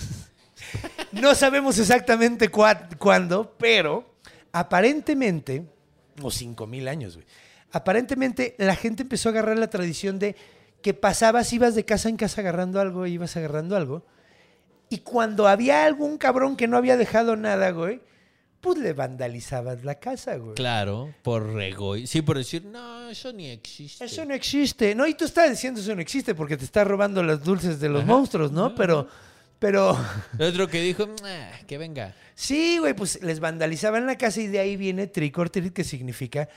no 1.12 1.36
sabemos 1.36 1.78
exactamente 1.78 2.50
cuándo, 2.50 3.56
pero 3.60 4.16
aparentemente, 4.52 5.63
o 6.22 6.30
5.000 6.30 6.88
años, 6.88 7.16
güey. 7.16 7.28
Aparentemente, 7.71 8.56
la 8.58 8.75
gente 8.75 9.03
empezó 9.03 9.30
a 9.30 9.32
agarrar 9.34 9.58
la 9.58 9.69
tradición 9.69 10.19
de 10.19 10.36
que 10.82 10.93
pasabas, 10.93 11.51
ibas 11.53 11.75
de 11.75 11.86
casa 11.86 12.08
en 12.10 12.17
casa 12.17 12.41
agarrando 12.41 12.80
algo, 12.80 13.06
ibas 13.08 13.36
agarrando 13.36 13.75
algo. 13.75 14.06
Y 14.89 14.99
cuando 14.99 15.47
había 15.47 15.86
algún 15.86 16.17
cabrón 16.17 16.56
que 16.56 16.67
no 16.67 16.77
había 16.77 16.95
dejado 16.95 17.36
nada, 17.36 17.71
güey, 17.71 17.99
pues 18.62 18.77
le 18.77 18.93
vandalizabas 18.93 19.84
la 19.84 19.95
casa, 19.95 20.38
güey. 20.38 20.56
Claro, 20.56 21.13
por 21.23 21.53
rego. 21.53 21.95
Sí, 22.06 22.21
por 22.21 22.38
decir, 22.38 22.63
no, 22.65 23.10
eso 23.10 23.34
ni 23.34 23.49
existe. 23.49 24.06
Eso 24.06 24.23
no 24.25 24.34
existe. 24.34 24.95
No, 24.95 25.06
y 25.06 25.13
tú 25.13 25.25
estás 25.25 25.49
diciendo 25.49 25.82
eso 25.82 25.93
no 25.93 26.01
existe 26.01 26.34
porque 26.36 26.56
te 26.58 26.63
estás 26.65 26.88
robando 26.88 27.21
los 27.21 27.43
dulces 27.43 27.80
de 27.80 27.89
los 27.89 28.06
monstruos, 28.06 28.51
¿no? 28.51 28.73
Pero, 28.75 29.08
pero, 29.60 29.97
El 30.39 30.47
otro 30.53 30.67
que 30.67 30.82
dijo, 30.82 31.08
"Ah, 31.25 31.49
que 31.67 31.77
venga. 31.77 32.15
sí, 32.34 32.77
güey, 32.77 32.93
pues 32.93 33.21
les 33.21 33.39
vandalizaban 33.41 34.06
la 34.06 34.17
casa 34.17 34.39
y 34.41 34.47
de 34.47 34.60
ahí 34.60 34.77
viene 34.77 35.08
trick 35.08 35.38
or 35.38 35.49
treat, 35.49 35.73
que 35.73 35.84
significa, 35.84 36.47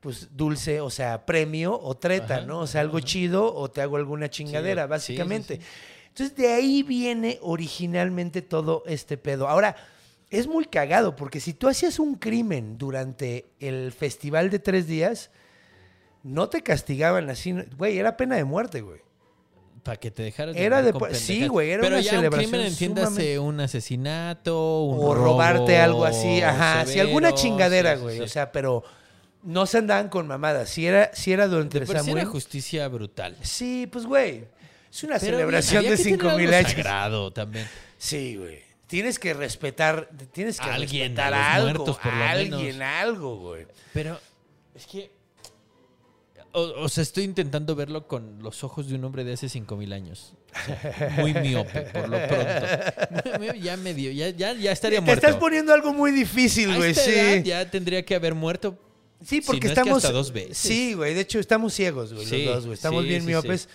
pues, 0.00 0.28
dulce, 0.34 0.80
o 0.80 0.90
sea, 0.90 1.26
premio 1.26 1.78
o 1.80 1.96
treta, 1.96 2.36
Ajá, 2.36 2.46
¿no? 2.46 2.60
O 2.60 2.66
sea, 2.66 2.80
algo 2.80 3.00
chido 3.00 3.54
o 3.54 3.70
te 3.70 3.82
hago 3.82 3.96
alguna 3.96 4.28
chingadera, 4.30 4.82
sí, 4.82 4.86
sí, 4.86 4.90
básicamente. 4.90 5.56
sí. 5.56 5.62
Entonces, 6.08 6.36
de 6.36 6.48
ahí 6.52 6.82
viene 6.82 7.38
originalmente 7.42 8.42
todo 8.42 8.82
este 8.86 9.16
pedo. 9.16 9.46
Ahora, 9.48 9.76
es 10.30 10.46
muy 10.46 10.64
cagado 10.64 11.16
porque 11.16 11.38
si 11.40 11.52
tú 11.54 11.68
hacías 11.68 11.98
un 11.98 12.14
crimen 12.14 12.78
durante 12.78 13.46
el 13.60 13.92
festival 13.92 14.48
de 14.50 14.58
tres 14.58 14.86
días, 14.86 15.30
no 16.22 16.48
te 16.48 16.62
castigaban 16.62 17.28
así, 17.30 17.54
güey, 17.76 17.98
era 17.98 18.16
pena 18.16 18.36
de 18.36 18.44
muerte, 18.44 18.80
güey. 18.80 19.00
Para 19.82 19.96
que 19.98 20.10
te 20.10 20.22
dejaras 20.22 20.54
Era 20.56 20.82
de 20.82 20.92
con 20.92 21.00
po- 21.08 21.14
sí, 21.14 21.46
güey, 21.48 21.70
era 21.70 21.82
Pero 21.82 21.94
una 21.96 22.02
ya 22.02 22.10
celebración 22.10 22.46
un 22.46 22.50
crimen, 22.52 22.66
entiéndase, 22.72 23.06
sumamente- 23.08 23.38
un 23.38 23.60
asesinato, 23.60 24.82
un 24.82 24.98
o 24.98 25.14
robo 25.14 25.24
robarte 25.32 25.78
algo 25.78 26.04
así, 26.04 26.42
ajá, 26.42 26.82
si 26.84 26.92
severo, 26.92 27.08
alguna 27.08 27.32
chingadera, 27.34 27.92
sí, 27.92 27.96
sí, 27.96 28.02
güey, 28.02 28.16
sí. 28.18 28.22
o 28.22 28.28
sea, 28.28 28.52
pero 28.52 28.82
no 29.42 29.66
se 29.66 29.78
andaban 29.78 30.08
con 30.08 30.26
mamadas, 30.26 30.68
si 30.70 30.86
era, 30.86 31.10
si 31.14 31.32
era 31.32 31.46
sí 31.48 32.04
Samuel. 32.04 32.22
era 32.22 32.30
justicia 32.30 32.88
brutal. 32.88 33.36
Sí, 33.42 33.88
pues, 33.90 34.06
güey, 34.06 34.44
es 34.90 35.04
una 35.04 35.18
Pero 35.18 35.36
celebración 35.36 35.78
había 35.78 35.90
de 35.92 35.96
que 35.96 36.02
tener 36.02 36.18
cinco 36.20 36.36
mil 36.36 36.46
algo 36.48 36.58
años. 36.58 36.72
sagrado 36.72 37.32
también. 37.32 37.66
Sí, 37.98 38.36
güey. 38.36 38.60
Tienes 38.86 39.18
que 39.20 39.34
respetar, 39.34 40.08
tienes 40.32 40.58
que 40.58 40.68
alguien, 40.68 41.10
respetar 41.16 41.32
a 41.34 41.54
algo, 41.54 41.68
muertos, 41.84 41.98
por 41.98 42.12
lo 42.12 42.24
alguien, 42.24 42.78
menos. 42.78 42.82
algo, 42.82 43.36
güey. 43.38 43.66
Pero 43.94 44.18
es 44.74 44.86
que. 44.86 45.10
O, 46.52 46.62
o 46.82 46.88
sea, 46.88 47.02
estoy 47.02 47.22
intentando 47.22 47.76
verlo 47.76 48.08
con 48.08 48.42
los 48.42 48.64
ojos 48.64 48.88
de 48.88 48.96
un 48.96 49.04
hombre 49.04 49.22
de 49.22 49.34
hace 49.34 49.48
5000 49.48 49.92
años. 49.92 50.34
O 50.52 50.64
sea, 50.66 51.14
muy 51.18 51.32
miope, 51.34 51.82
por 51.82 52.08
lo 52.08 52.18
pronto. 52.26 53.54
Ya 53.60 53.76
medio, 53.76 54.10
ya, 54.10 54.30
ya, 54.30 54.52
ya 54.54 54.72
estaría 54.72 54.98
Te 54.98 55.04
muerto. 55.04 55.24
estás 55.26 55.40
poniendo 55.40 55.72
algo 55.72 55.92
muy 55.94 56.10
difícil, 56.10 56.74
güey, 56.76 56.92
sí. 56.92 57.10
edad 57.12 57.42
ya 57.44 57.70
tendría 57.70 58.04
que 58.04 58.16
haber 58.16 58.34
muerto. 58.34 58.76
Sí, 59.22 59.36
Si 59.36 59.40
porque 59.42 59.66
no 59.66 59.72
es 59.72 59.74
que 59.74 59.80
estamos. 59.80 59.96
hasta 60.04 60.12
dos 60.12 60.32
veces. 60.32 60.56
Sí, 60.58 60.94
güey. 60.94 61.14
De 61.14 61.20
hecho, 61.20 61.38
estamos 61.38 61.74
ciegos, 61.74 62.12
güey, 62.14 62.26
Sí, 62.26 62.44
los 62.44 62.54
dos, 62.54 62.64
güey. 62.66 62.74
Estamos 62.74 63.02
sí, 63.02 63.08
bien 63.08 63.20
sí, 63.22 63.26
miopes. 63.28 63.62
sí. 63.62 63.68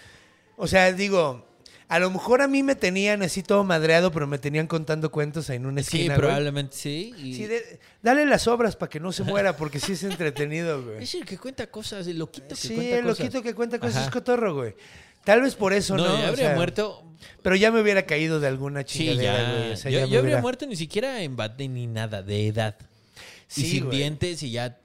O 0.58 0.67
sea, 0.67 0.91
digo, 0.91 1.45
a 1.88 1.99
lo 1.99 2.10
mejor 2.10 2.41
a 2.41 2.47
mí 2.47 2.63
me 2.63 2.73
tenían 2.75 3.21
así 3.21 3.43
todo 3.43 3.63
madreado, 3.63 4.12
pero 4.12 4.25
me 4.25 4.39
tenían 4.39 4.65
contando 4.65 5.12
cuentos 5.12 5.49
en 5.51 5.65
una 5.67 5.84
Sí, 5.84 5.97
esquina, 5.97 6.15
güey. 6.15 6.25
probablemente 6.25 6.75
sí. 6.75 7.13
y- 7.17 7.36
Sí, 7.36 7.45
de- 7.45 7.79
dale 8.01 8.25
las 8.25 8.47
obras 8.47 8.75
para 8.75 8.89
que 8.89 8.99
no 8.99 9.12
se 9.12 9.21
muera, 9.51 9.55
porque 9.55 9.79
sí 9.79 9.91
es 9.91 10.03
entretenido, 10.03 10.84
güey. 10.84 11.03
Es 11.03 11.13
el 11.13 11.25
que 11.25 11.38
cuenta 11.38 11.67
cosas, 11.67 12.08
el 12.08 12.17
loquito 12.17 12.49
que 12.49 12.55
Sí, 12.55 12.73
cuenta 12.73 12.95
el 12.97 13.03
cosas. 13.03 13.19
loquito 13.19 13.43
que 13.43 13.53
cuenta 13.53 13.79
cosas 13.79 13.97
Ajá. 13.97 14.05
es 14.05 14.12
cotorro, 14.12 14.55
güey. 14.55 14.73
Tal 15.23 15.41
vez 15.41 15.55
por 15.55 15.73
eso, 15.73 15.95
No, 15.97 16.08
¿no? 16.08 16.17
ya 16.17 16.23
O 16.25 16.27
habría 16.29 16.47
sea, 16.47 16.55
muerto. 16.55 17.03
Pero 17.41 17.55
ya 17.55 17.71
me 17.71 17.81
hubiera 17.81 18.05
caído 18.05 18.39
de 18.39 18.47
alguna 18.47 18.81
Sí, 18.81 18.99
chingadera, 18.99 19.53
güey. 19.58 19.71
O 19.73 19.77
sea, 19.77 19.89
yo 19.91 19.97
yo 19.99 20.03
habría 20.05 20.21
hubiera- 20.21 20.41
muerto 20.41 20.65
ni 20.67 20.75
siquiera 20.75 21.21
en 21.21 21.36
bate 21.36 21.67
ni 21.67 21.86
nada, 21.88 22.21
de 22.23 22.47
edad. 22.47 22.75
y 23.47 23.62
Sí, 23.62 23.71
sin 23.71 23.86
güey. 23.86 23.97
dientes 23.99 24.41
y 24.43 24.51
ya 24.51 24.79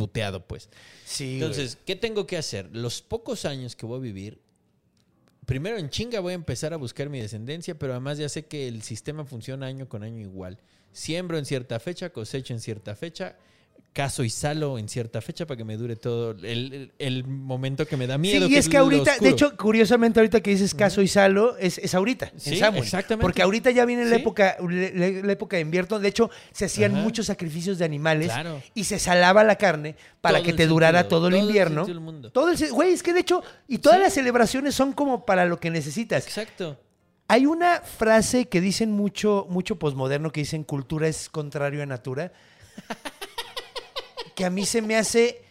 puteado, 0.00 0.46
pues. 0.46 0.70
Sí, 1.04 1.34
Entonces, 1.34 1.76
¿qué 1.84 1.94
tengo 1.94 2.26
que 2.26 2.38
hacer? 2.38 2.74
Los 2.74 3.02
pocos 3.02 3.44
años 3.44 3.76
que 3.76 3.84
voy 3.84 3.98
a 3.98 4.00
vivir, 4.00 4.40
primero 5.44 5.76
en 5.76 5.90
chinga 5.90 6.20
voy 6.20 6.32
a 6.32 6.36
empezar 6.36 6.72
a 6.72 6.78
buscar 6.78 7.10
mi 7.10 7.20
descendencia, 7.20 7.78
pero 7.78 7.92
además 7.92 8.16
ya 8.16 8.30
sé 8.30 8.46
que 8.46 8.66
el 8.66 8.80
sistema 8.80 9.26
funciona 9.26 9.66
año 9.66 9.90
con 9.90 10.02
año 10.02 10.18
igual. 10.18 10.58
Siembro 10.92 11.36
en 11.36 11.44
cierta 11.44 11.78
fecha, 11.80 12.14
cosecho 12.14 12.54
en 12.54 12.60
cierta 12.60 12.96
fecha, 12.96 13.36
caso 13.92 14.22
y 14.22 14.30
salo 14.30 14.78
en 14.78 14.88
cierta 14.88 15.20
fecha 15.20 15.46
para 15.48 15.58
que 15.58 15.64
me 15.64 15.76
dure 15.76 15.96
todo 15.96 16.30
el, 16.30 16.44
el- 16.44 16.92
el 16.98 17.24
momento 17.26 17.86
que 17.86 17.96
me 17.96 18.06
da 18.06 18.18
miedo. 18.18 18.46
Sí, 18.46 18.54
y 18.54 18.56
es 18.56 18.68
que 18.68 18.76
ahorita, 18.76 19.18
de 19.18 19.28
hecho, 19.30 19.56
curiosamente, 19.56 20.20
ahorita 20.20 20.40
que 20.40 20.50
dices 20.50 20.74
caso 20.74 21.02
y 21.02 21.08
salo, 21.08 21.56
es, 21.58 21.76
es 21.78 21.92
ahorita, 21.96 22.30
Sí, 22.36 22.54
en 22.54 22.60
Samuel. 22.60 22.84
exactamente. 22.84 23.22
Porque 23.22 23.42
ahorita 23.42 23.72
ya 23.72 23.84
viene 23.84 24.04
la 24.04 24.14
Sí. 24.16 24.22
época, 24.22 24.56
la, 24.60 25.08
la 25.26 25.32
época 25.32 25.56
de 25.56 25.62
invierno. 25.62 25.98
De 25.98 26.06
hecho, 26.08 26.30
se 26.52 26.66
hacían 26.66 26.92
Ajá. 26.94 27.02
muchos 27.02 27.26
sacrificios 27.26 27.78
de 27.78 27.84
animales 27.84 28.28
Claro. 28.28 28.62
y 28.74 28.84
se 28.84 29.00
salaba 29.00 29.42
la 29.42 29.56
carne 29.56 29.96
para 30.20 30.36
Todo 30.38 30.44
que 30.44 30.50
el 30.52 30.56
te 30.56 30.66
durara 30.68 31.00
sentido, 31.00 31.18
todo 31.18 31.26
el 31.28 31.32
todo 31.32 31.40
el 31.42 31.46
invierno. 31.48 31.84
del 31.86 32.00
mundo. 32.00 32.30
Todo 32.30 32.50
el 32.50 32.70
güey, 32.70 32.92
es 32.92 33.02
que 33.02 33.12
de 33.12 33.20
hecho, 33.20 33.42
y 33.66 33.78
todas 33.78 33.98
Sí. 33.98 34.04
las 34.04 34.14
celebraciones 34.14 34.74
son 34.76 34.92
como 34.92 35.26
para 35.26 35.46
lo 35.46 35.58
que 35.58 35.68
necesitas. 35.68 36.24
Exacto. 36.26 36.78
Hay 37.26 37.46
una 37.46 37.80
frase 37.80 38.46
que 38.48 38.60
dicen 38.60 38.92
mucho, 38.92 39.46
mucho 39.50 39.76
posmoderno 39.80 40.30
que 40.30 40.40
dicen 40.42 40.62
cultura 40.62 41.08
es 41.08 41.28
contrario 41.28 41.82
a 41.82 41.86
natura. 41.86 42.32
Que 44.40 44.44
a 44.46 44.50
mí 44.50 44.64
se 44.64 44.80
me 44.82 44.96
hace. 44.96 45.42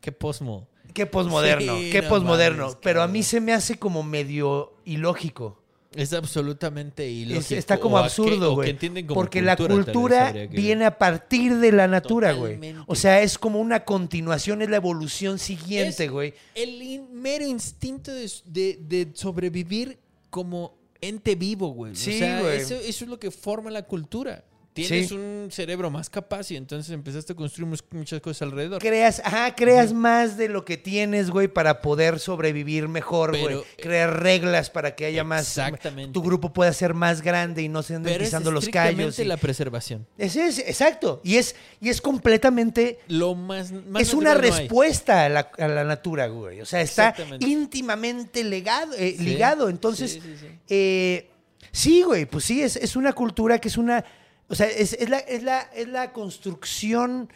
Qué 0.00 0.12
posmo. 0.12 0.66
Qué 0.94 1.04
posmoderno, 1.06 1.76
Sí, 1.78 1.90
qué 1.92 2.02
no 2.02 2.08
posmoderno. 2.08 2.62
mames, 2.64 2.78
pero 2.82 3.02
a 3.02 3.06
mí 3.08 3.22
se 3.22 3.40
me 3.40 3.52
hace 3.52 3.78
como 3.78 4.02
medio 4.02 4.72
ilógico. 4.84 5.60
Es 5.94 6.12
absolutamente 6.12 7.06
Es- 7.06 7.12
ilógico. 7.28 7.54
está 7.54 7.78
como 7.78 7.96
o 7.96 7.98
absurdo, 7.98 8.54
güey. 8.54 8.76
Porque 9.06 9.42
la 9.42 9.56
cultura, 9.56 10.32
que- 10.32 10.46
viene 10.48 10.84
a 10.86 10.96
partir 10.98 11.56
de 11.58 11.72
la 11.72 11.86
natura, 11.88 12.32
güey. 12.32 12.58
O 12.86 12.94
sea, 12.94 13.20
es 13.22 13.38
como 13.38 13.60
una 13.60 13.84
continuación, 13.84 14.62
es 14.62 14.70
la 14.70 14.76
evolución 14.76 15.38
siguiente, 15.38 16.08
güey. 16.08 16.34
El 16.54 16.80
in- 16.82 17.08
mero 17.12 17.46
instinto 17.46 18.12
de, 18.12 18.30
de- 18.46 18.78
de 18.80 19.08
sobrevivir 19.14 19.98
como 20.30 20.74
ente 21.00 21.34
vivo, 21.36 21.68
güey. 21.68 21.94
Sí, 21.94 22.14
o 22.16 22.18
sea, 22.18 22.40
güey. 22.40 22.56
Eso, 22.56 22.74
eso 22.74 23.04
es 23.04 23.10
lo 23.10 23.18
que 23.20 23.30
forma 23.30 23.70
la 23.70 23.82
cultura. 23.82 24.44
Tienes 24.74 25.08
Sí. 25.08 25.14
un 25.16 25.48
cerebro 25.50 25.90
más 25.90 26.08
capaz 26.08 26.52
y 26.52 26.56
entonces 26.56 26.92
empezaste 26.92 27.32
a 27.32 27.36
construir 27.36 27.76
muchas 27.90 28.20
cosas 28.20 28.42
alrededor. 28.42 28.80
Creas, 28.80 29.20
ajá, 29.24 29.56
creas 29.56 29.92
más 29.92 30.36
de 30.36 30.48
lo 30.48 30.64
que 30.64 30.76
tienes, 30.76 31.30
güey, 31.30 31.48
para 31.48 31.80
poder 31.82 32.20
sobrevivir 32.20 32.86
mejor, 32.86 33.30
güey. 33.30 33.44
Pero- 33.44 33.64
Crear 33.82 34.22
reglas 34.22 34.70
para 34.70 34.94
que 34.94 35.06
haya 35.06 35.24
más. 35.24 35.48
Exactamente. 35.48 36.12
Tu 36.12 36.22
grupo 36.22 36.52
pueda 36.52 36.72
ser 36.72 36.94
más 36.94 37.22
grande 37.22 37.62
y 37.62 37.68
no 37.68 37.82
se 37.82 37.96
anden 37.96 38.12
Pero 38.12 38.22
es 38.22 38.28
pisando 38.30 38.52
los 38.52 38.68
callos. 38.68 39.18
y- 39.18 39.24
la 39.24 39.36
preservación. 39.36 40.06
Ese 40.16 40.46
es, 40.46 40.60
exacto. 40.60 41.20
Y 41.24 41.36
es, 41.38 41.56
y 41.80 41.88
es 41.88 42.00
completamente. 42.00 43.00
Lo 43.08 43.34
más, 43.34 43.72
más 43.72 44.02
es 44.02 44.14
una 44.14 44.34
no 44.34 44.40
respuesta 44.40 45.24
a 45.24 45.28
la, 45.28 45.50
a 45.58 45.66
la 45.66 45.82
natura, 45.82 46.28
güey. 46.28 46.60
O 46.60 46.66
sea, 46.66 46.82
está 46.82 47.16
íntimamente 47.40 48.44
legado, 48.44 48.94
eh, 48.94 49.14
Sí, 49.18 49.24
ligado. 49.24 49.68
Entonces, 49.68 50.20
eh, 50.68 51.28
sí, 51.72 52.02
güey, 52.02 52.26
pues 52.26 52.44
sí, 52.44 52.62
es, 52.62 52.76
es 52.76 52.94
una 52.94 53.12
cultura 53.12 53.58
que 53.58 53.66
es 53.68 53.76
una. 53.76 54.04
O 54.48 54.54
sea, 54.54 54.66
es, 54.66 54.94
es 54.94 55.08
la, 55.08 55.18
es, 55.18 55.42
la, 55.42 55.60
es 55.74 55.88
la 55.88 56.12
construcción. 56.12 57.30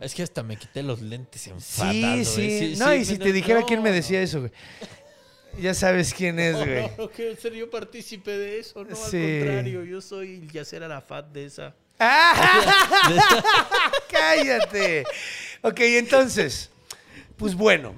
Es 0.00 0.14
que 0.14 0.22
hasta 0.22 0.42
me 0.42 0.56
quité 0.56 0.82
los 0.82 1.00
lentes 1.00 1.40
Sí, 1.42 1.50
enfadado. 1.50 2.24
sí. 2.24 2.58
güey. 2.58 2.76
No, 2.76 2.94
y 2.94 3.04
si 3.04 3.16
te 3.18 3.32
dijera 3.32 3.60
no, 3.60 3.66
quién 3.66 3.82
me 3.82 3.88
no. 3.90 3.94
decía 3.94 4.20
eso, 4.20 4.40
güey. 4.40 4.52
Ya 5.58 5.72
sabes 5.72 6.12
quién 6.12 6.38
es, 6.38 6.52
No, 6.52 6.58
güey. 6.66 6.82
no, 6.82 7.04
no 7.04 7.10
quiero 7.10 7.34
ser 7.36 7.54
yo 7.54 7.70
partícipe 7.70 8.30
de 8.36 8.58
eso, 8.58 8.84
no, 8.84 8.94
Sí. 8.94 9.16
al 9.16 9.38
contrario, 9.46 9.84
yo 9.84 10.02
soy 10.02 10.46
Yasser 10.52 10.82
Arafat 10.84 11.28
de 11.32 11.46
esa. 11.46 11.74
¡Ah! 11.98 13.42
¡Cállate! 14.10 15.04
Ok, 15.62 15.80
entonces, 15.80 16.70
Pues 17.38 17.54
bueno. 17.54 17.94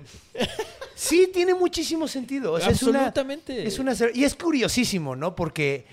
Sí, 0.97 1.31
tiene 1.33 1.55
muchísimo 1.55 2.09
sentido. 2.09 2.53
O 2.53 2.61
sea, 2.61 2.71
es 2.71 2.83
una- 2.83 2.99
Absolutamente. 3.07 3.67
Es 3.67 3.79
una, 3.79 3.95
y 4.15 4.25
es 4.25 4.35
curiosísimo, 4.35 5.15
¿no? 5.15 5.35
Porque 5.37 5.85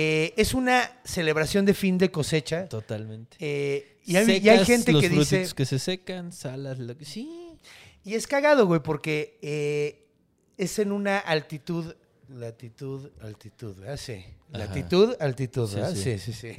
eh, 0.00 0.32
es 0.36 0.54
una 0.54 0.92
celebración 1.02 1.64
de 1.64 1.74
fin 1.74 1.98
de 1.98 2.12
cosecha. 2.12 2.68
Totalmente. 2.68 3.36
eh, 3.40 3.96
y, 4.04 4.14
hay, 4.14 4.38
y 4.38 4.48
hay 4.48 4.64
gente 4.64 4.92
los 4.92 5.02
que 5.02 5.08
dice... 5.08 5.48
que 5.56 5.66
se 5.66 5.80
secan, 5.80 6.32
salas, 6.32 6.78
lo 6.78 6.96
que... 6.96 7.04
Sí. 7.04 7.50
Y 8.04 8.14
es 8.14 8.28
cagado, 8.28 8.66
güey, 8.66 8.80
porque 8.80 9.40
eh, 9.42 10.06
es 10.56 10.78
en 10.78 10.92
una 10.92 11.18
altitud... 11.18 11.96
Latitud, 12.28 13.10
altitud, 13.22 13.74
¿verdad? 13.74 13.96
Sí. 13.96 14.24
Ajá. 14.52 14.66
Latitud, 14.66 15.16
altitud, 15.18 15.68
Sí, 15.68 15.74
¿verdad? 15.74 15.94
sí. 15.96 16.18
Sí, 16.18 16.32
sí, 16.32 16.32
sí. 16.32 16.56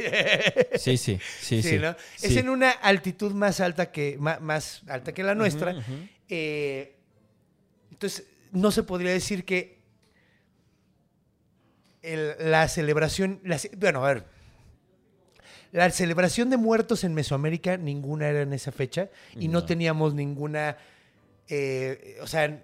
Sí, 0.78 0.98
sí, 0.98 1.20
sí, 1.42 1.64
sí. 1.64 1.80
¿no? 1.80 1.96
Sí. 2.18 2.28
Es 2.28 2.36
en 2.36 2.50
una 2.50 2.72
altitud 2.72 3.32
más 3.32 3.62
alta 3.62 3.90
que, 3.90 4.18
más, 4.20 4.82
alta 4.88 5.14
que 5.14 5.24
la 5.24 5.34
nuestra. 5.34 5.76
Entonces, 6.28 8.26
no 8.52 8.72
se 8.72 8.84
podría 8.84 9.12
decir 9.12 9.46
que 9.46 9.79
el- 12.02 12.36
la 12.40 12.68
celebración, 12.68 13.40
la 13.44 13.60
bueno, 13.78 14.06
a 14.06 14.14
ver, 14.14 14.26
la 15.72 15.90
celebración 15.92 16.50
de 16.50 16.58
muertos 16.58 17.04
en 17.04 17.14
Mesoamérica, 17.14 17.78
ninguna 17.78 18.28
era 18.28 18.42
en 18.42 18.54
esa 18.54 18.72
fecha 18.72 19.10
y 19.36 19.48
no, 19.48 19.60
No. 19.60 19.66
teníamos 19.66 20.14
ninguna, 20.16 20.78
eh, 21.48 22.18
o 22.22 22.28
sea, 22.28 22.64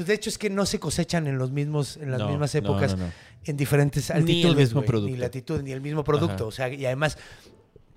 Pues 0.00 0.06
de 0.08 0.14
hecho 0.14 0.30
es 0.30 0.38
que 0.38 0.48
no 0.48 0.64
se 0.64 0.80
cosechan 0.80 1.26
en 1.26 1.36
los 1.36 1.50
mismos, 1.50 1.98
en 1.98 2.10
las 2.10 2.20
No, 2.20 2.28
mismas 2.30 2.54
épocas, 2.54 2.96
no, 2.96 3.04
no. 3.08 3.12
en 3.44 3.56
diferentes 3.58 4.08
Ni 4.08 4.14
el 4.14 4.20
altitudes, 4.22 4.56
mismo 4.56 4.80
güey, 4.80 4.86
producto. 4.86 5.12
ni 5.14 5.18
latitud, 5.20 5.60
ni 5.62 5.72
el 5.72 5.82
mismo 5.82 6.02
producto, 6.04 6.34
Ajá. 6.34 6.44
o 6.46 6.50
sea, 6.50 6.68
y 6.72 6.86
además 6.86 7.18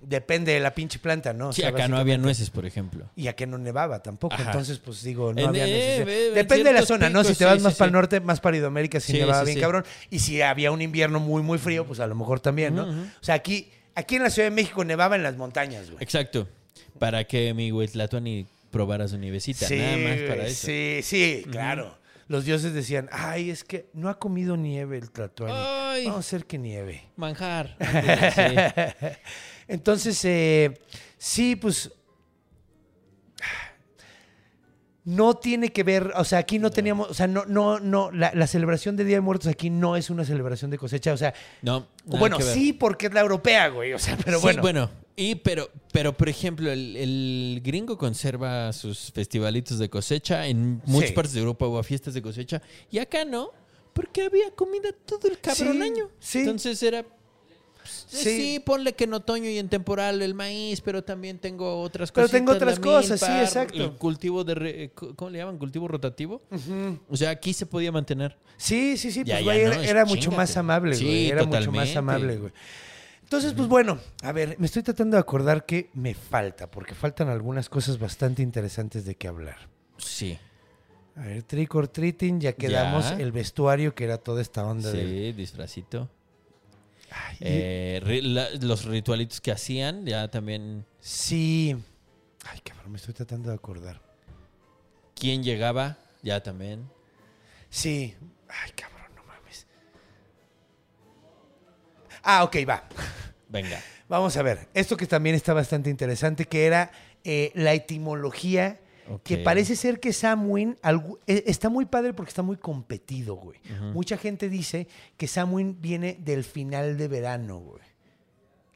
depende 0.01 0.51
de 0.51 0.59
la 0.59 0.75
pinche 0.75 0.99
planta, 0.99 1.31
¿no? 1.31 1.47
O 1.47 1.53
Sí, 1.53 1.61
sea, 1.61 1.69
acá 1.69 1.87
no 1.87 1.95
había 1.97 2.17
nueces, 2.17 2.49
por 2.49 2.65
ejemplo. 2.65 3.09
Y 3.15 3.27
acá 3.27 3.45
no 3.45 3.57
nevaba 3.57 4.03
tampoco. 4.03 4.35
Ajá. 4.35 4.43
Entonces, 4.47 4.79
pues 4.79 5.01
digo, 5.01 5.33
no 5.33 5.39
En- 5.41 5.47
había 5.47 5.65
eh, 5.65 6.01
eh, 6.01 6.27
en 6.27 6.33
Depende 6.35 6.65
de 6.65 6.73
la 6.73 6.85
zona, 6.85 7.09
¿no? 7.09 7.23
Si 7.23 7.35
te 7.35 7.45
vas 7.45 7.59
sí, 7.59 7.63
más 7.63 7.73
sí, 7.75 7.79
para 7.79 7.87
el 7.87 7.93
norte, 7.93 8.19
más 8.19 8.41
para 8.41 8.57
Idoamérica, 8.57 8.99
si 8.99 9.13
Sí, 9.13 9.19
nevaba 9.19 9.45
bien 9.45 9.61
cabrón. 9.61 9.85
Y 10.09 10.19
si 10.19 10.41
había 10.41 10.71
un 10.73 10.81
invierno 10.81 11.21
muy, 11.21 11.41
muy 11.41 11.57
frío, 11.57 11.85
pues 11.87 12.01
a 12.01 12.07
lo 12.07 12.15
mejor 12.15 12.41
también, 12.41 12.75
¿no? 12.75 12.83
O 12.83 12.95
sea, 13.23 13.35
aquí, 13.35 13.69
aquí 13.95 14.17
en 14.17 14.23
la 14.23 14.29
Ciudad 14.29 14.49
de 14.49 14.55
México 14.55 14.83
nevaba 14.83 15.15
en 15.15 15.23
las 15.23 15.37
montañas, 15.37 15.89
güey. 15.89 16.03
Exacto. 16.03 16.49
Para 16.99 17.23
que 17.23 17.53
mi 17.53 17.71
Huitlatuani 18.73 18.77
probara 18.77 19.07
su 19.07 19.17
nivecita. 19.17 19.69
Nada 19.69 19.97
más 19.97 20.17
para 20.27 20.45
eso. 20.47 20.67
Sí, 20.67 20.99
sí, 21.03 21.45
claro. 21.49 21.97
Los 22.27 22.45
dioses 22.45 22.73
decían, 22.73 23.09
ay, 23.11 23.49
es 23.49 23.63
que 23.63 23.89
no 23.93 24.09
ha 24.09 24.17
comido 24.17 24.57
nieve 24.57 24.97
el 24.97 25.11
Tlatuani. 25.11 25.53
Ay. 25.55 26.05
Vamos 26.05 26.17
a 26.17 26.19
hacer 26.19 26.45
que 26.45 26.57
nieve. 26.57 27.11
Manjar. 27.15 27.77
Entonces, 29.67 30.23
eh, 30.25 30.79
sí, 31.17 31.55
pues. 31.55 31.91
No 35.05 35.33
tiene 35.35 35.69
que 35.73 35.83
ver, 35.83 36.13
o 36.15 36.23
sea, 36.23 36.39
aquí 36.39 36.59
no 36.59 36.71
teníamos, 36.71 37.09
o 37.09 37.13
sea, 37.13 37.27
no, 37.27 37.45
no, 37.45 37.79
no, 37.81 38.09
la, 38.11 38.31
la 38.33 38.47
celebración 38.47 38.95
de 38.95 39.03
Día 39.03 39.17
de 39.17 39.21
Muertos 39.21 39.47
aquí 39.47 39.69
no 39.69 39.97
es 39.97 40.09
una 40.09 40.23
celebración 40.23 40.71
de 40.71 40.77
cosecha, 40.77 41.11
o 41.11 41.17
sea, 41.17 41.33
No. 41.61 41.87
bueno, 42.05 42.39
sí, 42.39 42.71
porque 42.71 43.07
es 43.07 43.13
la 43.13 43.19
europea, 43.19 43.67
güey, 43.67 43.91
o 43.93 43.99
sea, 43.99 44.17
pero 44.23 44.37
Sí, 44.37 44.43
bueno. 44.43 44.61
bueno. 44.61 44.89
Y 45.15 45.35
pero, 45.35 45.69
pero 45.91 46.13
por 46.13 46.27
ejemplo, 46.29 46.71
el, 46.71 46.95
el 46.97 47.61
gringo 47.63 47.97
conserva 47.97 48.71
sus 48.73 49.11
festivalitos 49.11 49.77
de 49.77 49.87
cosecha. 49.89 50.47
En 50.47 50.81
muchas 50.85 51.09
Sí. 51.09 51.15
partes 51.15 51.33
de 51.33 51.39
Europa 51.41 51.67
hubo 51.67 51.83
fiestas 51.83 52.13
de 52.15 52.21
cosecha. 52.23 52.61
Y 52.89 52.97
acá 52.97 53.23
no, 53.25 53.51
porque 53.93 54.23
había 54.23 54.49
comida 54.55 54.89
todo 55.05 55.27
el 55.29 55.37
cabrón 55.39 55.73
Sí, 55.77 55.81
año. 55.83 56.09
sí. 56.19 56.39
Entonces 56.39 56.81
era. 56.81 57.05
Pues, 57.83 58.05
Sí. 58.07 58.23
Sí. 58.53 58.59
ponle 58.59 58.93
que 58.93 59.03
en 59.03 59.13
otoño 59.13 59.49
y 59.49 59.57
en 59.59 59.69
temporal 59.69 60.21
el 60.21 60.33
maíz, 60.33 60.81
pero 60.81 61.03
también 61.03 61.37
tengo 61.37 61.81
otras 61.81 62.11
Pero 62.11 62.25
cosas. 62.27 62.39
tengo 62.39 62.51
otras 62.53 62.79
cosas, 62.79 63.19
sí, 63.19 63.31
exacto. 63.31 63.83
El 63.83 63.91
cultivo 63.93 64.43
de. 64.43 64.55
re- 64.55 64.91
¿Cómo 65.15 65.29
le 65.29 65.37
llaman? 65.39 65.57
Cultivo 65.57 65.87
rotativo. 65.87 66.41
O 67.09 67.15
sea, 67.17 67.29
aquí 67.29 67.53
se 67.53 67.65
podía 67.65 67.91
mantener. 67.91 68.37
Sí, 68.57 68.97
sí, 68.97 69.11
sí, 69.11 69.23
Ya, 69.23 69.35
pues 69.35 69.45
ya 69.45 69.51
güey, 69.53 69.65
no, 69.65 69.71
era, 69.73 69.85
era 69.85 70.05
mucho 70.05 70.31
más 70.31 70.55
amable, 70.57 70.95
Sí, 70.95 71.05
güey, 71.05 71.29
era 71.29 71.43
mucho 71.45 71.71
más 71.71 71.95
amable, 71.95 72.37
güey. 72.37 72.53
Entonces, 73.23 73.53
pues 73.53 73.67
bueno, 73.67 73.97
a 74.21 74.31
ver, 74.31 74.55
me 74.59 74.65
estoy 74.67 74.83
tratando 74.83 75.17
de 75.17 75.21
acordar 75.21 75.65
que 75.65 75.89
me 75.93 76.13
falta, 76.13 76.69
porque 76.69 76.93
faltan 76.93 77.29
algunas 77.29 77.67
cosas 77.67 77.97
bastante 77.97 78.41
interesantes 78.43 79.05
de 79.05 79.15
qué 79.15 79.27
hablar. 79.27 79.57
Sí. 79.97 80.37
A 81.15 81.21
ver, 81.21 81.43
trick 81.43 81.73
or 81.75 81.87
treating, 81.87 82.39
ya 82.39 82.53
quedamos 82.53 83.09
Ya. 83.09 83.15
el 83.19 83.31
vestuario, 83.31 83.95
que 83.95 84.03
era 84.03 84.17
toda 84.17 84.41
esta 84.41 84.65
onda 84.65 84.91
Sí, 84.91 84.97
de... 84.97 85.33
disfracito. 85.33 86.09
Ay, 87.15 87.35
y- 87.39 87.43
Eh, 87.45 88.01
ri- 88.03 88.21
la- 88.23 88.49
los 88.61 88.85
ritualitos 88.85 89.39
que 89.39 89.51
hacían, 89.51 90.05
ya 90.05 90.29
también. 90.29 90.85
Sí. 90.99 91.75
Ay, 92.45 92.59
cabrón, 92.61 92.91
me 92.91 92.97
estoy 92.97 93.13
tratando 93.13 93.49
de 93.49 93.55
acordar. 93.55 94.01
¿Quién 95.15 95.43
llegaba? 95.43 95.97
Ya 96.23 96.41
también. 96.41 96.89
Sí. 97.69 98.15
Ay, 98.49 98.71
cabrón, 98.71 99.07
no 99.15 99.23
mames. 99.25 99.67
Ah, 102.23 102.43
ok, 102.43 102.55
va. 102.67 102.83
Venga. 103.47 103.79
Vamos 104.09 104.35
a 104.37 104.41
ver. 104.41 104.67
Esto 104.73 104.97
que 104.97 105.05
también 105.07 105.35
está 105.35 105.53
bastante 105.53 105.89
interesante, 105.89 106.45
que 106.45 106.65
era 106.65 106.91
eh, 107.23 107.51
la 107.55 107.73
etimología, 107.73 108.79
que 109.23 109.37
parece 109.37 109.75
ser 109.75 109.99
que 109.99 110.09
algu- 110.09 111.19
eh, 111.27 111.43
está 111.47 111.69
muy 111.69 111.85
padre 111.85 112.13
porque 112.13 112.29
está 112.29 112.41
muy 112.41 112.57
competido, 112.57 113.35
güey. 113.35 113.59
Mucha 113.93 114.17
gente 114.17 114.49
dice 114.49 114.87
que 115.17 115.27
Samhain 115.27 115.81
viene 115.81 116.17
del 116.19 116.43
final 116.43 116.97
de 116.97 117.07
verano, 117.07 117.59
güey. 117.59 117.81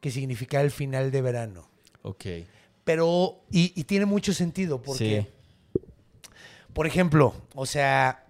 Que 0.02 0.12
significa 0.12 0.62
el 0.62 0.72
final 0.72 1.12
de 1.12 1.22
verano. 1.22 1.70
Ok. 2.04 2.26
Pero, 2.84 3.42
y, 3.52 3.74
y 3.80 3.84
tiene 3.86 4.06
mucho 4.06 4.34
sentido 4.34 4.82
porque... 4.82 5.28
Sí. 5.28 5.82
Por 6.74 6.86
ejemplo, 6.86 7.34
o 7.56 7.66
sea, 7.66 8.26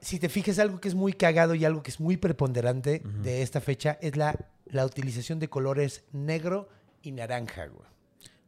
si 0.00 0.18
te 0.18 0.28
fijas 0.30 0.58
algo 0.58 0.80
que 0.80 0.88
es 0.88 0.94
muy 0.94 1.12
cagado 1.12 1.54
y 1.54 1.64
algo 1.64 1.82
que 1.82 1.90
es 1.90 2.00
muy 2.00 2.16
preponderante 2.16 3.02
de 3.22 3.42
esta 3.42 3.60
fecha 3.60 3.98
es 4.00 4.16
la, 4.16 4.34
la 4.66 4.86
utilización 4.86 5.38
de 5.38 5.48
colores 5.48 6.04
negro 6.12 6.68
y 7.02 7.12
naranja, 7.12 7.66
güey. 7.66 7.86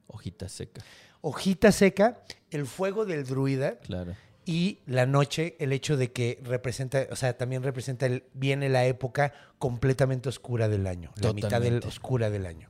Hojita 0.06 0.48
seca. 0.48 0.82
Hojita 1.22 1.72
seca, 1.72 2.20
el 2.50 2.66
fuego 2.66 3.06
del 3.06 3.24
druida 3.24 3.78
Claro. 3.78 4.14
y 4.44 4.80
la 4.86 5.06
noche, 5.06 5.56
el 5.60 5.72
hecho 5.72 5.96
de 5.96 6.12
que 6.12 6.38
representa, 6.42 7.06
o 7.10 7.16
sea, 7.16 7.36
también 7.38 7.62
representa, 7.62 8.06
el, 8.06 8.24
viene 8.34 8.68
la 8.68 8.84
época 8.84 9.32
completamente 9.58 10.28
oscura 10.28 10.68
del 10.68 10.86
año, 10.86 11.12
la 11.20 11.32
mitad 11.32 11.60
del, 11.60 11.78
oscura 11.86 12.28
del 12.28 12.44
año. 12.44 12.68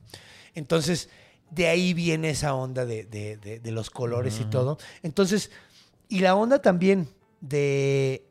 Entonces, 0.55 1.09
de 1.49 1.67
ahí 1.67 1.93
viene 1.93 2.29
esa 2.29 2.53
onda 2.55 2.85
de, 2.85 3.03
de- 3.05 3.37
de- 3.37 3.59
de 3.59 3.71
los 3.71 3.89
colores 3.89 4.39
y 4.39 4.45
todo. 4.45 4.77
Entonces, 5.01 5.51
y 6.07 6.19
la 6.19 6.35
onda 6.35 6.61
también 6.61 7.07
de, 7.41 8.25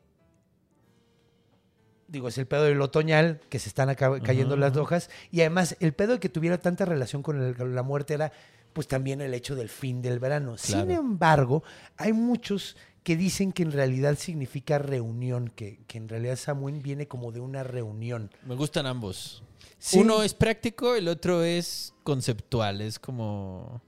digo, 2.07 2.27
es 2.29 2.37
el 2.37 2.45
pedo 2.47 2.63
del 2.63 2.81
otoñal, 2.81 3.41
que 3.49 3.59
se 3.59 3.69
están 3.69 3.93
cayendo 3.95 4.55
las 4.55 4.75
hojas, 4.77 5.09
y 5.31 5.41
además 5.41 5.75
el 5.79 5.93
pedo 5.93 6.13
de 6.13 6.19
que 6.19 6.29
tuviera 6.29 6.59
tanta 6.59 6.85
relación 6.85 7.23
con, 7.23 7.41
el- 7.41 7.55
con 7.57 7.75
la 7.75 7.83
muerte 7.83 8.13
era 8.13 8.31
pues 8.73 8.87
también 8.87 9.21
el 9.21 9.33
hecho 9.33 9.55
del 9.55 9.69
fin 9.69 10.01
del 10.01 10.19
verano. 10.19 10.57
Sin 10.57 10.91
embargo, 10.91 11.63
hay 11.97 12.13
muchos 12.13 12.75
que 13.03 13.15
dicen 13.17 13.51
que 13.51 13.63
en 13.63 13.71
realidad 13.71 14.17
significa 14.17 14.77
reunión, 14.79 15.49
que, 15.55 15.79
que 15.87 15.97
en 15.97 16.07
realidad 16.09 16.37
Samhain 16.37 16.81
viene 16.81 17.07
como 17.07 17.31
de 17.31 17.39
una 17.41 17.63
reunión. 17.63 18.31
Me 18.45 18.55
gustan 18.55 18.85
ambos. 18.85 19.43
Sí. 19.77 19.99
Uno 19.99 20.23
es 20.23 20.33
práctico, 20.33 20.95
el 20.95 21.07
otro 21.09 21.43
es 21.43 21.93
conceptual. 22.03 22.79
Es 22.79 22.99
como 22.99 23.81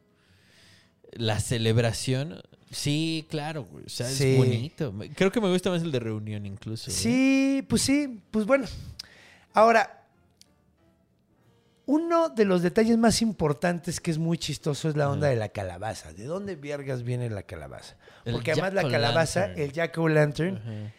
la 1.14 1.40
celebración. 1.40 2.42
Sí, 2.72 3.26
claro. 3.30 3.68
O 3.86 3.90
sea, 3.90 4.10
Sí. 4.10 4.32
es 4.34 4.38
bonito. 4.38 4.94
Creo 5.16 5.32
que 5.32 5.40
me 5.40 5.50
gusta 5.50 5.70
más 5.70 5.82
el 5.82 5.92
de 5.94 6.00
reunión 6.00 6.46
incluso. 6.46 6.92
¿eh? 6.92 6.94
Sí, 6.94 7.66
pues 7.70 7.82
sí, 7.84 8.20
pues 8.32 8.46
bueno. 8.46 8.66
Ahora, 9.54 9.95
uno 11.88 12.30
de 12.30 12.46
los 12.46 12.62
detalles 12.64 12.98
más 12.98 13.22
importantes 13.22 14.00
que 14.00 14.10
es 14.12 14.18
muy 14.18 14.38
chistoso 14.38 14.90
es 14.90 14.96
la 14.96 15.10
onda 15.10 15.28
de 15.28 15.36
la 15.36 15.50
calabaza. 15.50 16.14
¿De 16.14 16.24
dónde 16.26 16.56
viergas 16.56 17.04
viene 17.04 17.30
la 17.30 17.44
calabaza? 17.44 17.96
El 18.26 18.34
Porque 18.34 18.52
además 18.54 18.74
la 18.74 18.88
calabaza, 18.90 19.46
el 19.54 19.72
jack-o'-lantern, 19.72 20.58
Ajá. 20.58 20.94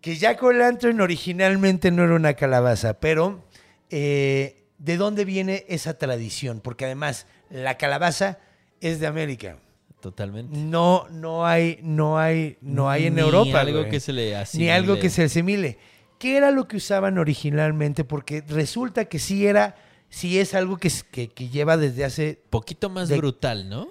que 0.00 0.16
jack-o'-lantern 0.16 1.00
originalmente 1.02 1.90
no 1.90 2.04
era 2.04 2.14
una 2.14 2.32
calabaza, 2.34 2.94
pero 3.00 3.44
eh, 3.90 4.64
de 4.78 4.96
dónde 4.96 5.24
viene 5.26 5.64
esa 5.68 5.98
tradición, 5.98 6.60
porque 6.60 6.86
además 6.86 7.26
la 7.50 7.76
calabaza 7.76 8.38
es 8.80 9.00
de 9.00 9.06
América. 9.06 9.56
Totalmente. 10.00 10.56
No, 10.56 11.06
no 11.10 11.44
hay, 11.46 11.78
no 11.82 12.18
hay, 12.18 12.56
no 12.62 12.88
hay 12.88 13.06
en 13.08 13.16
Ni 13.16 13.20
Europa. 13.20 13.60
algo 13.60 13.80
güey. 13.80 13.90
que 13.90 14.00
se 14.00 14.14
le 14.14 14.28
Ni 14.28 14.34
asimile. 14.34 14.72
algo 14.72 14.98
que 14.98 15.10
se 15.10 15.24
asimile. 15.24 15.76
¿Qué 16.18 16.38
era 16.38 16.50
lo 16.50 16.66
que 16.66 16.78
usaban 16.78 17.18
originalmente? 17.18 18.04
Porque 18.04 18.42
resulta 18.48 19.04
que 19.06 19.18
sí 19.18 19.46
era, 19.46 19.74
sí 20.10 20.38
es 20.38 20.52
algo 20.54 20.76
que, 20.76 20.88
es- 20.88 21.04
que, 21.04 21.28
que 21.28 21.48
lleva 21.48 21.76
desde 21.78 22.04
hace. 22.04 22.38
Poquito 22.50 22.90
más 22.90 23.08
de- 23.08 23.16
brutal, 23.16 23.68
¿no? 23.70 23.88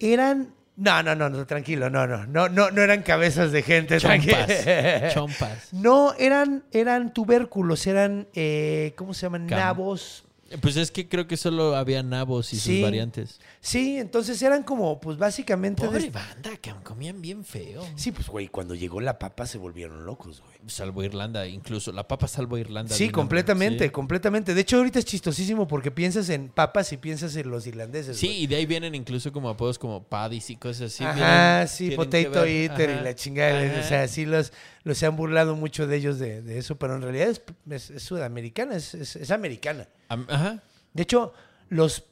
Eran. 0.00 0.52
No, 0.76 1.02
no, 1.04 1.14
no, 1.14 1.30
no, 1.30 1.46
tranquilo, 1.46 1.88
no, 1.88 2.04
no, 2.08 2.26
no, 2.26 2.48
no, 2.48 2.70
no 2.72 2.82
eran 2.82 3.02
cabezas 3.02 3.52
de 3.52 3.62
gente. 3.62 3.98
Chompas. 4.00 4.50
Chompas. 5.14 5.72
No, 5.72 6.14
eran, 6.18 6.64
eran 6.72 7.14
tubérculos, 7.14 7.86
eran, 7.86 8.26
eh, 8.34 8.92
¿cómo 8.96 9.14
se 9.14 9.22
llaman? 9.22 9.46
Cam- 9.48 9.56
Nabos. 9.56 10.24
Pues 10.60 10.76
es 10.76 10.90
que 10.90 11.08
creo 11.08 11.26
que 11.26 11.36
solo 11.36 11.74
había 11.74 12.02
nabos 12.02 12.52
y 12.52 12.58
Sí. 12.58 12.74
sus 12.76 12.82
variantes. 12.82 13.40
Sí, 13.60 13.96
entonces 13.98 14.40
eran 14.42 14.62
como, 14.62 15.00
pues 15.00 15.16
básicamente. 15.18 15.84
Pobre 15.84 16.00
de- 16.04 16.10
banda, 16.10 16.56
que 16.60 16.72
comían 16.84 17.20
bien 17.22 17.44
feo. 17.44 17.82
Sí, 17.96 18.12
pues 18.12 18.28
güey, 18.28 18.48
cuando 18.48 18.74
llegó 18.74 19.00
la 19.00 19.18
papa 19.18 19.46
se 19.46 19.58
volvieron 19.58 20.04
locos, 20.04 20.40
güey. 20.40 20.54
Salvo 20.66 21.02
Irlanda, 21.02 21.46
incluso. 21.46 21.92
La 21.92 22.06
papa 22.06 22.28
salvo 22.28 22.56
Irlanda. 22.58 22.94
Sí, 22.94 23.10
completamente, 23.10 23.84
Sí. 23.84 23.90
completamente. 23.90 24.54
De 24.54 24.60
hecho, 24.60 24.76
ahorita 24.76 24.98
es 24.98 25.04
chistosísimo 25.04 25.66
porque 25.66 25.90
piensas 25.90 26.28
en 26.28 26.48
papas 26.48 26.92
y 26.92 26.98
piensas 26.98 27.34
en 27.36 27.50
los 27.50 27.66
irlandeses. 27.66 28.16
Sí, 28.16 28.26
güey. 28.28 28.42
y 28.42 28.46
de 28.46 28.56
ahí 28.56 28.66
vienen 28.66 28.94
incluso 28.94 29.32
como 29.32 29.48
apodos 29.48 29.78
como 29.78 30.04
Paddies 30.04 30.50
y 30.50 30.56
cosas 30.56 30.92
así. 30.92 31.04
Vienen- 31.04 31.68
sí, 31.68 31.88
tienen 31.88 31.96
potato 31.96 32.44
eater 32.44 32.98
y 33.00 33.04
la 33.04 33.14
chingada. 33.14 33.60
ajá. 33.62 33.80
O 33.80 33.82
sea, 33.88 34.08
sí 34.08 34.24
los, 34.26 34.52
los 34.84 34.96
se 34.98 35.06
han 35.06 35.16
burlado 35.16 35.56
mucho 35.56 35.86
de 35.86 35.96
ellos 35.96 36.18
de, 36.18 36.40
de 36.42 36.58
eso, 36.58 36.76
pero 36.78 36.94
en 36.94 37.02
realidad 37.02 37.28
es, 37.28 37.42
es- 37.70 37.90
es 37.90 38.02
sudamericana, 38.02 38.76
es, 38.76 38.94
es- 38.94 39.16
es 39.16 39.30
americana. 39.30 39.88
Am- 40.08 40.26
Ajá. 40.28 40.62
De 40.92 41.02
hecho, 41.02 41.32
los 41.70 42.04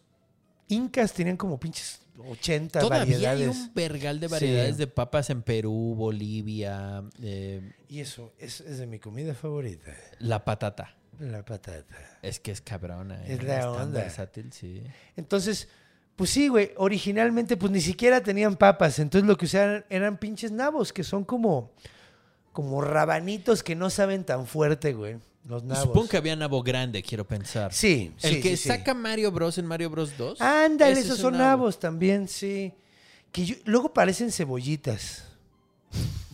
incas 0.69 1.13
tenían 1.13 1.37
como 1.37 1.61
pinches 1.61 2.01
80 2.29 2.81
Todavía 2.81 3.03
hay 3.05 3.23
variedades. 3.23 3.57
un 3.57 3.75
vergal 3.75 4.21
de 4.21 4.29
Sí. 4.29 4.33
variedades 4.33 4.77
de 4.79 4.87
papas 4.87 5.31
en 5.31 5.43
Perú, 5.43 5.95
Bolivia, 5.97 7.03
eh, 7.23 7.73
Y 7.89 8.01
eso 8.01 8.33
es, 8.39 8.61
es 8.61 8.79
de 8.79 8.87
mi 8.87 8.99
comida 8.99 9.35
favorita, 9.35 9.93
la 10.19 10.45
patata. 10.45 10.95
la 11.19 11.45
patata. 11.45 12.19
Es 12.23 12.41
que 12.41 12.53
es 12.53 12.61
cabrona. 12.61 13.23
Es 13.27 13.41
¿eh? 13.41 13.43
la 13.45 13.61
tan 13.61 13.69
onda. 13.89 14.01
versátil, 14.01 14.53
sí. 14.53 14.83
Entonces, 15.17 15.69
pues 16.17 16.31
sí, 16.31 16.49
güey, 16.49 16.73
originalmente 16.77 17.57
pues 17.57 17.71
ni 17.73 17.81
siquiera 17.81 18.23
tenían 18.23 18.57
papas, 18.57 18.99
entonces 18.99 19.27
lo 19.29 19.37
que 19.37 19.45
usaban 19.47 19.85
eran 19.91 20.17
pinches 20.19 20.53
nabos, 20.53 20.93
que 20.93 21.05
son 21.05 21.25
como, 21.25 21.73
como 22.53 22.81
rabanitos 22.83 23.63
que 23.63 23.75
no 23.75 23.91
saben 23.91 24.25
tan 24.25 24.47
fuerte, 24.47 24.93
güey, 24.93 25.17
los 25.49 25.65
nabos. 25.65 25.85
Supongo 25.85 26.09
que 26.09 26.17
había 26.19 26.37
nabo 26.37 26.63
grande, 26.63 27.03
quiero 27.03 27.27
pensar. 27.27 27.73
Sí, 27.73 28.13
El 28.23 28.35
sí, 28.35 28.41
que 28.41 28.51
sí, 28.57 28.65
sí. 28.65 28.69
saca 28.69 28.95
Mario 28.95 29.33
Bros 29.33 29.59
en 29.59 29.67
Mario 29.67 29.91
Bros 29.91 30.17
2. 30.17 30.41
Ándale, 30.41 30.93
esos 31.01 31.17
es 31.17 31.19
son 31.23 31.39
nabos 31.39 31.79
también, 31.79 32.29
sí. 32.29 32.73
Que 33.33 33.45
yo- 33.47 33.57
luego 33.65 33.93
parecen 33.93 34.31
cebollitas. 34.31 35.25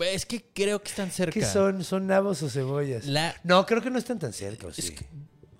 Es 0.00 0.26
que 0.26 0.44
creo 0.54 0.80
que 0.82 0.88
están 0.90 1.10
cerca. 1.10 1.32
¿Qué 1.32 1.44
son? 1.44 1.82
¿Son 1.84 2.06
nabos 2.06 2.42
o 2.42 2.48
cebollas? 2.50 3.04
La- 3.06 3.34
No, 3.44 3.66
creo 3.66 3.82
que 3.82 3.90
no 3.90 3.98
están 3.98 4.18
tan 4.18 4.32
cerca, 4.32 4.66
¿o 4.66 4.70
Es 4.70 4.76
sí. 4.76 4.94
que 4.94 5.06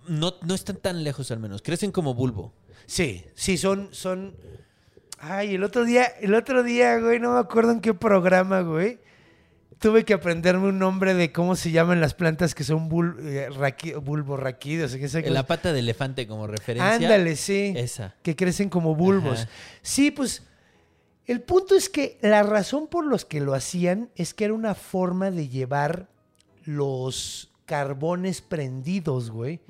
no, 0.09 0.35
no 0.43 0.55
están 0.55 0.77
tan 0.77 1.03
lejos 1.03 1.31
al 1.31 1.39
menos. 1.41 1.63
Crecen 1.63 1.91
como 1.93 2.15
bulbo. 2.15 2.53
Sí, 2.87 3.25
sí, 3.35 3.59
son, 3.59 3.89
son. 3.93 4.35
Ay, 5.19 5.57
el 5.57 5.65
otro 5.65 5.85
día, 5.85 6.05
el 6.21 6.35
otro 6.35 6.63
día, 6.63 6.99
güey, 6.99 7.19
no 7.19 7.33
me 7.35 7.41
acuerdo 7.41 7.73
en 7.73 7.81
qué 7.81 7.93
programa, 7.95 8.61
güey. 8.61 8.99
Tuve 9.79 10.05
que 10.05 10.13
aprenderme 10.15 10.69
un 10.69 10.79
nombre 10.79 11.15
de 11.15 11.31
cómo 11.31 11.55
se 11.55 11.71
llaman 11.71 12.01
las 12.01 12.15
plantas 12.15 12.55
que 12.55 12.65
son 12.65 12.89
bul, 12.89 13.17
eh, 13.23 13.49
raqui- 13.51 13.95
bulborraquídeos. 14.03 14.97
¿qué 14.97 15.09
sé 15.09 15.23
qué? 15.23 15.31
La 15.31 15.47
pata 15.47 15.73
de 15.73 15.79
elefante 15.81 16.27
como 16.27 16.47
referencia. 16.49 16.95
Ándale, 16.95 17.37
sí. 17.37 17.73
Esa. 17.77 18.15
Que 18.23 18.35
crecen 18.35 18.69
como 18.71 18.95
bulbos. 18.97 19.41
Ajá. 19.43 19.51
Sí, 19.83 20.11
pues 20.11 20.43
el 21.27 21.41
punto 21.43 21.77
es 21.77 21.89
que 21.89 22.19
la 22.23 22.43
razón 22.43 22.89
por 22.89 23.05
los 23.07 23.25
que 23.25 23.41
lo 23.41 23.55
hacían 23.55 24.11
es 24.17 24.35
que 24.35 24.47
era 24.47 24.55
una 24.55 24.75
forma 24.75 25.31
de 25.31 25.49
llevar 25.49 26.09
los 26.65 27.51
carbones 27.67 28.41
prendidos, 28.41 29.31
güey. 29.31 29.61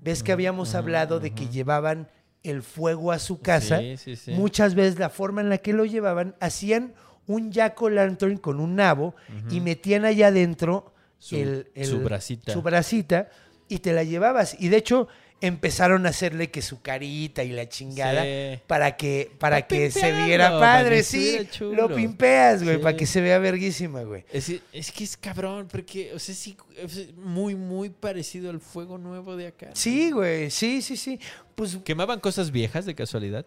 Ves 0.00 0.22
que 0.22 0.32
habíamos 0.32 0.74
hablado 0.74 1.20
de 1.20 1.32
que 1.34 1.48
llevaban 1.48 2.08
el 2.42 2.62
fuego 2.62 3.12
a 3.12 3.18
su 3.18 3.40
casa. 3.40 3.78
Sí, 3.78 3.96
sí, 3.96 4.16
sí. 4.16 4.32
Muchas 4.32 4.74
veces 4.74 4.98
la 4.98 5.10
forma 5.10 5.40
en 5.40 5.48
la 5.48 5.58
que 5.58 5.72
lo 5.72 5.84
llevaban, 5.84 6.34
hacían 6.40 6.94
un 7.26 7.52
jack 7.52 7.80
o 7.82 7.88
lantern 7.90 8.36
con 8.38 8.60
un 8.60 8.76
nabo 8.76 9.14
y 9.50 9.60
metían 9.60 10.04
allá 10.04 10.28
adentro 10.28 10.92
Su- 11.18 11.36
el, 11.36 11.68
el- 11.74 11.86
su 11.86 12.00
bracita. 12.00 12.52
su 12.52 12.62
bracita 12.62 13.28
y 13.68 13.78
te 13.78 13.92
la 13.92 14.02
llevabas. 14.04 14.56
Y 14.58 14.68
de 14.68 14.76
hecho 14.78 15.08
empezaron 15.40 16.06
a 16.06 16.10
hacerle 16.10 16.50
que 16.52 16.62
su 16.62 16.82
carita 16.82 17.42
y 17.42 17.50
la 17.50 17.68
chingada 17.68 18.22
Sí. 18.22 18.60
para 18.68 18.96
que 18.96 19.32
para 19.40 19.56
Pa' 19.60 19.66
que 19.66 19.90
se 19.90 20.12
viera 20.24 20.50
padre, 20.60 21.02
sí, 21.02 21.36
lo 21.60 21.92
pimpeas, 21.92 22.62
güey, 22.62 22.76
Sí. 22.76 22.82
para 22.82 22.96
que 22.96 23.06
se 23.06 23.20
vea 23.20 23.38
verguísima, 23.40 24.02
güey. 24.02 24.24
Es, 24.32 24.52
es 24.72 24.92
que 24.92 25.02
es 25.02 25.16
cabrón, 25.16 25.66
porque, 25.70 26.12
o 26.14 26.18
sea, 26.20 26.32
sí, 26.34 26.56
es 26.76 27.12
muy, 27.16 27.56
muy 27.56 27.90
parecido 27.90 28.50
al 28.50 28.60
fuego 28.60 28.98
nuevo 28.98 29.36
de 29.36 29.48
acá. 29.48 29.70
Sí, 29.74 30.12
güey, 30.12 30.48
sí, 30.50 30.80
sí, 30.80 30.96
sí. 30.96 31.18
Pues 31.56 31.76
¿Quemaban 31.84 32.20
cosas 32.20 32.52
viejas 32.52 32.86
de 32.86 32.94
casualidad? 32.94 33.44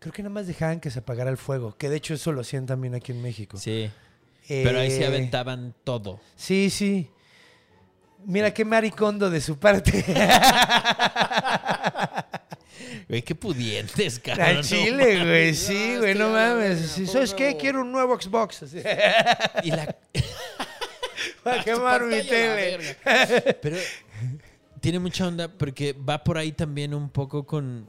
Creo 0.00 0.12
que 0.12 0.22
nada 0.22 0.32
más 0.34 0.46
dejaban 0.48 0.80
que 0.80 0.90
se 0.90 0.98
apagara 0.98 1.30
el 1.30 1.36
fuego, 1.36 1.76
que 1.76 1.88
de 1.88 1.96
hecho 1.96 2.14
eso 2.14 2.32
lo 2.32 2.40
hacían 2.40 2.66
también 2.66 2.94
aquí 2.96 3.12
en 3.12 3.22
México. 3.22 3.56
Sí. 3.56 3.88
Pero 4.48 4.80
ahí 4.80 4.90
se 4.90 5.02
Eh, 5.04 5.06
aventaban 5.06 5.74
todo. 5.84 6.20
Sí, 6.34 6.70
sí. 6.70 7.08
Mira 8.26 8.52
qué 8.52 8.64
maricondo 8.64 9.30
de 9.30 9.40
su 9.40 9.56
parte. 9.58 10.04
Güey, 13.08 13.22
qué 13.22 13.34
pudientes, 13.34 14.18
cabrón. 14.20 14.46
Al 14.46 14.64
chile, 14.64 15.18
no 15.18 15.24
güey. 15.26 15.54
Sí, 15.54 15.92
No, 15.94 16.00
güey, 16.00 16.14
no 16.14 16.30
mames. 16.30 16.92
por 16.96 17.06
¿Sabes 17.08 17.34
qué? 17.34 17.56
Quiero 17.56 17.80
un 17.82 17.92
nuevo 17.92 18.18
Xbox. 18.20 18.62
Y 19.64 19.70
la, 19.70 19.96
Para 21.44 21.62
quemar 21.64 22.04
mi 22.04 22.22
tele. 22.22 22.96
Pero 23.60 23.76
tiene 24.80 24.98
mucha 24.98 25.26
onda 25.26 25.48
porque 25.48 25.92
va 25.92 26.22
por 26.22 26.38
ahí 26.38 26.52
también 26.52 26.94
un 26.94 27.10
poco 27.10 27.44
con 27.44 27.88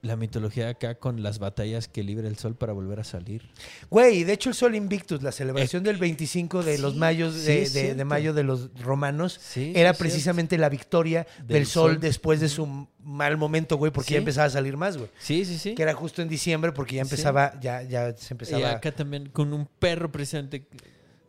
la 0.00 0.14
mitología 0.16 0.68
acá, 0.68 0.94
con 0.94 1.22
las 1.24 1.40
batallas 1.40 1.88
que 1.88 2.04
libra 2.04 2.28
el 2.28 2.38
sol 2.38 2.54
para 2.54 2.72
volver 2.72 3.00
a 3.00 3.04
salir. 3.04 3.42
Güey, 3.90 4.22
de 4.22 4.32
hecho 4.32 4.48
el 4.50 4.54
Sol 4.54 4.74
Invictus, 4.76 5.22
la 5.24 5.32
celebración 5.32 5.82
del 5.82 5.96
25 5.96 6.62
de 6.62 6.78
los 6.78 6.94
mayos 6.94 7.42
de, 7.44 7.68
de- 7.68 7.94
de 7.96 8.04
mayo 8.04 8.32
de 8.32 8.44
los 8.44 8.70
romanos 8.80 9.38
Sí, 9.42 9.70
era 9.74 9.90
cierto. 9.90 9.98
precisamente 9.98 10.56
la 10.56 10.68
victoria 10.68 11.26
del, 11.38 11.46
Del 11.48 11.66
sol, 11.66 11.92
sol. 11.94 12.00
después 12.00 12.38
de 12.40 12.48
su 12.48 12.86
mal 13.02 13.36
momento, 13.38 13.76
güey, 13.76 13.90
porque 13.90 14.12
ya 14.12 14.18
empezaba 14.18 14.46
a 14.46 14.50
salir 14.50 14.76
más, 14.76 14.96
güey. 14.96 15.10
Sí, 15.18 15.44
sí, 15.44 15.58
sí. 15.58 15.74
Que 15.74 15.82
era 15.82 15.94
justo 15.94 16.22
en 16.22 16.28
diciembre 16.28 16.70
porque 16.72 16.94
ya 16.96 17.02
empezaba, 17.02 17.58
ya, 17.60 17.82
ya 17.82 18.16
se 18.16 18.26
Y 18.28 18.34
empezaba. 18.34 18.70
acá 18.70 18.92
también 18.92 19.28
con 19.30 19.52
un 19.52 19.66
perro 19.66 20.12
precisamente, 20.12 20.64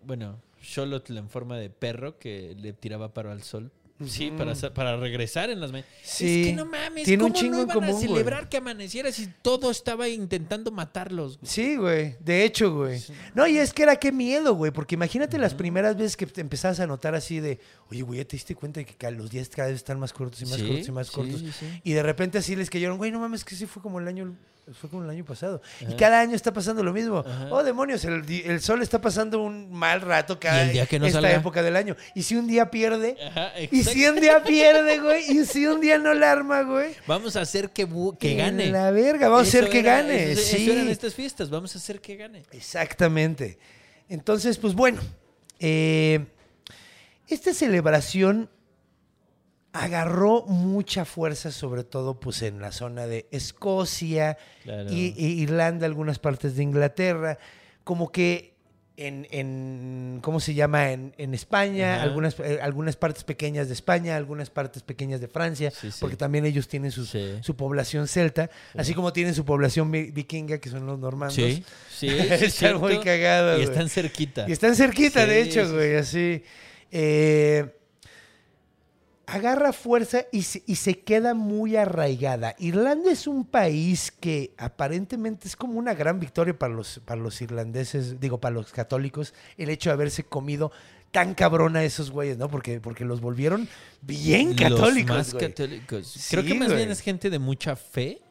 bueno, 0.05 0.39
Xolotl 0.61 1.17
en 1.17 1.29
forma 1.29 1.57
de 1.57 1.69
perro 1.71 2.19
que 2.19 2.53
le 2.59 2.73
tiraba 2.73 3.13
paro 3.13 3.31
al 3.31 3.41
sol. 3.41 3.71
Sí, 4.05 4.31
para, 4.31 4.53
para 4.73 4.95
regresar 4.97 5.49
en 5.49 5.59
las 5.59 5.71
mañanas. 5.71 5.91
Sí. 6.03 6.41
Es 6.41 6.47
que 6.47 6.53
no 6.53 6.65
mames, 6.65 7.03
Tiene 7.03 7.23
un 7.23 7.31
¿cómo 7.31 7.39
chingo 7.41 7.55
no 7.57 7.61
en 7.63 7.69
iban 7.69 7.73
común, 7.75 7.89
a 7.89 7.93
güey. 7.97 8.07
celebrar 8.07 8.47
que 8.49 8.57
amaneciera 8.57 9.11
si 9.11 9.27
todo 9.41 9.71
estaba 9.71 10.07
intentando 10.07 10.71
matarlos? 10.71 11.37
güey? 11.39 11.51
Sí, 11.51 11.75
güey. 11.75 12.15
De 12.19 12.43
hecho, 12.45 12.73
güey. 12.73 13.03
No, 13.35 13.45
y 13.47 13.57
es 13.57 13.73
que 13.73 13.83
era 13.83 13.97
qué 13.97 14.11
miedo, 14.11 14.53
güey. 14.55 14.71
Porque 14.71 14.95
imagínate 14.95 15.37
las 15.37 15.53
primeras 15.53 15.97
veces 15.97 16.15
que 16.15 16.25
te 16.25 16.41
empezabas 16.41 16.79
a 16.79 16.87
notar 16.87 17.13
así 17.15 17.39
de, 17.39 17.59
oye, 17.91 18.01
güey, 18.03 18.19
ya 18.19 18.25
te 18.25 18.35
diste 18.37 18.55
cuenta 18.55 18.79
de 18.79 18.85
que 18.85 19.11
los 19.11 19.29
días 19.31 19.49
cada 19.49 19.67
vez 19.67 19.77
están 19.77 19.99
más 19.99 20.13
cortos 20.13 20.41
y 20.41 20.45
más 20.45 20.55
Sí, 20.55 20.67
cortos 20.67 20.87
y 20.87 20.91
más 20.91 21.07
sí, 21.07 21.13
cortos. 21.13 21.43
Y 21.83 21.91
de 21.93 22.03
repente 22.03 22.37
así 22.37 22.55
les 22.55 22.69
cayeron, 22.69 22.97
güey, 22.97 23.11
no 23.11 23.19
mames, 23.19 23.43
que 23.43 23.55
sí 23.55 23.65
fue 23.65 23.81
como 23.81 23.99
el 23.99 24.07
año, 24.07 24.33
fue 24.73 24.89
como 24.89 25.03
el 25.03 25.09
año 25.09 25.23
pasado. 25.25 25.61
Y 25.81 25.93
cada 25.95 26.19
año 26.19 26.35
está 26.35 26.51
pasando 26.53 26.83
lo 26.83 26.93
mismo. 26.93 27.19
Ajá. 27.19 27.47
Oh, 27.51 27.63
demonios, 27.63 28.03
el, 28.05 28.23
el 28.29 28.61
sol 28.61 28.81
está 28.81 28.99
pasando 29.01 29.41
un 29.41 29.71
mal 29.71 30.01
rato 30.01 30.39
cada 30.39 30.65
día 30.65 30.85
que 30.85 30.99
no 30.99 31.05
esta 31.05 31.21
salga. 31.21 31.35
época 31.37 31.61
del 31.63 31.75
año. 31.75 31.95
Y 32.15 32.23
si 32.23 32.35
un 32.35 32.47
día 32.47 32.69
pierde, 32.71 33.15
Ajá, 33.27 33.51
y 33.71 33.83
si 33.83 34.05
un 34.05 34.19
día 34.19 34.43
pierde, 34.43 34.99
güey, 34.99 35.23
y 35.31 35.45
si 35.45 35.65
un 35.67 35.81
día 35.81 35.97
no 35.97 36.13
la 36.13 36.31
arma, 36.31 36.61
güey. 36.63 36.93
Vamos 37.07 37.35
a 37.35 37.41
hacer 37.41 37.69
que, 37.71 37.87
que 38.19 38.31
en 38.31 38.37
gane. 38.37 38.69
La 38.71 38.91
verga, 38.91 39.29
vamos 39.29 39.47
a 39.47 39.49
hacer 39.49 39.69
que 39.69 39.79
era- 39.79 39.97
gane. 40.01 40.31
Eso, 40.31 40.41
sí. 40.41 40.63
eso 40.63 40.71
eran 40.73 40.89
estas 40.89 41.13
fiestas, 41.13 41.49
vamos 41.49 41.75
a 41.75 41.79
hacer 41.79 41.99
que 42.01 42.15
gane. 42.15 42.43
Exactamente. 42.51 43.57
Entonces, 44.07 44.57
pues 44.57 44.73
bueno, 44.73 45.01
eh, 45.59 46.25
esta 47.27 47.53
celebración 47.53 48.49
agarró 49.83 50.43
mucha 50.45 51.05
fuerza, 51.05 51.51
sobre 51.51 51.83
todo 51.83 52.19
pues 52.19 52.41
en 52.41 52.59
la 52.61 52.71
zona 52.71 53.07
de 53.07 53.27
Escocia 53.31 54.37
Claro. 54.63 54.91
y, 54.91 55.13
y 55.17 55.41
Irlanda, 55.41 55.85
algunas 55.85 56.19
partes 56.19 56.55
de 56.55 56.63
Inglaterra, 56.63 57.37
como 57.83 58.11
que 58.11 58.57
en, 58.97 59.25
en 59.31 60.19
¿cómo 60.21 60.41
se 60.41 60.53
llama? 60.53 60.91
En, 60.91 61.13
en 61.17 61.33
España, 61.33 61.95
Ajá. 61.95 62.03
algunas, 62.03 62.37
eh, 62.41 62.59
algunas 62.61 62.97
partes 62.97 63.23
pequeñas 63.23 63.67
de 63.69 63.73
España, 63.73 64.17
algunas 64.17 64.49
partes 64.49 64.83
pequeñas 64.83 65.21
de 65.21 65.29
Francia, 65.29 65.71
Sí, 65.71 65.89
sí. 65.89 65.97
porque 66.01 66.17
también 66.17 66.45
ellos 66.45 66.67
tienen 66.67 66.91
sus- 66.91 67.09
Sí. 67.11 67.37
su 67.39 67.55
población 67.55 68.09
celta, 68.09 68.49
así 68.75 68.93
como 68.93 69.13
tienen 69.13 69.33
su 69.33 69.45
población 69.45 69.89
vi- 69.89 70.11
vikinga, 70.11 70.57
que 70.57 70.69
son 70.69 70.85
los 70.85 70.99
normandos. 70.99 71.35
Sí, 71.35 71.63
sí, 71.89 72.09
sí, 72.09 72.17
Está 72.19 72.35
es 72.35 72.53
cierto. 72.55 72.79
muy 72.79 72.99
cagado, 72.99 73.57
Y 73.57 73.63
están 73.63 73.87
cerquita. 73.87 74.45
Y 74.49 74.51
están 74.51 74.75
cerquita, 74.75 75.25
de 75.25 75.41
hecho, 75.43 75.71
güey, 75.73 75.95
así. 75.95 76.43
Eh, 76.91 77.73
agarra 79.33 79.73
fuerza 79.73 80.25
y 80.31 80.43
se, 80.43 80.63
y 80.65 80.75
se 80.75 80.99
queda 80.99 81.33
muy 81.33 81.75
arraigada. 81.75 82.55
Irlanda 82.59 83.11
es 83.11 83.27
un 83.27 83.45
país 83.45 84.11
que 84.11 84.53
aparentemente 84.57 85.47
es 85.47 85.55
como 85.55 85.77
una 85.79 85.93
gran 85.93 86.19
victoria 86.19 86.57
para 86.57 86.73
los, 86.73 86.99
para 87.05 87.21
los 87.21 87.41
irlandeses, 87.41 88.19
digo, 88.19 88.39
para 88.39 88.55
los 88.55 88.71
católicos, 88.71 89.33
el 89.57 89.69
hecho 89.69 89.89
de 89.89 89.93
haberse 89.93 90.23
comido 90.23 90.71
tan 91.11 91.33
cabrón 91.33 91.75
a 91.75 91.83
esos 91.83 92.11
güeyes, 92.11 92.37
¿no? 92.37 92.49
Porque, 92.49 92.79
porque 92.79 93.03
los 93.05 93.19
volvieron 93.21 93.67
bien 94.01 94.53
católicos. 94.53 95.09
Los 95.15 95.17
más 95.17 95.33
güey. 95.33 95.47
católicos. 95.47 96.27
Creo 96.29 96.43
Sí, 96.43 96.47
que 96.49 96.55
más 96.55 96.67
güey. 96.67 96.77
bien 96.77 96.91
es 96.91 96.99
gente 97.01 97.29
de 97.29 97.39
mucha 97.39 97.75
fe 97.75 98.21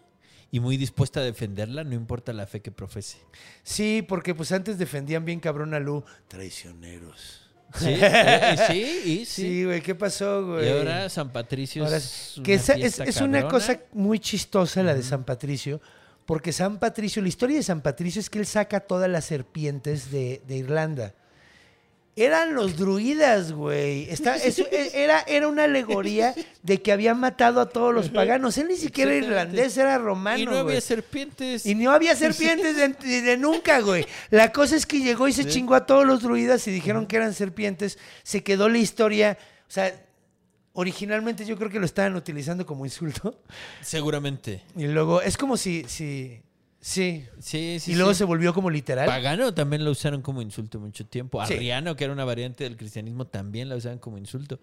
y 0.50 0.60
muy 0.60 0.76
dispuesta 0.76 1.20
a 1.20 1.24
defenderla, 1.24 1.84
no 1.84 1.94
importa 1.94 2.32
la 2.32 2.46
fe 2.46 2.62
que 2.62 2.70
profese. 2.70 3.18
Sí, 3.62 4.04
porque 4.08 4.34
pues 4.34 4.52
antes 4.52 4.78
defendían 4.78 5.24
bien 5.24 5.40
cabrón 5.40 5.74
a 5.74 5.80
Lu. 5.80 6.04
Traicioneros. 6.28 7.47
Sí, 7.74 7.86
eh, 8.00 8.56
sí, 8.66 9.00
y 9.04 9.16
sí. 9.24 9.42
Sí, 9.42 9.64
güey, 9.64 9.80
¿qué 9.82 9.94
pasó, 9.94 10.46
güey? 10.46 10.66
y 10.66 10.70
ahora 10.70 11.08
San 11.10 11.30
Patricio 11.32 11.84
Ahora, 11.84 11.98
es 11.98 12.34
una 12.38 12.44
que 12.44 12.54
esa- 12.54 12.72
es, 12.74 12.78
fiesta 12.80 13.04
es 13.04 13.20
una 13.20 13.40
cabrona. 13.42 13.48
cosa 13.48 13.80
muy 13.92 14.18
chistosa 14.18 14.82
la 14.82 14.94
de 14.94 15.02
San 15.02 15.24
Patricio, 15.24 15.80
porque 16.24 16.52
San 16.52 16.78
Patricio, 16.78 17.20
la 17.22 17.28
historia 17.28 17.56
de 17.56 17.62
San 17.62 17.80
Patricio 17.82 18.20
es 18.20 18.30
que 18.30 18.38
él 18.38 18.46
saca 18.46 18.80
todas 18.80 19.10
las 19.10 19.24
serpientes 19.26 20.10
de, 20.10 20.42
de 20.46 20.56
Irlanda. 20.56 21.14
Eran 22.20 22.54
los 22.54 22.76
druidas, 22.76 23.52
güey. 23.52 24.10
Está- 24.10 24.36
eso 24.36 24.66
e- 24.70 24.90
era, 24.94 25.20
era 25.26 25.46
una 25.48 25.64
alegoría 25.64 26.34
de 26.62 26.82
que 26.82 26.90
había 26.92 27.14
matado 27.14 27.60
a 27.60 27.68
todos 27.68 27.94
los 27.94 28.08
paganos. 28.10 28.58
Él 28.58 28.68
ni 28.68 28.76
siquiera 28.76 29.12
era 29.12 29.26
irlandés, 29.26 29.76
era 29.76 29.98
romano. 29.98 30.38
Y 30.38 30.44
no 30.44 30.50
güey. 30.50 30.60
había 30.62 30.80
serpientes. 30.80 31.64
Y 31.64 31.74
no 31.74 31.90
había 31.92 32.16
serpientes 32.16 32.76
de, 32.76 32.88
de 33.22 33.36
nunca, 33.36 33.80
güey. 33.80 34.06
La 34.30 34.52
cosa 34.52 34.76
es 34.76 34.84
que 34.86 35.00
llegó 35.00 35.28
y 35.28 35.32
se 35.32 35.44
chingó 35.46 35.74
a 35.74 35.86
todos 35.86 36.04
los 36.06 36.22
druidas 36.22 36.66
y 36.66 36.70
dijeron 36.70 37.06
que 37.06 37.16
eran 37.16 37.34
serpientes. 37.34 37.98
Se 38.22 38.42
quedó 38.42 38.68
la 38.68 38.78
historia. 38.78 39.38
O 39.68 39.70
sea, 39.70 39.94
originalmente 40.72 41.44
yo 41.44 41.56
creo 41.56 41.70
que 41.70 41.78
lo 41.78 41.86
estaban 41.86 42.16
utilizando 42.16 42.66
como 42.66 42.84
insulto. 42.84 43.40
Seguramente. 43.80 44.62
Y 44.76 44.86
luego, 44.86 45.22
es 45.22 45.36
como 45.36 45.56
si. 45.56 45.84
si 45.88 46.40
sí. 46.80 47.26
Sí, 47.38 47.78
sí. 47.80 47.92
y 47.92 47.94
luego 47.94 48.12
sí. 48.14 48.18
se 48.18 48.24
volvió 48.24 48.52
como 48.54 48.70
literal. 48.70 49.06
Pagano 49.06 49.52
también 49.54 49.84
lo 49.84 49.90
usaron 49.90 50.22
como 50.22 50.42
insulto 50.42 50.78
mucho 50.80 51.06
tiempo. 51.06 51.44
Sí. 51.46 51.54
Arriano, 51.54 51.96
que 51.96 52.04
era 52.04 52.12
una 52.12 52.24
variante 52.24 52.64
del 52.64 52.76
cristianismo, 52.76 53.26
también 53.26 53.68
la 53.68 53.76
usaban 53.76 53.98
como 53.98 54.18
insulto. 54.18 54.60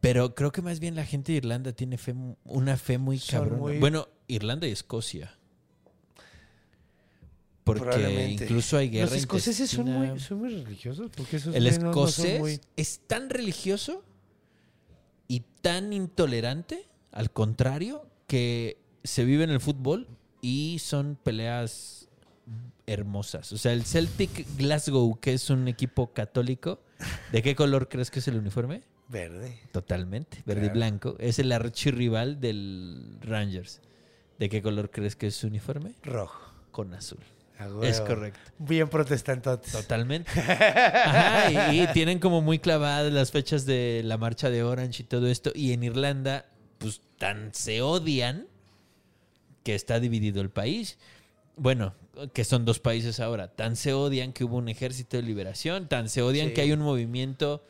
Pero 0.00 0.34
creo 0.34 0.50
que 0.50 0.62
más 0.62 0.80
bien 0.80 0.96
la 0.96 1.04
gente 1.04 1.32
de 1.32 1.38
Irlanda 1.38 1.72
tiene 1.72 1.96
fe, 1.98 2.14
una 2.44 2.76
fe 2.76 2.98
muy 2.98 3.18
cabrona. 3.20 3.56
muy- 3.56 3.78
Bueno, 3.78 4.08
Irlanda 4.26 4.66
y 4.66 4.72
Escocia. 4.72 5.36
Porque 7.64 8.36
incluso 8.40 8.76
hay 8.76 8.90
guerra 8.90 9.10
Los 9.10 9.18
escoceses 9.20 9.70
son 9.70 9.86
muy, 9.88 10.18
son 10.18 10.38
muy 10.38 10.48
religiosos. 10.48 11.10
Porque 11.16 11.36
esos 11.36 11.54
El 11.54 11.62
no- 11.64 11.70
escocés 11.70 12.40
muy- 12.40 12.60
es 12.76 13.00
tan 13.06 13.30
religioso 13.30 14.02
y 15.28 15.44
tan 15.60 15.92
intolerante, 15.92 16.88
al 17.12 17.30
contrario, 17.30 18.04
que 18.26 18.78
se 19.04 19.24
vive 19.24 19.44
en 19.44 19.50
el 19.50 19.60
fútbol 19.60 20.08
y 20.42 20.78
son 20.80 21.16
peleas 21.22 22.08
hermosas. 22.86 23.52
O 23.52 23.56
sea, 23.58 23.72
el 23.72 23.84
Celtic 23.84 24.46
Glasgow, 24.58 25.18
que 25.20 25.32
es 25.32 25.48
un 25.48 25.68
equipo 25.68 26.12
católico, 26.12 26.80
¿de 27.30 27.40
qué 27.42 27.54
color 27.56 27.88
crees 27.88 28.10
que 28.10 28.18
es 28.18 28.28
el 28.28 28.36
uniforme? 28.36 28.82
Verde. 29.08 29.58
Totalmente, 29.72 30.42
verde 30.44 30.62
Claro. 30.62 30.74
y 30.74 30.78
blanco. 30.78 31.16
Es 31.18 31.38
el 31.38 31.52
archirrival 31.52 32.40
del 32.40 33.16
Rangers. 33.22 33.80
¿De 34.38 34.48
qué 34.48 34.60
color 34.62 34.90
crees 34.90 35.16
que 35.16 35.28
es 35.28 35.36
su 35.36 35.46
uniforme? 35.46 35.94
Rojo. 36.02 36.52
Con 36.70 36.92
azul. 36.94 37.20
Es 37.82 38.00
correcto. 38.00 38.40
Bien 38.58 38.88
protestantotes. 38.88 39.70
Totalmente. 39.72 40.28
Ajá, 40.40 41.72
y, 41.72 41.82
y 41.82 41.86
tienen 41.92 42.18
como 42.18 42.42
muy 42.42 42.58
clavadas 42.58 43.12
las 43.12 43.30
fechas 43.30 43.64
de 43.66 44.02
la 44.04 44.18
marcha 44.18 44.50
de 44.50 44.64
Orange 44.64 45.04
y 45.04 45.06
todo 45.06 45.28
esto. 45.28 45.52
Y 45.54 45.72
en 45.72 45.84
Irlanda, 45.84 46.46
pues 46.78 47.02
tan 47.18 47.54
se 47.54 47.80
odian 47.80 48.48
que 49.62 49.74
está 49.74 50.00
dividido 50.00 50.40
el 50.40 50.50
país. 50.50 50.98
Bueno, 51.56 51.94
que 52.32 52.44
son 52.44 52.64
dos 52.64 52.78
países 52.80 53.20
ahora. 53.20 53.48
Tan 53.48 53.76
se 53.76 53.92
odian 53.92 54.32
que 54.32 54.44
hubo 54.44 54.56
un 54.56 54.68
ejército 54.68 55.16
de 55.16 55.22
liberación. 55.22 55.88
Tan 55.88 56.08
se 56.08 56.22
odian 56.22 56.48
Sí. 56.48 56.54
que 56.54 56.60
hay 56.62 56.72
un 56.72 56.80
movimiento 56.80 57.64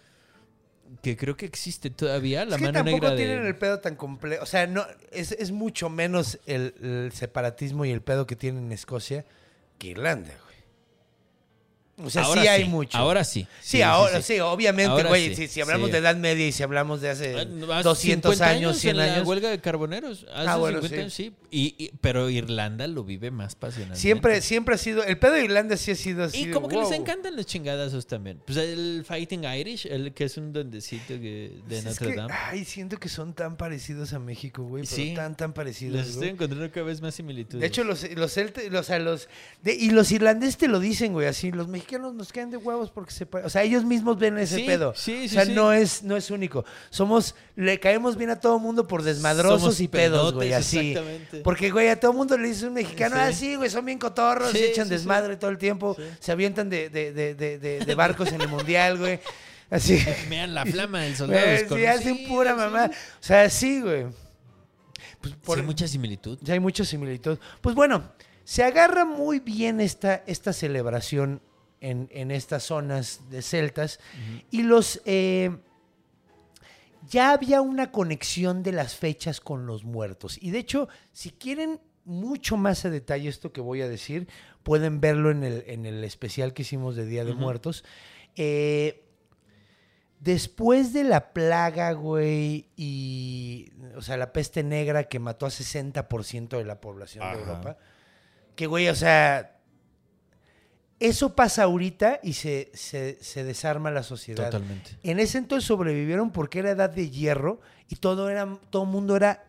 que 1.02 1.16
creo 1.16 1.36
que 1.36 1.46
existe 1.46 1.90
todavía. 1.90 2.44
La 2.44 2.56
es 2.56 2.60
que 2.60 2.66
mano 2.66 2.78
tampoco 2.84 3.00
negra 3.06 3.16
tienen 3.16 3.42
de. 3.42 3.48
el 3.48 3.56
pedo 3.56 3.80
tan 3.80 3.96
complejo. 3.96 4.42
O 4.42 4.46
sea, 4.46 4.66
no, 4.66 4.84
es, 5.10 5.32
es 5.32 5.50
mucho 5.50 5.88
menos 5.88 6.38
el, 6.46 6.74
el 6.82 7.12
separatismo 7.12 7.84
y 7.84 7.90
el 7.90 8.02
pedo 8.02 8.26
que 8.26 8.36
tienen 8.36 8.64
en 8.66 8.72
Escocia 8.72 9.24
que 9.78 9.88
Irlanda. 9.88 10.32
O 12.06 12.10
sea, 12.10 12.22
ahora 12.22 12.42
sí 12.42 12.48
hay 12.48 12.64
mucho. 12.64 12.96
Ahora 12.98 13.24
sí. 13.24 13.46
Sí, 13.60 13.82
ahora 13.82 14.20
sí, 14.22 14.38
obviamente, 14.40 14.90
Ahora 14.90 15.08
güey. 15.08 15.28
sí, 15.34 15.46
Si, 15.46 15.48
si 15.48 15.60
hablamos 15.60 15.86
sí. 15.88 15.92
de 15.92 15.98
Edad 15.98 16.16
Media 16.16 16.46
y 16.46 16.52
si 16.52 16.62
hablamos 16.62 17.00
de 17.00 17.10
hace 17.10 17.36
Ah, 17.38 17.82
200 17.82 18.32
50 18.36 18.46
años, 18.48 18.78
100 18.78 18.90
en 18.92 18.96
la 19.06 19.14
años. 19.14 19.26
huelga 19.26 19.50
de 19.50 19.60
carboneros. 19.60 20.26
Hace 20.34 20.48
Ah, 20.48 20.56
bueno, 20.56 20.78
50 20.80 21.00
años, 21.02 21.14
sí. 21.14 21.32
Y, 21.50 21.74
y- 21.78 21.90
pero 22.00 22.30
Irlanda 22.30 22.86
lo 22.86 23.04
vive 23.04 23.30
más 23.30 23.54
pasionalmente. 23.54 24.00
Siempre, 24.00 24.40
siempre 24.40 24.74
ha 24.74 24.78
sido. 24.78 25.04
El 25.04 25.18
pedo 25.18 25.32
de 25.32 25.44
Irlanda 25.44 25.76
sí 25.76 25.90
ha 25.90 25.94
sido 25.96 26.24
así. 26.24 26.44
Y 26.44 26.50
como 26.50 26.68
que 26.68 26.76
les 26.76 26.84
wow. 26.88 26.94
encantan 26.94 27.36
los 27.36 27.46
chingadazos 27.46 28.06
también. 28.06 28.40
Pues 28.46 28.56
el 28.58 29.04
Fighting 29.06 29.44
Irish, 29.44 29.86
el 29.86 30.12
que 30.14 30.24
es 30.24 30.36
un 30.36 30.52
duendecito 30.52 31.08
que- 31.08 31.52
de 31.68 31.78
Es 31.78 31.84
Notre 31.84 32.14
Dame. 32.16 32.32
ay, 32.50 32.64
siento 32.64 32.98
que 32.98 33.08
son 33.08 33.34
tan 33.34 33.56
parecidos 33.56 34.12
a 34.12 34.18
México, 34.18 34.62
güey. 34.62 34.86
Sí. 34.86 35.12
tan, 35.14 35.36
tan 35.36 35.52
parecidos. 35.52 35.96
Les 35.96 36.08
estoy 36.08 36.28
encontrando 36.28 36.70
cada 36.70 36.86
vez 36.86 37.00
más 37.00 37.14
similitudes. 37.14 37.60
De 37.60 37.66
hecho, 37.66 37.84
los, 37.84 38.02
los, 38.10 38.36
los, 38.36 38.80
o 38.80 38.82
sea, 38.82 38.98
los 38.98 39.28
de- 39.62 39.74
y 39.74 39.90
los 39.90 40.10
irlandeses 40.12 40.56
te 40.56 40.68
lo 40.68 40.80
dicen, 40.80 41.12
güey, 41.12 41.26
así, 41.26 41.50
los 41.52 41.68
mexicanos 41.68 41.91
nos 41.98 42.32
quedan 42.32 42.50
de 42.50 42.56
huevos 42.56 42.90
porque 42.90 43.12
se 43.12 43.26
o 43.44 43.48
sea, 43.48 43.62
ellos 43.62 43.84
mismos 43.84 44.18
ven 44.18 44.38
ese 44.38 44.56
Sí, 44.56 44.64
pedo. 44.64 44.92
sí, 44.94 45.28
sí, 45.28 45.36
o 45.36 45.40
sea, 45.40 45.44
sí. 45.46 45.52
no 45.52 45.72
es 45.72 46.02
no 46.02 46.16
es 46.16 46.30
único. 46.30 46.64
Somos 46.90 47.34
le 47.56 47.78
caemos 47.80 48.16
bien 48.16 48.30
a 48.30 48.40
todo 48.40 48.58
mundo 48.58 48.86
por 48.88 49.02
desmadrosos 49.02 49.60
Somos 49.60 49.80
y 49.80 49.88
pedos, 49.88 50.34
güey, 50.34 50.52
así. 50.52 50.90
exactamente. 50.90 51.40
Porque 51.40 51.70
güey, 51.70 51.88
a 51.88 51.98
todo 52.00 52.12
mundo 52.12 52.36
le 52.38 52.48
dice 52.48 52.66
un 52.66 52.74
mexicano, 52.74 53.16
Sí. 53.16 53.22
ah, 53.24 53.32
sí, 53.32 53.54
güey, 53.56 53.70
son 53.70 53.84
bien 53.84 53.98
cotorros, 53.98 54.52
Sí, 54.52 54.58
y 54.58 54.62
echan 54.62 54.84
sí, 54.86 54.90
sí. 54.90 54.94
desmadre 54.96 55.36
todo 55.36 55.50
el 55.50 55.58
tiempo, 55.58 55.94
Sí. 55.98 56.02
se 56.20 56.32
avientan 56.32 56.68
de, 56.70 56.88
de, 56.90 57.12
de, 57.12 57.34
de, 57.84 57.94
barcos 57.94 58.32
en 58.32 58.40
el 58.40 58.48
mundial, 58.48 58.98
güey. 58.98 59.20
Así. 59.70 59.98
Vean 60.28 60.54
la 60.54 60.66
flama 60.66 61.00
del 61.00 61.16
soldado. 61.16 61.46
Güey, 61.68 61.80
sí, 61.80 61.86
hacen 61.86 62.26
pura 62.28 62.52
sí. 62.52 62.56
mamá. 62.58 62.86
O 62.90 63.22
sea, 63.24 63.48
sí, 63.48 63.80
güey. 63.80 64.06
Pues 65.20 65.34
Sí, 65.34 65.40
por, 65.44 65.58
hay 65.58 65.64
mucha 65.64 65.86
similitud. 65.86 66.38
ya 66.42 66.54
hay 66.54 66.60
mucha 66.60 66.84
similitud. 66.84 67.38
Pues 67.60 67.74
bueno, 67.76 68.02
se 68.44 68.64
agarra 68.64 69.04
muy 69.04 69.38
bien 69.38 69.80
esta, 69.80 70.22
esta 70.26 70.52
celebración 70.52 71.40
en, 71.82 72.08
en 72.10 72.30
estas 72.30 72.62
zonas 72.62 73.28
de 73.28 73.42
celtas 73.42 74.00
y 74.50 74.62
los... 74.62 75.02
eh, 75.04 75.54
ya 77.08 77.32
había 77.32 77.60
una 77.60 77.90
conexión 77.90 78.62
de 78.62 78.72
las 78.72 78.94
fechas 78.94 79.40
con 79.40 79.66
los 79.66 79.84
muertos. 79.84 80.38
Y 80.40 80.52
de 80.52 80.60
hecho, 80.60 80.88
si 81.12 81.30
quieren 81.30 81.80
mucho 82.04 82.56
más 82.56 82.84
a 82.84 82.90
detalle 82.90 83.28
esto 83.28 83.52
que 83.52 83.60
voy 83.60 83.82
a 83.82 83.88
decir, 83.88 84.28
pueden 84.62 85.00
verlo 85.00 85.30
en 85.30 85.42
el, 85.42 85.64
en 85.66 85.84
el 85.84 86.04
especial 86.04 86.54
que 86.54 86.62
hicimos 86.62 86.96
de 86.96 87.06
Día 87.06 87.24
de. 87.24 87.34
Muertos. 87.34 87.84
Eh, 88.36 89.04
después 90.20 90.92
de 90.92 91.04
la 91.04 91.32
plaga, 91.32 91.92
güey, 91.92 92.68
y, 92.76 93.72
o 93.96 94.02
sea, 94.02 94.16
la 94.16 94.32
peste 94.32 94.62
negra 94.62 95.04
que 95.04 95.18
mató 95.18 95.46
a 95.46 95.50
60% 95.50 96.56
de 96.56 96.64
la 96.64 96.80
población 96.80 97.24
Ajá. 97.24 97.34
de 97.34 97.40
Europa, 97.40 97.78
que, 98.54 98.66
güey, 98.66 98.88
o 98.88 98.94
sea, 98.94 99.58
eso 101.08 101.34
pasa 101.34 101.64
ahorita 101.64 102.20
y 102.22 102.32
se, 102.34 102.70
se, 102.74 103.18
se 103.20 103.44
desarma 103.44 103.90
la 103.90 104.02
sociedad. 104.02 104.46
Totalmente. 104.50 104.90
En 105.02 105.20
ese 105.20 105.38
entonces 105.38 105.66
sobrevivieron 105.66 106.30
porque 106.30 106.60
era 106.60 106.70
edad 106.70 106.90
de 106.90 107.10
hierro 107.10 107.60
y 107.88 107.96
todo 107.96 108.28
era 108.30 108.58
todo 108.70 108.84
mundo 108.84 109.16
era 109.16 109.44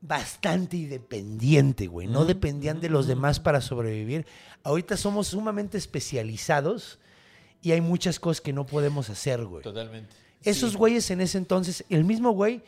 bastante 0.00 0.76
independiente, 0.76 1.86
güey. 1.86 2.06
No 2.08 2.24
dependían 2.24 2.80
de 2.80 2.88
los 2.90 3.06
demás 3.06 3.38
para 3.40 3.60
sobrevivir. 3.60 4.26
Ahorita 4.64 4.96
somos 4.96 5.28
sumamente 5.28 5.78
especializados 5.78 6.98
y 7.62 7.70
hay 7.72 7.80
muchas 7.80 8.18
cosas 8.18 8.40
que 8.40 8.52
no 8.52 8.66
podemos 8.66 9.08
hacer, 9.10 9.44
güey. 9.44 9.62
Totalmente. 9.62 10.14
Esos 10.42 10.72
Sí. 10.72 10.76
güeyes 10.76 11.10
en 11.12 11.20
ese 11.20 11.38
entonces, 11.38 11.84
el 11.88 12.04
mismo 12.04 12.32
güey 12.32 12.62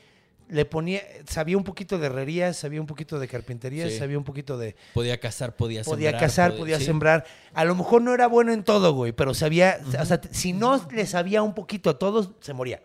le 0.49 0.65
ponía, 0.65 1.03
sabía 1.27 1.57
un 1.57 1.65
poquito 1.65 1.99
de 1.99 2.07
herrería, 2.07 2.53
sabía 2.53 2.81
un 2.81 2.87
poquito 2.87 3.19
de 3.19 3.27
carpintería, 3.29 3.89
Sí. 3.89 3.99
sabía 3.99 4.19
un 4.19 4.25
poquito 4.25 4.59
de, 4.59 4.77
Podía 4.93 5.19
cazar, 5.19 5.57
podía 5.57 5.83
sembrar. 5.85 5.97
podía 5.97 6.19
cazar, 6.19 6.57
podía 6.57 6.79
sí. 6.79 6.85
sembrar. 6.85 7.25
A 7.55 7.65
lo 7.65 7.75
mejor 7.75 8.03
no 8.03 8.13
era 8.15 8.27
bueno 8.27 8.53
en 8.53 8.63
todo, 8.63 8.93
güey, 8.95 9.13
pero 9.13 9.33
sabía, 9.35 9.81
o 10.01 10.05
sea, 10.05 10.21
si 10.31 10.53
no 10.53 10.87
le 10.93 11.07
sabía 11.07 11.43
un 11.43 11.55
poquito 11.55 11.91
a 11.91 11.99
todos, 11.99 12.31
se 12.41 12.53
moría. 12.53 12.83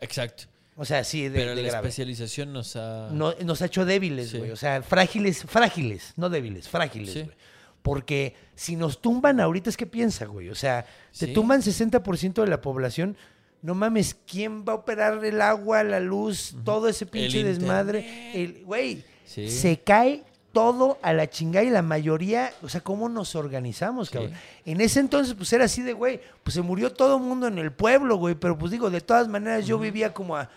Exacto. 0.00 0.44
O 0.76 0.84
sea, 0.86 1.04
sí, 1.04 1.28
de, 1.28 1.38
Pero 1.38 1.54
de 1.54 1.62
la 1.62 1.68
grave. 1.68 1.88
especialización 1.88 2.52
nos 2.52 2.76
ha... 2.76 3.08
No- 3.12 3.34
nos 3.44 3.60
ha 3.62 3.66
hecho 3.66 3.84
débiles, 3.84 4.30
Sí. 4.30 4.38
güey. 4.38 4.50
O 4.52 4.56
sea, 4.56 4.82
frágiles, 4.82 5.42
frágiles, 5.44 6.14
no 6.16 6.30
débiles, 6.30 6.68
frágiles, 6.68 7.12
güey. 7.14 7.36
Porque 7.82 8.34
si 8.54 8.76
nos 8.76 9.02
tumban 9.02 9.40
ahorita 9.40 9.68
es 9.68 9.76
que 9.76 9.86
piensa, 9.86 10.24
güey. 10.26 10.48
O 10.48 10.54
sea, 10.54 10.86
se 11.10 11.26
Sí. 11.26 11.32
tumban 11.34 11.62
60% 11.62 12.42
de 12.42 12.48
la 12.48 12.60
población. 12.60 13.16
No 13.62 13.74
mames, 13.74 14.16
¿quién 14.26 14.64
va 14.64 14.72
a 14.72 14.76
operar 14.76 15.24
el 15.24 15.40
agua, 15.40 15.82
la 15.84 16.00
luz, 16.00 16.54
todo 16.64 16.88
ese 16.88 17.06
pinche 17.06 17.40
El 17.40 17.46
desmadre? 17.46 18.62
Güey, 18.64 19.04
Sí. 19.24 19.48
se 19.48 19.78
cae 19.78 20.24
todo 20.52 20.98
a 21.00 21.14
la 21.14 21.30
chingada 21.30 21.64
y 21.64 21.70
la 21.70 21.80
mayoría, 21.80 22.52
o 22.62 22.68
sea, 22.68 22.82
¿cómo 22.82 23.08
nos 23.08 23.34
organizamos, 23.36 24.08
Sí. 24.08 24.14
cabrón? 24.14 24.32
En 24.66 24.80
ese 24.82 25.00
entonces, 25.00 25.34
pues 25.34 25.50
era 25.52 25.64
así 25.64 25.80
de, 25.80 25.92
güey, 25.94 26.20
pues 26.42 26.54
se 26.54 26.60
murió 26.60 26.92
todo 26.92 27.16
el 27.16 27.22
mundo 27.22 27.46
en 27.46 27.58
el 27.58 27.72
pueblo, 27.72 28.16
güey, 28.16 28.34
pero 28.34 28.58
pues 28.58 28.70
digo, 28.72 28.90
de 28.90 29.00
todas 29.00 29.28
maneras 29.28 29.66
yo 29.66 29.78
vivía 29.78 30.12
como 30.12 30.36
a 30.36 30.50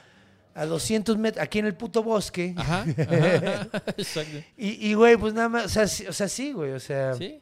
a 0.58 0.66
200 0.66 1.18
metros, 1.18 1.44
aquí 1.44 1.60
en 1.60 1.66
el 1.66 1.76
puto 1.76 2.02
bosque. 2.02 2.54
Ajá, 2.56 2.86
exacto. 3.98 4.38
Y, 4.58 4.88
y, 4.90 4.94
güey, 4.94 5.18
pues 5.18 5.34
nada 5.34 5.50
más, 5.50 5.66
o 5.66 5.70
sea, 5.70 5.86
sí, 5.86 6.08
o 6.08 6.14
sea, 6.14 6.30
sí, 6.30 6.54
güey, 6.54 6.72
o 6.72 6.80
sea... 6.80 7.14
Sí. 7.16 7.42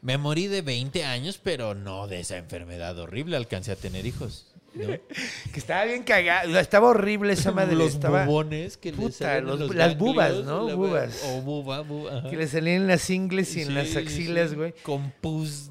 Me 0.00 0.16
morí 0.18 0.46
de 0.46 0.62
20 0.62 1.04
años, 1.04 1.38
pero 1.42 1.74
no 1.74 2.06
de 2.06 2.20
esa 2.20 2.36
enfermedad 2.38 2.98
horrible. 2.98 3.36
Alcancé 3.36 3.72
a 3.72 3.76
tener 3.76 4.04
hijos. 4.06 4.46
¿No? 4.74 4.86
Que 5.52 5.58
estaba 5.60 5.84
bien 5.84 6.02
cagado, 6.02 6.58
estaba 6.58 6.88
horrible 6.88 7.32
esa 7.34 7.52
madre. 7.52 7.76
los 7.76 7.94
estaba, 7.94 8.24
bubones 8.26 8.76
que 8.76 8.92
Puta, 8.92 9.06
le 9.06 9.12
salen 9.12 9.38
en 9.38 9.46
los- 9.46 9.60
los 9.60 9.74
las 9.76 9.96
bubas, 9.98 10.34
¿no? 10.44 10.68
la- 10.68 10.74
Bubas. 10.74 11.22
O 11.28 11.40
buba, 11.42 11.80
buba. 11.82 12.28
Que 12.28 12.36
le 12.36 12.46
salían 12.48 12.82
en 12.82 12.86
las 12.88 13.08
ingles 13.10 13.54
y 13.56 13.62
en 13.62 13.68
Sí, 13.68 13.72
las 13.72 13.96
axilas, 13.96 14.50
sí. 14.50 14.56
güey. 14.56 14.72
Con 14.82 15.12
pus. 15.20 15.70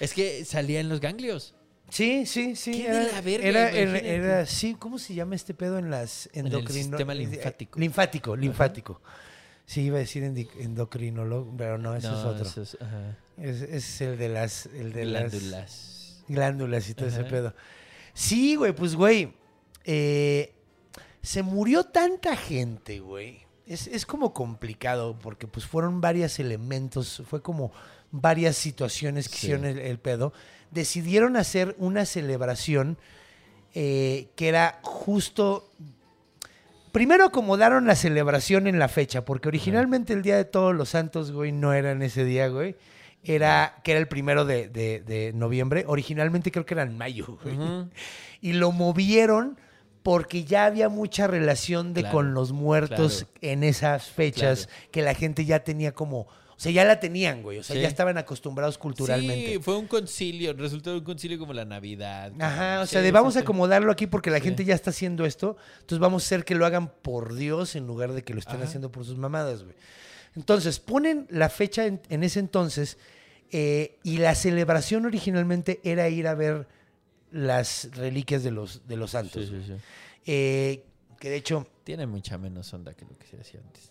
Es 0.00 0.12
que 0.12 0.44
salía 0.44 0.80
en 0.80 0.88
los 0.88 1.00
ganglios. 1.00 1.54
Sí, 1.88 2.26
sí, 2.26 2.56
sí. 2.56 2.72
Qué 2.72 2.88
Era, 2.88 3.04
de 3.06 3.12
la 3.12 3.20
verga, 3.20 3.70
era, 3.70 3.98
era, 3.98 4.46
sí, 4.46 4.74
¿cómo 4.78 4.98
se 4.98 5.14
llama 5.14 5.36
este 5.36 5.54
pedo 5.54 5.78
en 5.78 5.88
las 5.90 6.28
el 6.32 6.46
endocrino? 6.46 6.72
sistema 6.98 7.12
eh, 7.12 7.16
linfático. 7.16 7.78
Linfático, 7.78 8.36
linfático. 8.36 9.00
Sí, 9.66 9.82
iba 9.82 9.96
a 9.96 10.00
decir 10.00 10.22
endocrinólogo, 10.24 11.54
pero 11.56 11.78
no, 11.78 11.94
ese 11.94 12.08
no, 12.08 12.18
es 12.18 12.24
otro. 12.24 12.46
eso 12.46 12.62
es, 12.62 12.76
ajá. 12.80 13.16
Es, 13.40 13.62
es 13.62 14.00
el 14.00 14.18
de 14.18 14.28
las, 14.28 14.66
el 14.66 14.92
de 14.92 15.04
las 15.06 15.32
Glándulas. 16.28 16.88
y 16.88 16.94
todo 16.94 17.08
ese 17.08 17.24
pedo. 17.24 17.54
Sí, 18.14 18.56
güey, 18.56 18.72
pues, 18.72 18.94
güey. 18.94 19.32
eh, 19.84 20.52
se 21.22 21.42
murió 21.42 21.84
tanta 21.84 22.36
gente, 22.36 23.00
güey. 23.00 23.44
Es, 23.66 23.88
es 23.88 24.06
como 24.06 24.32
complicado 24.32 25.18
porque 25.18 25.48
pues 25.48 25.66
fueron 25.66 26.00
varios 26.00 26.38
elementos, 26.38 27.22
fue 27.28 27.42
como 27.42 27.72
varias 28.12 28.56
situaciones 28.56 29.28
que 29.28 29.36
Sí. 29.36 29.46
hicieron 29.46 29.64
el, 29.64 29.78
el 29.78 29.98
pedo. 29.98 30.32
Decidieron 30.70 31.36
hacer 31.36 31.74
una 31.78 32.04
celebración 32.06 32.96
eh, 33.74 34.28
que 34.36 34.48
era 34.48 34.78
justo... 34.82 35.68
Primero 36.92 37.26
acomodaron 37.26 37.86
la 37.86 37.94
celebración 37.96 38.66
en 38.68 38.78
la 38.78 38.88
fecha, 38.88 39.24
porque 39.24 39.48
originalmente 39.48 40.12
el 40.14 40.22
Día 40.22 40.36
de 40.36 40.44
Todos 40.46 40.74
los 40.74 40.88
Santos, 40.90 41.30
güey, 41.32 41.52
no 41.52 41.74
era 41.74 41.90
en 41.90 42.00
ese 42.02 42.24
día, 42.24 42.48
güey. 42.48 42.74
Era, 43.26 43.80
que 43.84 43.90
era 43.92 44.00
el 44.00 44.08
primero 44.08 44.44
de, 44.44 44.68
de- 44.68 45.00
de 45.00 45.32
noviembre. 45.34 45.84
Originalmente 45.86 46.50
creo 46.52 46.64
que 46.64 46.74
era 46.74 46.82
en 46.84 46.96
mayo, 46.96 47.38
güey. 47.42 47.56
Y 48.40 48.52
lo 48.52 48.72
movieron 48.72 49.58
porque 50.02 50.44
ya 50.44 50.66
había 50.66 50.88
mucha 50.88 51.26
relación 51.26 51.92
de 51.92 52.02
Claro, 52.02 52.14
con 52.16 52.34
los 52.34 52.52
muertos 52.52 53.24
claro. 53.24 53.38
en 53.54 53.64
esas 53.64 54.06
fechas 54.06 54.66
Claro. 54.66 54.88
que 54.92 55.02
la 55.02 55.14
gente 55.14 55.44
ya 55.44 55.64
tenía 55.64 55.92
como... 55.92 56.20
O 56.58 56.58
sea, 56.58 56.72
ya 56.72 56.84
la 56.86 57.00
tenían, 57.00 57.42
güey. 57.42 57.58
O 57.58 57.62
sea, 57.62 57.76
Sí. 57.76 57.82
ya 57.82 57.88
estaban 57.88 58.16
acostumbrados 58.16 58.78
culturalmente. 58.78 59.52
Sí, 59.54 59.58
fue 59.60 59.76
un 59.76 59.86
concilio, 59.86 60.54
resultó 60.54 60.90
de 60.92 60.98
un 60.98 61.04
concilio 61.04 61.38
como 61.38 61.52
la 61.52 61.66
Navidad. 61.66 62.32
Ajá, 62.40 62.80
o 62.80 62.86
sea, 62.86 63.02
de 63.02 63.10
vamos 63.12 63.36
a 63.36 63.40
acomodarlo 63.40 63.92
aquí 63.92 64.06
porque 64.06 64.30
la 64.30 64.38
Sí. 64.38 64.44
gente 64.44 64.64
ya 64.64 64.74
está 64.74 64.88
haciendo 64.88 65.26
esto, 65.26 65.56
entonces 65.80 65.98
vamos 65.98 66.22
a 66.22 66.26
hacer 66.26 66.44
que 66.46 66.54
lo 66.54 66.64
hagan 66.64 66.88
por 67.02 67.34
Dios 67.34 67.76
en 67.76 67.86
lugar 67.86 68.12
de 68.12 68.22
que 68.24 68.32
lo 68.32 68.38
estén 68.40 68.56
Ajá. 68.56 68.64
haciendo 68.64 68.90
por 68.90 69.04
sus 69.04 69.18
mamadas, 69.18 69.64
güey. 69.64 69.74
Entonces, 70.34 70.78
ponen 70.80 71.26
la 71.30 71.48
fecha 71.50 71.84
en, 71.84 72.00
en 72.08 72.22
ese 72.22 72.38
entonces 72.40 72.96
eh, 73.52 73.98
y 74.02 74.18
la 74.18 74.34
celebración 74.34 75.06
originalmente 75.06 75.80
era 75.84 76.08
ir 76.08 76.26
a 76.28 76.34
ver 76.34 76.66
las 77.30 77.90
reliquias 77.94 78.42
de 78.44 78.50
los, 78.50 78.86
de 78.86 78.96
los 78.96 79.10
santos. 79.12 79.46
Sí, 79.46 79.48
sí, 79.50 79.66
güey. 79.66 79.78
sí. 79.78 79.84
Eh, 80.26 80.84
que 81.20 81.30
de 81.30 81.36
hecho, 81.36 81.66
Tiene 81.84 82.06
mucha 82.06 82.36
menos 82.38 82.72
onda 82.74 82.94
que 82.94 83.04
lo 83.04 83.16
que 83.18 83.26
se 83.26 83.40
hacía 83.40 83.60
antes. 83.60 83.90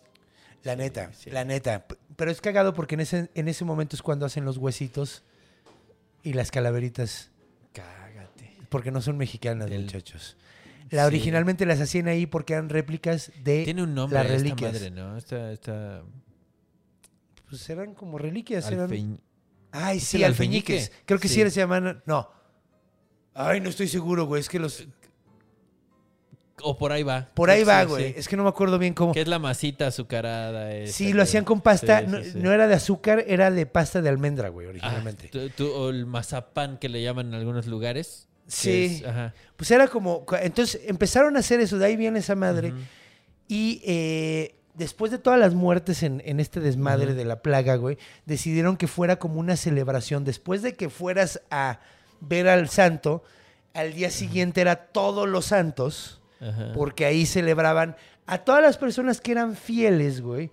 la 0.63 0.75
neta, 0.75 1.11
la 1.31 1.43
neta. 1.45 1.85
Pero 2.15 2.31
es 2.31 2.41
cagado 2.41 2.73
porque 2.73 2.95
en 2.95 3.01
ese, 3.01 3.29
en 3.35 3.47
ese 3.47 3.65
momento 3.65 3.95
es 3.95 4.01
cuando 4.01 4.25
hacen 4.25 4.45
los 4.45 4.57
huesitos 4.57 5.23
y 6.23 6.33
las 6.33 6.51
calaveritas. 6.51 7.31
Cágate. 7.73 8.57
Porque 8.69 8.91
no 8.91 9.01
son 9.01 9.17
mexicanas, 9.17 9.69
Del- 9.69 9.83
muchachos. 9.83 10.37
La 10.91 11.07
originalmente 11.07 11.65
las 11.65 11.81
hacían 11.81 12.07
ahí 12.07 12.25
porque 12.27 12.53
eran 12.53 12.69
réplicas 12.69 13.31
de 13.43 13.63
Tiene 13.63 13.81
un 13.83 13.95
nombre 13.95 14.19
las 14.19 14.27
esta 14.27 14.37
reliquias. 14.37 14.73
madre, 14.73 14.91
¿no? 14.91 15.17
Esta, 15.17 15.51
esta 15.51 16.03
Pues 17.49 17.67
eran 17.69 17.93
como 17.95 18.17
reliquias. 18.17 18.69
eran- 18.71 19.19
Ay, 19.75 19.97
¿Es 19.97 20.03
sí, 20.05 20.23
alfeñiques. 20.23 20.83
alfeñique? 20.85 21.03
Creo 21.05 21.19
que 21.19 21.27
sí, 21.27 21.43
Sí. 21.43 21.49
se 21.51 21.59
llaman. 21.61 22.01
No. 22.05 22.29
Ay, 23.33 23.59
no 23.61 23.69
estoy 23.69 23.87
seguro, 23.87 24.25
güey. 24.25 24.39
Es 24.41 24.49
que 24.49 24.59
los. 24.59 24.87
O 26.61 26.77
por 26.77 26.93
ahí 26.93 27.03
va. 27.03 27.29
Por 27.33 27.49
ahí 27.49 27.59
Sí, 27.59 27.65
va, 27.65 27.83
güey. 27.83 28.13
sí. 28.13 28.13
Es 28.17 28.27
que 28.29 28.37
no 28.37 28.43
me 28.43 28.49
acuerdo 28.49 28.79
bien 28.79 28.93
cómo. 28.93 29.13
Que 29.13 29.21
es 29.21 29.27
la 29.27 29.39
masita 29.39 29.87
azucarada. 29.87 30.87
Sí, 30.87 31.11
lo 31.11 31.21
hacían 31.21 31.43
con 31.43 31.59
pasta. 31.59 31.99
Sí, 31.99 32.05
no, 32.07 32.23
sí, 32.23 32.31
sí. 32.31 32.39
no 32.39 32.53
era 32.53 32.67
de 32.67 32.73
azúcar, 32.75 33.23
era 33.27 33.51
de 33.51 33.65
pasta 33.65 34.01
de 34.01 34.07
almendra, 34.07 34.47
güey, 34.49 34.67
Ah, 34.67 34.69
originalmente. 34.69 35.27
tú- 35.27 35.49
tú- 35.49 35.71
o 35.71 35.89
el 35.89 36.05
mazapán 36.05 36.77
que 36.77 36.87
le 36.87 37.03
llaman 37.03 37.27
en 37.27 37.33
algunos 37.33 37.67
lugares. 37.67 38.29
Sí. 38.47 38.99
es- 39.01 39.05
ajá. 39.05 39.33
Pues 39.57 39.69
era 39.71 39.87
como. 39.89 40.25
Entonces 40.41 40.81
empezaron 40.85 41.35
a 41.35 41.39
hacer 41.39 41.59
eso, 41.59 41.77
de 41.77 41.85
ahí 41.87 41.97
viene 41.97 42.19
esa 42.19 42.35
madre. 42.35 42.73
Y 43.49 43.81
eh, 43.85 44.55
después 44.77 45.11
de 45.11 45.17
todas 45.17 45.39
las 45.39 45.53
muertes 45.53 46.03
en, 46.03 46.21
en 46.25 46.39
este 46.39 46.59
desmadre 46.59 47.13
de 47.13 47.25
la 47.25 47.41
plaga, 47.41 47.75
güey, 47.75 47.97
decidieron 48.25 48.77
que 48.77 48.87
fuera 48.87 49.17
como 49.17 49.39
una 49.39 49.55
celebración. 49.55 50.23
Después 50.23 50.61
de 50.61 50.75
que 50.75 50.89
fueras 50.89 51.41
a 51.49 51.79
ver 52.21 52.47
al 52.47 52.69
santo, 52.69 53.23
al 53.75 53.93
día 53.93 54.09
siguiente 54.09 54.61
era 54.61 54.87
todos 54.87 55.27
los 55.27 55.45
santos, 55.45 56.21
porque 56.75 57.05
ahí 57.05 57.25
celebraban 57.25 57.95
a 58.25 58.39
todas 58.39 58.61
las 58.61 58.77
personas 58.77 59.19
que 59.19 59.31
eran 59.31 59.55
fieles, 59.55 60.21
güey. 60.21 60.51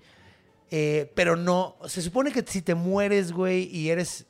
Eh, 0.71 1.13
pero 1.15 1.37
no, 1.37 1.77
se 1.87 2.01
supone 2.01 2.33
que 2.33 2.43
si 2.47 2.63
te 2.63 2.75
mueres, 2.75 3.33
güey, 3.33 3.65
y 3.65 3.91
eres, 3.91 4.27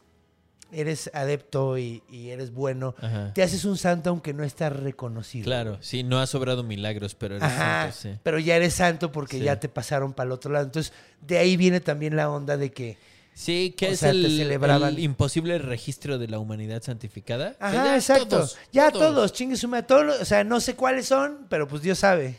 eres 0.72 1.10
adepto 1.14 1.76
y, 1.78 2.02
y 2.10 2.30
eres 2.30 2.52
bueno, 2.52 2.94
Ajá. 3.00 3.32
te 3.34 3.42
haces 3.42 3.64
un 3.64 3.76
santo 3.76 4.10
aunque 4.10 4.32
no 4.32 4.42
estás 4.44 4.72
reconocido. 4.74 5.44
Claro, 5.44 5.78
sí, 5.80 6.02
no 6.02 6.18
ha 6.20 6.26
sobrado 6.26 6.62
milagros, 6.62 7.14
pero 7.14 7.36
eres 7.36 7.46
Ajá, 7.46 7.92
santo, 7.92 7.96
sí. 8.00 8.20
pero 8.22 8.38
ya 8.38 8.56
eres 8.56 8.74
santo 8.74 9.12
porque 9.12 9.38
Sí. 9.38 9.44
ya 9.44 9.60
te 9.60 9.68
pasaron 9.68 10.12
para 10.12 10.26
el 10.28 10.32
otro 10.32 10.50
lado. 10.52 10.64
Entonces, 10.64 10.92
de 11.20 11.38
ahí 11.38 11.56
viene 11.56 11.80
también 11.80 12.16
la 12.16 12.30
onda 12.30 12.56
de 12.56 12.72
que, 12.72 12.98
Sí, 13.34 13.74
que 13.78 13.86
O 13.88 13.90
es 13.92 14.00
sea, 14.00 14.10
el, 14.10 14.26
celebraban. 14.36 14.90
el 14.94 14.98
imposible 14.98 15.56
registro 15.56 16.18
de 16.18 16.28
la 16.28 16.38
humanidad 16.38 16.82
santificada. 16.82 17.56
Ajá, 17.60 17.72
ya 17.86 17.94
exacto, 17.96 18.26
todos, 18.26 18.58
ya 18.72 18.90
todos, 18.90 19.32
chingue 19.32 19.56
su 19.56 19.68
madre, 19.68 19.86
todos, 19.86 20.20
o 20.20 20.24
sea, 20.26 20.44
no 20.44 20.60
sé 20.60 20.74
cuáles 20.76 21.06
son, 21.06 21.46
pero 21.48 21.66
pues 21.66 21.80
Dios 21.80 21.98
sabe. 21.98 22.36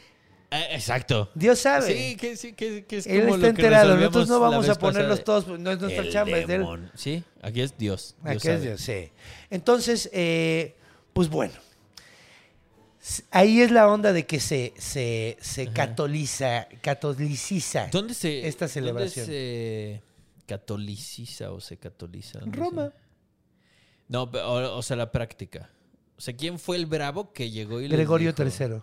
Ah, 0.53 0.65
exacto. 0.69 1.31
Dios 1.33 1.57
sabe. 1.57 1.91
Sí, 1.91 2.15
que, 2.15 2.37
sí, 2.37 2.53
que, 2.53 2.85
que 2.85 2.97
es 2.97 3.07
Él 3.07 3.21
como 3.21 3.35
está 3.35 3.47
lo 3.47 3.53
que 3.55 3.61
enterado, 3.61 3.97
nosotros 3.97 4.27
no 4.29 4.39
vamos 4.39 4.69
a 4.69 4.75
ponerlos 4.75 5.21
pasada. 5.21 5.41
todos, 5.41 5.59
no 5.59 5.71
es 5.71 5.79
nuestra 5.79 6.03
El 6.03 6.11
chamba, 6.11 6.37
es 6.37 6.45
de 6.45 6.55
él. 6.55 6.91
Sí, 6.93 7.23
aquí 7.41 7.61
es 7.61 7.75
Dios. 7.75 8.15
Dios 8.23 8.35
Aquí 8.35 8.49
es. 8.49 8.61
Dios, 8.61 8.81
sí. 8.81 9.09
Entonces, 9.49 10.11
eh, 10.13 10.75
pues 11.11 11.29
bueno. 11.29 11.55
Ahí 13.31 13.61
es 13.61 13.71
la 13.71 13.87
onda 13.87 14.13
de 14.13 14.27
que 14.27 14.39
se, 14.39 14.75
se, 14.77 15.37
se 15.41 15.67
catoliza, 15.73 16.67
catoliciza. 16.81 17.87
¿Dónde 17.91 18.13
se, 18.13 18.47
Esta 18.47 18.67
celebración? 18.67 19.25
¿Dónde 19.25 20.01
se 20.37 20.45
catoliciza 20.45 21.51
o 21.51 21.61
se 21.61 21.77
catoliza? 21.77 22.41
Sé. 22.41 22.45
Roma. 22.51 22.93
No, 24.07 24.23
o, 24.23 24.77
o 24.77 24.81
sea, 24.83 24.97
la 24.97 25.11
práctica. 25.11 25.71
O 26.15 26.21
sea, 26.21 26.35
¿quién 26.35 26.59
fue 26.59 26.77
el 26.77 26.85
bravo 26.85 27.33
que 27.33 27.49
llegó 27.49 27.81
y 27.81 27.87
les 27.87 27.97
Gregorio 27.97 28.33
dijo, 28.33 28.43
III. 28.43 28.81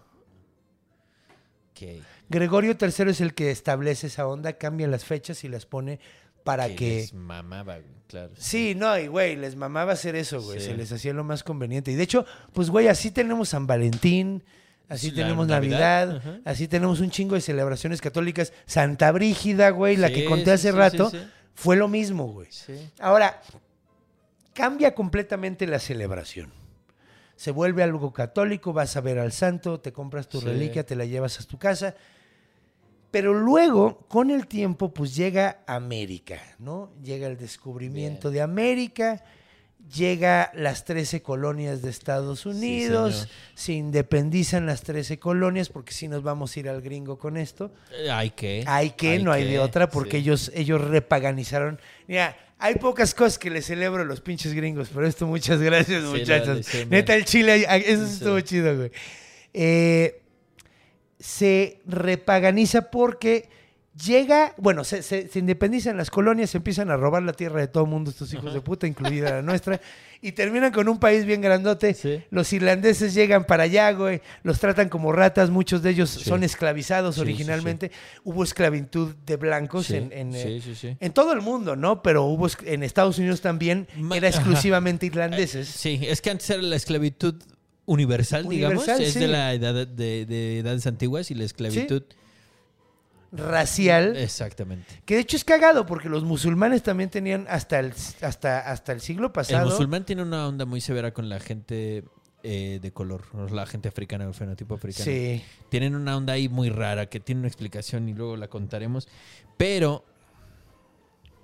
Gregorio 2.29 2.77
III 2.81 3.11
es 3.11 3.21
el 3.21 3.35
que 3.35 3.51
establece 3.51 4.09
esa 4.09 4.27
onda, 4.27 4.55
cambia 4.55 4.87
las 4.89 5.05
fechas 5.05 5.45
y 5.45 5.49
las 5.49 5.67
pone 5.67 6.01
para 6.45 6.69
que 6.69 6.75
que... 6.77 6.97
les 6.97 7.15
mamaba, 7.15 7.79
claro. 8.07 8.33
Sí, 8.37 8.75
no, 8.75 8.99
y 8.99 9.07
güey, 9.07 9.37
les 9.37 9.57
mamaba 9.57 9.93
hacer 9.93 10.17
eso, 10.17 10.41
güey. 10.43 10.61
Sí. 10.61 10.67
Se 10.67 10.77
les 10.77 10.91
hacía 10.93 11.13
lo 11.13 11.25
más 11.25 11.43
conveniente. 11.43 11.93
Y 11.93 11.95
de 11.95 12.03
hecho, 12.03 12.25
pues 12.53 12.71
güey, 12.71 12.89
así 12.89 13.11
tenemos 13.11 13.51
San 13.51 13.67
Valentín, 13.67 14.43
así 14.89 15.11
la 15.11 15.23
tenemos 15.23 15.47
Navidad, 15.47 16.23
así 16.45 16.69
tenemos 16.69 17.01
un 17.01 17.11
chingo 17.11 17.35
de 17.35 17.41
celebraciones 17.41 18.01
católicas. 18.01 18.53
Santa 18.67 19.13
Brígida, 19.13 19.71
güey, 19.71 19.97
la 19.97 20.11
que 20.11 20.25
conté 20.25 20.47
sí, 20.47 20.51
hace 20.51 20.73
rato, 20.73 21.11
fue 21.55 21.77
lo 21.77 21.89
mismo, 21.89 22.27
güey. 22.33 22.49
Ahora, 22.99 23.43
cambia 24.55 24.95
completamente 24.95 25.67
la 25.67 25.79
celebración. 25.79 26.60
Se 27.41 27.53
vuelve 27.53 27.83
algo 27.83 28.13
católico, 28.13 28.75
vas 28.75 28.99
a 28.99 29.01
ver 29.01 29.19
al 29.19 29.33
santo, 29.33 29.81
te 29.81 29.95
compras 29.95 30.29
tu 30.29 30.41
Sí. 30.43 30.47
reliquia, 30.47 30.85
te 30.85 30.95
la 30.95 31.07
llevas 31.07 31.41
a 31.41 31.45
tu 31.45 31.57
casa. 31.57 31.95
Pero 33.11 33.33
luego, 33.33 34.01
con 34.09 34.31
el 34.31 34.47
tiempo, 34.47 34.93
pues 34.93 35.17
llega 35.17 35.61
América, 35.67 36.39
¿no? 36.59 36.91
Llega 37.03 37.27
el 37.29 37.39
descubrimiento 37.39 38.29
Bien. 38.29 38.35
de 38.35 38.43
América, 38.43 39.25
llega 39.89 40.51
las 40.55 40.85
13 40.85 41.23
colonias 41.23 41.83
de 41.83 41.91
Estados 41.91 42.47
Unidos, 42.47 43.29
se 43.55 43.73
independizan 43.73 44.67
las 44.67 44.83
13 44.83 45.19
colonias, 45.19 45.69
porque 45.69 45.93
si 45.93 46.09
nos 46.09 46.23
vamos 46.23 46.57
a 46.57 46.61
ir 46.61 46.69
al 46.69 46.81
gringo 46.81 47.19
con 47.19 47.37
esto. 47.37 47.73
Eh, 47.93 48.11
Hay 48.11 48.31
que. 48.31 48.65
Hay 48.67 48.91
que, 48.91 49.19
no 49.19 49.33
hay 49.33 49.45
de 49.45 49.59
otra, 49.59 49.89
porque 49.89 50.13
sí. 50.13 50.17
ellos, 50.19 50.53
ellos 50.55 50.81
repaganizaron. 50.81 51.81
Mira, 52.07 52.37
hay 52.59 52.75
pocas 52.77 53.15
cosas 53.15 53.39
que 53.39 53.51
les 53.51 53.67
celebro 53.67 54.03
a 54.03 54.05
los 54.05 54.21
pinches 54.21 54.53
gringos, 54.53 54.91
pero 54.93 55.07
esto 55.07 55.27
muchas 55.27 55.61
gracias, 55.61 56.03
Sí, 56.03 56.09
muchachos. 56.09 56.67
Neta, 56.89 57.15
el 57.15 57.25
chile, 57.25 57.67
eso 57.87 58.05
estuvo 58.05 58.41
chido, 58.41 58.77
güey. 58.77 58.91
Eh, 59.55 60.21
se 61.19 61.81
repaganiza 61.87 62.91
porque 62.91 63.49
Llega, 64.07 64.55
bueno, 64.57 64.85
se, 64.85 65.03
se, 65.03 65.29
se 65.29 65.39
independizan 65.41 65.97
las 65.97 66.11
colonias, 66.11 66.51
se 66.51 66.59
empiezan 66.59 66.91
a 66.91 66.97
robar 66.97 67.23
la 67.23 67.33
tierra 67.33 67.61
de 67.61 67.67
todo 67.69 67.85
el 67.85 67.91
mundo, 67.91 68.11
estos 68.11 68.33
hijos 68.33 68.55
de 68.55 68.61
puta, 68.61 68.87
incluida 68.87 69.31
la 69.31 69.43
nuestra, 69.43 69.81
y 70.23 70.33
terminan 70.33 70.73
con 70.73 70.89
un 70.89 70.99
país 70.99 71.25
bien 71.27 71.41
grandote. 71.41 71.93
Sí. 71.95 72.23
Los 72.31 72.53
irlandeses 72.53 73.13
llegan 73.15 73.45
para 73.45 73.65
allá, 73.65 73.91
güey, 73.93 74.23
los 74.43 74.59
tratan 74.61 74.89
como 74.89 75.13
ratas, 75.13 75.51
muchos 75.51 75.83
de 75.83 75.91
ellos 75.91 76.09
Sí. 76.11 76.25
son 76.25 76.45
esclavizados 76.45 77.17
Sí, 77.17 77.21
originalmente. 77.21 77.91
Hubo 78.25 78.45
esclavitud 78.45 79.15
de 79.27 79.37
blancos 79.37 79.91
en, 79.91 80.11
eh, 80.13 80.61
en 81.01 81.13
todo 81.13 81.33
el 81.33 81.41
mundo, 81.41 81.75
¿no? 81.77 82.03
Pero 82.03 82.25
hubo 82.25 82.47
en 82.65 82.83
Estados 82.83 83.19
Unidos 83.19 83.41
también, 83.41 83.89
Ma- 83.97 84.17
era 84.17 84.29
ajá. 84.29 84.39
exclusivamente 84.39 85.07
irlandeses. 85.07 85.69
Sí, 85.69 86.01
es 86.03 86.23
que 86.23 86.31
antes 86.31 86.49
era 86.49 86.63
la 86.63 86.77
esclavitud 86.77 87.35
universal, 87.87 88.49
digamos. 88.49 88.87
Es 88.89 89.15
de 89.15 89.29
la 89.29 89.53
edad 89.53 89.75
de, 89.87 90.25
de 90.27 90.59
edades 90.61 90.87
antiguas 90.87 91.31
y 91.31 91.35
la 91.35 91.45
esclavitud. 91.45 92.03
Racial. 93.33 94.17
Exactamente. 94.17 95.03
Que 95.05 95.15
de 95.15 95.21
hecho 95.21 95.37
es 95.37 95.45
cagado 95.45 95.87
porque 95.87 96.09
los 96.09 96.25
musulmanes 96.25 96.83
también 96.83 97.11
tenían 97.11 97.47
hasta 97.49 97.79
el, 97.81 97.93
hasta, 98.23 98.61
hasta 98.61 98.93
el 98.93 99.01
siglo 99.01 99.27
El 99.27 99.33
pasado. 99.33 99.71
musulmán 99.71 100.05
tiene 100.05 100.23
una 100.23 100.49
onda 100.49 100.65
muy 100.65 100.81
severa 100.81 101.13
con 101.13 101.29
la 101.29 101.41
gente 101.41 102.05
eh, 102.43 102.79
de 102.81 102.93
color, 102.93 103.23
la 103.53 103.67
gente 103.67 103.89
africana, 103.89 104.25
el 104.25 104.35
fenotipo 104.35 104.75
africano. 104.75 105.05
Sí. 105.05 105.43
Tienen 105.69 105.95
una 105.95 106.17
onda 106.17 106.33
ahí 106.33 106.49
muy 106.49 106.71
rara 106.71 107.07
que 107.07 107.21
tiene 107.21 107.41
una 107.41 107.49
explicación 107.49 108.09
y 108.09 108.15
luego 108.15 108.37
la 108.37 108.49
contaremos. 108.49 109.09
Pero 109.57 110.05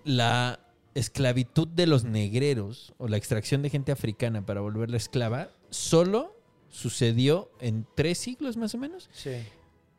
la 0.05 0.61
esclavitud 0.95 1.69
de 1.69 1.87
los 1.87 2.05
negreros 2.05 2.95
o 2.97 3.09
la 3.09 3.19
extracción 3.19 3.61
de 3.63 3.71
gente 3.71 3.93
africana 3.93 4.47
para 4.47 4.61
volverla 4.63 4.97
esclava 4.97 5.51
solo 5.69 6.35
sucedió 6.71 7.51
en 7.61 7.87
tres 7.95 8.19
siglos 8.19 8.57
más 8.57 8.75
o 8.75 8.79
menos. 8.79 9.11
Sí. 9.13 9.37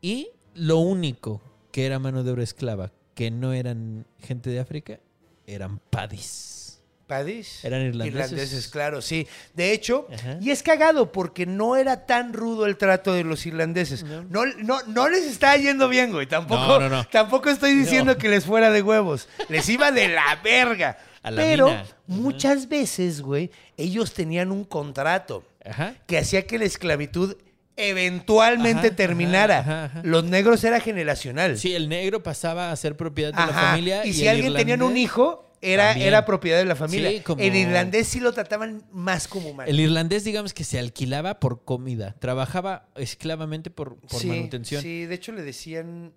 Y 0.02 0.30
lo 0.54 0.78
único 0.78 1.40
que 1.78 1.86
era 1.86 2.00
mano 2.00 2.24
de 2.24 2.32
obra 2.32 2.42
esclava, 2.42 2.90
que 3.14 3.30
no 3.30 3.52
eran 3.52 4.04
gente 4.18 4.50
de 4.50 4.58
África, 4.58 4.98
eran 5.46 5.78
padis. 5.90 6.80
¿Padis? 7.06 7.64
Eran 7.64 7.82
irlandeses. 7.82 8.66
claro, 8.66 9.00
sí. 9.00 9.28
De 9.54 9.70
hecho, 9.72 10.08
Ajá. 10.12 10.38
y 10.40 10.50
es 10.50 10.64
cagado 10.64 11.12
porque 11.12 11.46
no 11.46 11.76
era 11.76 12.04
tan 12.04 12.32
rudo 12.32 12.66
el 12.66 12.76
trato 12.76 13.12
de 13.14 13.22
los 13.22 13.46
irlandeses. 13.46 14.02
No, 14.02 14.44
no, 14.44 14.82
no 14.88 15.08
les 15.08 15.22
está 15.22 15.56
yendo 15.56 15.88
bien, 15.88 16.10
güey. 16.10 16.26
Tampoco, 16.26 16.80
No, 16.80 17.04
tampoco 17.06 17.48
estoy 17.48 17.74
diciendo 17.74 18.18
que 18.18 18.28
les 18.28 18.44
fuera 18.44 18.72
de 18.72 18.82
huevos. 18.82 19.28
Les 19.48 19.68
iba 19.68 19.92
de 19.92 20.08
la 20.08 20.34
verga. 20.42 20.98
A 21.22 21.30
la 21.30 21.42
Pero 21.42 21.66
mina. 21.68 21.84
Muchas 22.08 22.68
veces, 22.68 23.20
güey, 23.22 23.52
ellos 23.76 24.14
tenían 24.14 24.50
un 24.50 24.64
contrato 24.64 25.44
Ajá. 25.64 25.94
que 26.08 26.18
hacía 26.18 26.44
que 26.44 26.58
la 26.58 26.64
esclavitud 26.64 27.36
eventualmente 27.78 28.88
Ajá, 28.88 28.96
terminara. 28.96 29.58
ajá. 29.60 30.00
Los 30.04 30.24
negros 30.24 30.62
era 30.64 30.80
generacional. 30.80 31.56
Sí, 31.56 31.74
el 31.74 31.88
negro 31.88 32.22
pasaba 32.22 32.72
a 32.72 32.76
ser 32.76 32.96
propiedad 32.96 33.32
de 33.32 33.40
la 33.40 33.48
familia. 33.52 34.04
Y, 34.04 34.12
si 34.12 34.26
alguien 34.28 34.52
tenía 34.54 34.74
un 34.84 34.96
hijo, 34.96 35.44
era, 35.62 35.92
era 35.92 36.24
propiedad 36.26 36.58
de 36.58 36.64
la 36.64 36.76
familia. 36.76 37.10
Sí, 37.10 37.20
como- 37.20 37.40
El 37.42 37.54
irlandés 37.54 38.08
sí 38.08 38.20
lo 38.20 38.32
trataban 38.32 38.82
más 38.92 39.28
como 39.28 39.48
humano. 39.50 39.70
El 39.70 39.78
irlandés, 39.80 40.24
digamos 40.24 40.52
que 40.52 40.64
se 40.64 40.78
alquilaba 40.78 41.38
por 41.40 41.64
comida. 41.64 42.14
Trabajaba 42.18 42.88
esclavamente 42.96 43.70
por, 43.70 43.96
por 43.96 44.20
sí, 44.20 44.26
manutención. 44.26 44.82
Sí, 44.82 45.06
de 45.06 45.14
hecho 45.14 45.32
le 45.32 45.42
decían 45.42 46.12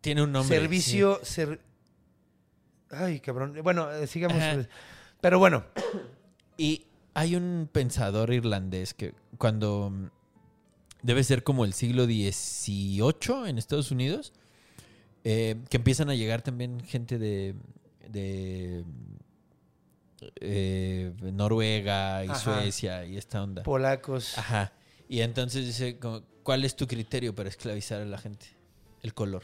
Tiene 0.00 0.22
un 0.22 0.32
nombre. 0.32 0.56
servicio. 0.58 1.20
ser- 1.22 1.60
Ay, 2.90 3.20
cabrón. 3.20 3.54
Bueno, 3.62 3.90
eh, 3.92 4.06
sigamos. 4.06 4.38
Ajá. 4.38 4.66
Pero 5.20 5.38
bueno. 5.38 5.64
Y 6.56 6.86
hay 7.18 7.34
un 7.34 7.68
pensador 7.70 8.32
irlandés 8.32 8.94
que 8.94 9.12
cuando 9.38 9.90
mm, 9.90 10.10
debe 11.02 11.24
ser 11.24 11.42
como 11.42 11.64
el 11.64 11.72
siglo 11.72 12.04
XVIII 12.04 13.48
en 13.48 13.58
Estados 13.58 13.90
Unidos, 13.90 14.32
eh, 15.24 15.56
que 15.68 15.78
empiezan 15.78 16.10
a 16.10 16.14
llegar 16.14 16.42
también 16.42 16.80
gente 16.80 17.18
de, 17.18 17.56
de 18.08 18.84
eh, 20.40 21.12
Noruega 21.32 22.24
y 22.24 22.28
Ajá. 22.28 22.38
Suecia 22.38 23.04
y 23.04 23.16
esta 23.16 23.42
onda. 23.42 23.64
polacos. 23.64 24.38
Ajá. 24.38 24.72
Y 25.08 25.20
entonces 25.22 25.66
dice, 25.66 25.98
¿cuál 26.44 26.64
es 26.64 26.76
tu 26.76 26.86
criterio 26.86 27.34
para 27.34 27.48
esclavizar 27.48 28.00
a 28.00 28.04
la 28.04 28.18
gente? 28.18 28.46
El 29.02 29.12
color. 29.12 29.42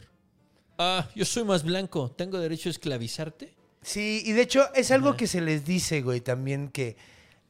Ah, 0.77 1.09
yo 1.13 1.25
soy 1.25 1.43
más 1.43 1.63
blanco, 1.63 2.09
¿tengo 2.11 2.39
derecho 2.39 2.69
a 2.69 2.71
esclavizarte? 2.71 3.53
Sí, 3.81 4.23
y 4.25 4.31
de 4.31 4.41
hecho 4.43 4.73
es 4.73 4.91
algo 4.91 5.15
que 5.17 5.27
se 5.27 5.41
les 5.41 5.65
dice, 5.65 6.01
güey, 6.01 6.21
también 6.21 6.69
que. 6.69 6.95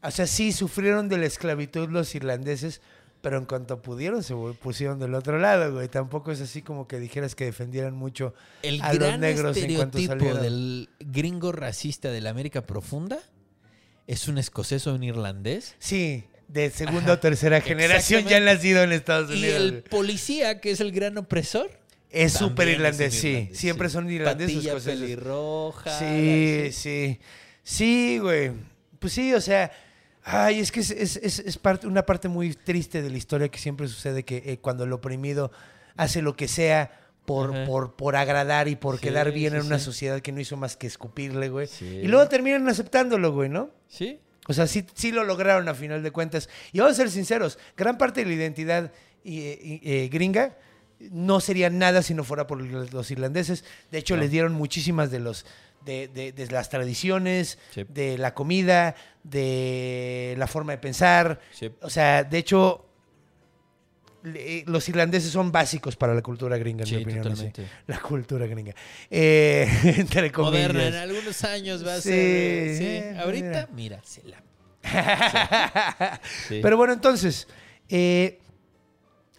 O 0.05 0.11
sea, 0.11 0.27
sí, 0.27 0.51
sufrieron 0.51 1.09
de 1.09 1.17
la 1.17 1.25
esclavitud 1.25 1.89
los 1.89 2.13
irlandeses, 2.15 2.81
pero 3.21 3.37
en 3.37 3.45
cuanto 3.45 3.81
pudieron 3.81 4.21
se 4.23 4.35
pusieron 4.61 4.99
del 4.99 5.15
otro 5.15 5.39
lado, 5.39 5.73
güey. 5.73 5.87
Tampoco 5.87 6.31
es 6.31 6.41
así 6.41 6.61
como 6.61 6.87
que 6.87 6.99
dijeras 6.99 7.33
que 7.35 7.45
defendieran 7.45 7.95
mucho 7.95 8.33
El 8.61 8.81
a 8.81 8.89
los 8.93 8.99
gran 8.99 9.19
negros 9.19 9.57
en 9.57 9.75
cuanto 9.75 9.97
salieron. 9.99 10.41
del 10.41 10.89
gringo 10.99 11.51
racista 11.51 12.11
de 12.11 12.21
la 12.21 12.29
América 12.29 12.61
profunda 12.65 13.17
es 14.07 14.27
un 14.27 14.37
escocés 14.37 14.85
o 14.85 14.93
un 14.93 15.03
irlandés. 15.03 15.73
Sí, 15.79 16.25
de 16.47 16.69
segunda 16.69 17.01
Ajá, 17.05 17.13
o 17.13 17.19
tercera 17.19 17.59
generación 17.61 18.25
ya 18.25 18.39
nacido 18.39 18.83
en 18.83 18.91
Estados 18.91 19.31
Y 19.31 19.39
Unidos. 19.39 19.55
el 19.61 19.71
güey. 19.71 19.81
policía, 19.85 20.61
que 20.61 20.69
es 20.71 20.79
el 20.79 20.91
gran 20.91 21.17
opresor. 21.17 21.71
Es 22.11 22.33
súper 22.33 22.67
irlandés, 22.67 23.13
sí. 23.15 23.27
irlandés, 23.29 23.57
Siempre 23.57 23.89
sí. 23.89 23.93
son 23.93 24.09
irlandeses 24.11 24.55
Patilla 24.67 24.79
pelirroja. 24.79 25.99
Sí, 25.99 26.69
sí. 26.71 27.19
Sí, 27.63 28.19
güey. 28.21 28.51
Pues 28.99 29.13
sí, 29.13 29.33
o 29.33 29.41
sea. 29.41 29.71
Ay, 30.27 30.59
es 30.59 30.71
que 30.71 30.79
es, 30.79 30.89
es- 30.89 31.17
es- 31.17 31.39
es 31.39 31.57
parte, 31.59 31.85
una 31.85 32.03
parte 32.05 32.27
muy 32.27 32.53
triste 32.55 33.01
de 33.03 33.09
la 33.11 33.17
historia 33.17 33.47
que 33.49 33.59
siempre 33.59 33.87
sucede 33.87 34.23
que 34.23 34.37
eh, 34.45 34.57
cuando 34.59 34.83
el 34.83 34.91
oprimido 34.91 35.51
hace 35.97 36.23
lo 36.23 36.35
que 36.35 36.47
sea 36.47 36.99
por, 37.25 37.55
Ajá. 37.55 37.65
por, 37.65 37.95
por 37.95 38.15
agradar 38.15 38.67
y 38.67 38.75
por 38.75 38.95
Sí, 38.95 39.01
quedar 39.03 39.31
bien 39.31 39.53
sí, 39.53 39.59
en 39.59 39.65
una 39.67 39.77
sí. 39.77 39.85
sociedad 39.85 40.21
que 40.21 40.31
no 40.31 40.39
hizo 40.39 40.57
más 40.57 40.77
que 40.77 40.87
escupirle, 40.87 41.49
güey. 41.49 41.69
Y 41.79 42.07
luego 42.07 42.27
terminan 42.27 42.67
aceptándolo, 42.67 43.33
güey, 43.33 43.49
¿no? 43.49 43.69
Sí. 43.87 44.19
O 44.47 44.53
sea, 44.53 44.65
sí, 44.67 44.85
sí 44.95 45.11
lo 45.11 45.23
lograron 45.23 45.67
a 45.69 45.73
final 45.75 46.01
de 46.03 46.11
cuentas. 46.11 46.49
Y 46.71 46.79
vamos 46.79 46.93
a 46.93 46.95
ser 46.97 47.11
sinceros, 47.11 47.57
gran 47.77 47.97
parte 47.97 48.21
de 48.21 48.27
la 48.27 48.33
identidad 48.33 48.91
y, 49.23 49.39
eh, 49.41 49.59
y, 49.63 49.91
eh, 49.91 50.09
gringa 50.11 50.57
no 50.99 51.39
sería 51.39 51.69
nada 51.69 52.01
si 52.01 52.13
no 52.13 52.23
fuera 52.23 52.47
por 52.47 52.61
los 52.61 52.93
los 52.93 53.11
irlandeses. 53.11 53.63
De 53.91 53.97
hecho, 53.99 54.15
No. 54.15 54.21
les 54.21 54.31
dieron 54.31 54.53
muchísimas 54.53 55.11
de 55.11 55.19
los 55.19 55.45
de, 55.85 56.07
de- 56.09 56.31
de 56.31 56.47
las 56.47 56.69
tradiciones, 56.69 57.57
Sí. 57.73 57.85
de 57.87 58.17
la 58.17 58.33
comida, 58.33 58.95
de 59.23 60.35
la 60.37 60.47
forma 60.47 60.71
de 60.73 60.77
pensar. 60.79 61.39
Sí. 61.51 61.71
O 61.81 61.89
sea, 61.89 62.23
de 62.23 62.37
hecho, 62.37 62.85
le- 64.23 64.63
los 64.65 64.89
irlandeses 64.89 65.31
son 65.31 65.51
básicos 65.51 65.95
para 65.95 66.13
la 66.15 66.21
cultura 66.23 66.57
gringa, 66.57 66.81
en 66.83 66.87
Sí, 66.87 66.95
mi 66.97 67.03
opinión. 67.03 67.23
totalmente. 67.23 67.67
La 67.87 67.99
cultura 67.99 68.47
gringa. 68.47 68.73
Eh, 69.11 69.67
entre 69.97 70.31
comillas. 70.31 70.73
Moderna, 70.73 70.87
en 70.87 70.95
algunos 70.95 71.43
años 71.43 71.85
va 71.85 71.93
a 71.95 72.01
Sí, 72.01 72.09
ser. 72.09 72.77
Sí. 72.77 72.83
eh, 72.85 73.17
Ahorita, 73.19 73.69
mira, 73.73 74.01
se 74.03 74.23
la. 74.23 74.41
Sí. 76.47 76.59
Pero 76.61 76.77
bueno, 76.77 76.93
entonces, 76.93 77.47
eh, 77.89 78.39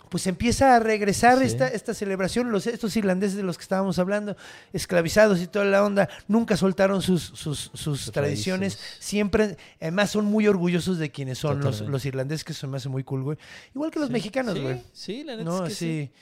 pues 0.09 0.27
empieza 0.27 0.77
a 0.77 0.79
regresar 0.81 1.39
Sí. 1.39 1.45
esta, 1.45 1.69
esta 1.69 1.95
celebración. 1.95 2.53
Los, 2.53 2.67
estos 2.67 2.97
irlandeses 2.97 3.37
de 3.37 3.43
los 3.43 3.57
que 3.59 3.63
estábamos 3.63 3.99
hablando, 3.99 4.37
esclavizados 4.73 5.41
y 5.41 5.47
toda 5.47 5.65
la 5.65 5.85
onda, 5.85 6.09
nunca 6.29 6.57
soltaron 6.57 7.03
sus, 7.03 7.23
sus, 7.23 7.71
sus 7.75 8.13
tradiciones. 8.13 8.75
raíces. 8.77 8.97
Siempre, 9.01 9.57
además, 9.81 10.11
son 10.11 10.25
muy 10.27 10.47
orgullosos 10.47 10.99
de 10.99 11.11
quienes 11.11 11.39
son 11.39 11.61
los, 11.61 11.81
los 11.83 12.05
irlandeses, 12.07 12.45
que 12.45 12.53
eso 12.53 12.69
me 12.69 12.77
hace 12.77 12.89
muy 12.89 13.03
cool, 13.05 13.23
güey. 13.23 13.39
Igual 13.75 13.91
que 13.91 13.99
los 13.99 14.09
Sí, 14.09 14.13
mexicanos, 14.13 14.55
sí, 14.55 14.61
güey. 14.61 14.83
Sí, 14.93 15.25
la 15.25 15.33
neta 15.37 15.45
No, 15.45 15.65
es 15.67 15.71
que 15.71 15.75
sí. 15.75 16.11
sí. 16.13 16.21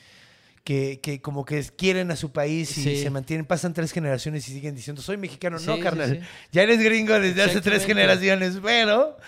Que, 0.65 0.99
que 1.03 1.21
como 1.21 1.45
que 1.45 1.63
quieren 1.77 2.11
a 2.11 2.17
su 2.17 2.33
país 2.33 2.79
y 2.79 2.83
Sí. 2.83 3.03
se 3.03 3.11
mantienen, 3.11 3.45
pasan 3.45 3.75
tres 3.75 3.93
generaciones 3.93 4.49
y 4.49 4.53
siguen 4.55 4.75
diciendo, 4.75 5.03
soy 5.03 5.19
mexicano. 5.19 5.59
Sí, 5.59 5.67
no, 5.67 5.75
sí, 5.77 5.81
carnal. 5.83 6.11
sí. 6.23 6.27
Ya 6.53 6.63
eres 6.63 6.83
gringo 6.83 7.21
desde 7.21 7.43
hace 7.43 7.61
tres 7.61 7.85
generaciones, 7.85 8.55
pero, 8.63 9.19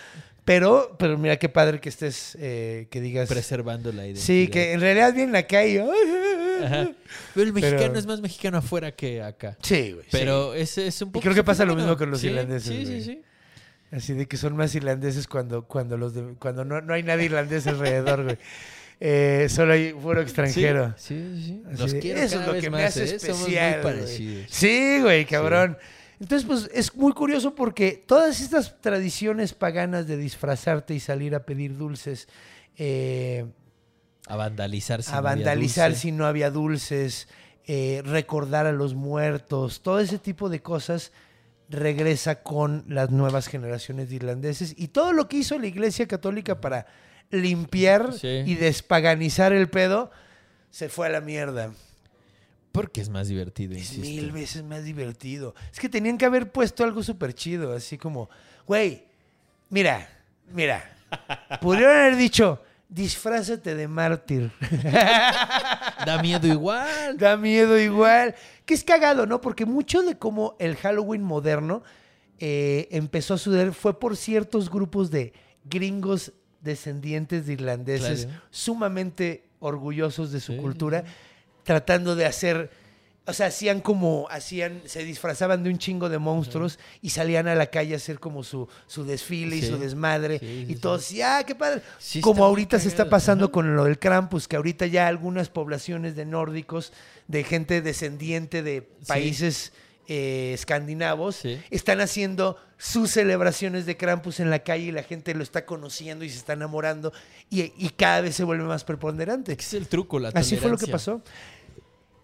pero, 0.47 0.95
pero 0.97 1.17
mira 1.17 1.35
qué 1.37 1.49
padre 1.49 1.81
que 1.81 1.89
estés, 1.89 2.37
eh, 2.39 2.87
que 2.89 3.01
digas. 3.01 3.27
Preservando 3.27 3.91
la 3.91 4.05
identidad. 4.05 4.25
Sí, 4.25 4.47
que 4.47 4.71
en 4.71 4.79
realidad 4.79 5.13
vienen 5.13 5.35
acá 5.35 5.65
y. 5.65 5.77
Ajá. 5.77 6.89
Pero 7.35 7.45
el 7.45 7.53
mexicano 7.53 7.77
Pero- 7.81 7.99
es 7.99 8.07
más 8.07 8.21
mexicano 8.21 8.57
afuera 8.57 8.91
que 8.93 9.21
acá. 9.21 9.57
Sí, 9.61 9.91
güey. 9.91 10.05
Pero 10.09 10.53
es, 10.53 10.77
es 10.77 11.01
un 11.01 11.11
poco. 11.11 11.21
creo 11.21 11.35
que 11.35 11.43
pasa 11.43 11.65
lo 11.65 11.75
mismo 11.75 11.97
con 11.97 12.09
los 12.09 12.21
Sí, 12.21 12.27
irlandeses, 12.27 12.69
Sí, 12.69 12.83
güey. 12.85 13.01
sí, 13.01 13.11
sí. 13.11 13.21
Así 13.91 14.13
de 14.13 14.25
que 14.25 14.37
son 14.37 14.55
más 14.55 14.73
irlandeses 14.73 15.27
cuando, 15.27 15.65
cuando 15.65 15.97
los 15.97 16.13
de- 16.13 16.33
cuando 16.39 16.63
no, 16.65 16.79
no 16.81 16.93
hay 16.93 17.03
nadie 17.03 17.25
irlandés 17.25 17.67
alrededor, 17.67 18.23
güey. 18.23 18.37
Eh, 18.99 19.45
solo 19.51 19.73
hay 19.73 19.93
puro 19.93 20.21
extranjero. 20.23 20.95
Sí, 20.97 21.15
sí, 21.35 21.43
sí. 21.45 21.63
Los 21.77 21.91
de, 21.91 21.99
quiero 21.99 22.19
eso 22.19 22.29
cada 22.39 22.41
es 22.41 22.47
lo 22.47 22.53
vez 22.53 22.63
que 22.63 22.69
me 22.71 22.83
hace 22.83 23.03
¿eh? 23.03 23.19
Somos 23.19 23.41
especial. 23.41 23.81
güey. 23.83 24.45
Sí, 24.49 24.99
güey, 25.03 25.25
cabrón. 25.25 25.77
Entonces, 26.19 26.47
pues 26.47 26.69
es 26.73 26.95
muy 26.95 27.13
curioso 27.13 27.53
porque 27.53 28.03
todas 28.07 28.41
estas 28.41 28.79
tradiciones 28.81 29.53
paganas 29.53 30.07
de 30.07 30.17
disfrazarte 30.17 30.93
y 30.95 30.99
salir 30.99 31.35
a 31.35 31.45
pedir 31.45 31.77
dulces, 31.77 32.27
eh, 32.77 33.45
A 34.27 34.35
vandalizar 34.35 35.03
si 35.03 35.09
a 35.09 35.13
no 35.13 35.17
había 35.19 35.29
vandalizar 35.35 35.89
dulce. 35.91 36.01
si 36.01 36.11
no 36.11 36.25
había 36.25 36.49
dulces, 36.51 37.27
eh, 37.65 38.01
recordar 38.05 38.65
a 38.65 38.71
los 38.71 38.95
muertos, 38.95 39.81
todo 39.81 39.99
ese 39.99 40.17
tipo 40.17 40.49
de 40.49 40.61
cosas 40.61 41.11
regresa 41.69 42.41
con 42.43 42.85
las 42.87 43.11
nuevas 43.11 43.47
generaciones 43.47 44.09
de 44.09 44.15
irlandeses 44.15 44.73
y 44.77 44.87
todo 44.87 45.11
lo 45.13 45.27
que 45.27 45.37
hizo 45.37 45.59
la 45.59 45.67
Iglesia 45.67 46.07
Católica 46.07 46.61
para 46.61 46.87
limpiar 47.29 48.13
Sí. 48.13 48.43
y 48.45 48.55
despaganizar 48.55 49.51
el 49.53 49.69
pedo, 49.69 50.09
se 50.69 50.87
fue 50.89 51.07
a 51.07 51.09
la 51.09 51.21
mierda. 51.21 51.71
Porque 52.77 53.01
es 53.01 53.09
más 53.09 53.27
divertido, 53.27 53.73
Es 53.73 53.79
insisto. 53.93 54.01
mil 54.01 54.31
veces 54.31 54.63
más 54.63 54.83
divertido. 54.83 55.53
Es 55.73 55.79
que 55.79 55.89
tenían 55.89 56.17
que 56.17 56.25
haber 56.25 56.51
puesto 56.51 56.83
algo 56.83 57.01
súper 57.03 57.33
chido, 57.33 57.73
así 57.75 57.97
como, 57.97 58.29
güey, 58.65 59.03
mira, 59.69 60.07
mira, 60.53 60.83
pudieron 61.61 61.91
haber 61.95 62.15
dicho, 62.15 62.61
disfrázate 62.87 63.75
de 63.75 63.87
mártir. 63.87 64.51
Da 66.05 66.21
miedo 66.21 66.47
igual. 66.47 67.17
da 67.17 67.35
miedo 67.35 67.77
igual. 67.77 68.35
Que 68.65 68.73
es 68.73 68.83
cagado, 68.83 69.25
¿no? 69.25 69.41
Porque 69.41 69.65
mucho 69.65 70.03
de 70.03 70.17
cómo 70.17 70.55
el 70.59 70.75
Halloween 70.77 71.23
moderno 71.23 71.83
eh, 72.39 72.87
empezó 72.91 73.33
a 73.33 73.37
suceder 73.37 73.73
fue 73.73 73.99
por 73.99 74.15
ciertos 74.15 74.69
grupos 74.69 75.09
de 75.11 75.33
gringos 75.65 76.31
descendientes 76.61 77.45
de 77.47 77.53
irlandeses 77.53 78.25
Claro. 78.25 78.41
sumamente 78.51 79.43
orgullosos 79.59 80.31
de 80.31 80.39
su 80.39 80.53
Sí, 80.53 80.59
cultura, 80.59 81.03
tratando 81.67 82.15
de 82.15 82.25
hacer, 82.25 82.71
o 83.25 83.33
sea, 83.33 83.47
hacían 83.47 83.81
como, 83.81 84.25
hacían, 84.31 84.81
se 84.85 85.03
disfrazaban 85.03 85.65
de 85.65 85.69
un 85.69 85.77
chingo 85.77 86.07
de 86.07 86.17
monstruos 86.17 86.79
y 87.01 87.09
salían 87.09 87.45
a 87.49 87.55
la 87.55 87.65
calle 87.65 87.93
a 87.93 87.97
hacer 87.97 88.21
como 88.21 88.41
su, 88.45 88.69
su 88.87 89.03
desfile 89.03 89.57
y 89.57 89.61
su 89.61 89.77
desmadre 89.77 90.39
Sí, 90.39 90.65
y 90.69 90.75
todos, 90.75 91.13
ah, 91.21 91.43
qué 91.45 91.55
padre. 91.55 91.81
Como 92.21 92.45
ahorita 92.45 92.79
se 92.79 92.87
está 92.87 93.09
pasando 93.09 93.45
Ajá. 93.45 93.51
con 93.51 93.75
lo 93.75 93.83
del 93.83 93.99
Krampus, 93.99 94.47
que 94.47 94.55
ahorita 94.55 94.87
ya 94.87 95.07
algunas 95.07 95.49
poblaciones 95.49 96.15
de 96.15 96.25
nórdicos, 96.25 96.93
de 97.27 97.43
gente 97.43 97.81
descendiente 97.81 98.63
de 98.63 98.83
países 99.05 99.73
eh, 100.07 100.51
escandinavos, 100.53 101.41
están 101.69 101.99
haciendo 101.99 102.55
sus 102.77 103.11
celebraciones 103.11 103.85
de 103.85 103.97
Krampus 103.97 104.39
en 104.39 104.49
la 104.49 104.59
calle 104.59 104.85
y 104.85 104.91
la 104.93 105.03
gente 105.03 105.33
lo 105.33 105.43
está 105.43 105.65
conociendo 105.65 106.23
y 106.23 106.29
se 106.29 106.37
está 106.37 106.53
enamorando 106.53 107.11
y, 107.49 107.73
y 107.77 107.89
cada 107.89 108.21
vez 108.21 108.35
se 108.35 108.45
vuelve 108.45 108.63
más 108.63 108.85
preponderante. 108.85 109.57
Es 109.59 109.73
el 109.73 109.89
truco, 109.89 110.17
la 110.17 110.29
Así 110.29 110.55
fue 110.55 110.71
lo 110.71 110.77
que 110.77 110.87
pasó. 110.87 111.21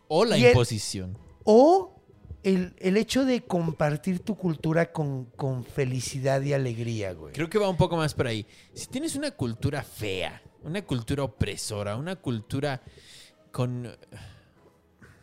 O 0.07 0.25
la 0.25 0.37
Y 0.37 0.43
el- 0.45 0.49
imposición. 0.51 1.17
O 1.43 2.01
el, 2.43 2.73
el 2.79 2.97
hecho 2.97 3.25
de 3.25 3.41
compartir 3.43 4.19
tu 4.19 4.35
cultura 4.35 4.91
con, 4.91 5.25
con 5.35 5.63
felicidad 5.63 6.41
y 6.41 6.53
alegría, 6.53 7.13
güey. 7.13 7.33
Creo 7.33 7.49
que 7.49 7.57
va 7.57 7.69
un 7.69 7.77
poco 7.77 7.95
más 7.97 8.13
por 8.13 8.27
ahí. 8.27 8.45
Si 8.73 8.87
tienes 8.87 9.15
una 9.15 9.31
cultura 9.31 9.81
fea, 9.83 10.41
una 10.63 10.81
cultura 10.81 11.23
opresora, 11.23 11.95
una 11.95 12.15
cultura 12.17 12.81
con 13.51 13.89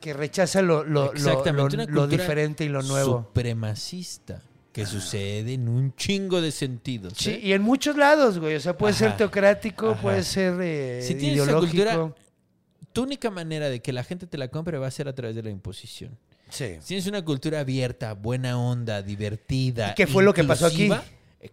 Que 0.01 0.15
rechaza 0.15 0.63
lo, 0.63 0.83
lo, 0.85 1.13
Exactamente, 1.13 1.77
lo- 1.87 1.87
lo 1.93 2.07
diferente 2.07 2.65
y 2.65 2.69
lo 2.69 2.83
nuevo. 2.83 3.27
supremacista 3.27 4.43
que 4.73 4.87
sucede 4.87 5.53
en 5.55 5.69
un 5.69 5.95
chingo 5.97 6.41
de 6.41 6.53
sentidos. 6.53 7.15
Sí, 7.17 7.31
¿eh? 7.33 7.41
y 7.43 7.53
en 7.53 7.61
muchos 7.61 7.97
lados, 7.97 8.39
güey. 8.39 8.55
O 8.55 8.61
sea, 8.61 8.79
puede 8.79 8.95
ser 8.95 9.17
teocrático, 9.17 9.91
ajá. 9.91 10.01
puede 10.01 10.23
ser 10.23 10.55
eh, 10.63 11.03
Si 11.03 11.15
tienes 11.17 11.39
esa 11.41 11.51
ideológico. 11.51 11.85
cultura- 11.85 12.15
Tu 12.93 13.03
única 13.03 13.31
manera 13.31 13.69
de 13.69 13.81
que 13.81 13.93
la 13.93 14.05
gente 14.05 14.27
te 14.27 14.37
la 14.39 14.49
compre 14.49 14.79
va 14.79 14.87
a 14.87 14.91
ser 14.91 15.09
a 15.09 15.15
través 15.15 15.37
de 15.37 15.43
la 15.43 15.51
imposición. 15.51 16.19
Sí. 16.49 16.77
Si 16.81 16.89
tienes 16.89 17.07
una 17.07 17.25
cultura 17.25 17.61
abierta, 17.61 18.15
buena 18.15 18.59
onda, 18.59 19.03
divertida. 19.03 19.93
¿Y 19.93 19.95
qué 19.95 20.07
fue 20.07 20.25
lo 20.25 20.35
que 20.35 20.45
pasó 20.45 20.67
aquí? 20.67 20.91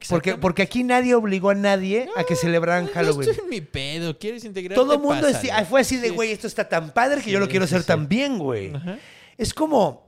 Porque, 0.10 0.36
porque 0.36 0.64
aquí 0.64 0.84
nadie 0.84 1.16
obligó 1.16 1.52
a 1.52 1.56
nadie 1.56 2.10
a 2.18 2.24
que 2.26 2.36
celebraran 2.36 2.88
Halloween. 2.88 3.28
No 3.28 3.32
estoy 3.32 3.44
en 3.46 3.50
mi 3.50 3.62
pedo. 3.62 4.18
¿Quieres 4.20 4.44
integrar? 4.44 4.76
Todo 4.76 4.96
el 4.96 5.00
mundo 5.00 5.28
fue 5.70 5.80
así 5.82 5.96
de, 5.98 6.10
Sí. 6.10 6.14
güey, 6.14 6.32
esto 6.32 6.48
está 6.48 6.68
tan 6.68 6.92
padre 6.94 7.22
que 7.22 7.32
yo 7.32 7.40
lo 7.40 7.48
quiero 7.48 7.66
hacer 7.66 7.82
sí. 7.82 7.88
también, 7.88 8.38
güey. 8.38 8.74
Ajá. 8.76 8.98
Es 9.38 9.54
como 9.54 10.08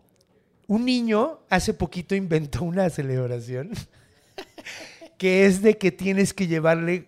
un 0.67 0.83
niño 0.85 1.39
hace 1.49 1.73
poquito 1.73 2.13
inventó 2.13 2.63
una 2.63 2.89
celebración 2.89 3.71
que 5.17 5.45
es 5.45 5.61
de 5.61 5.77
que 5.77 5.91
tienes 5.91 6.33
que 6.33 6.47
llevarle 6.47 7.07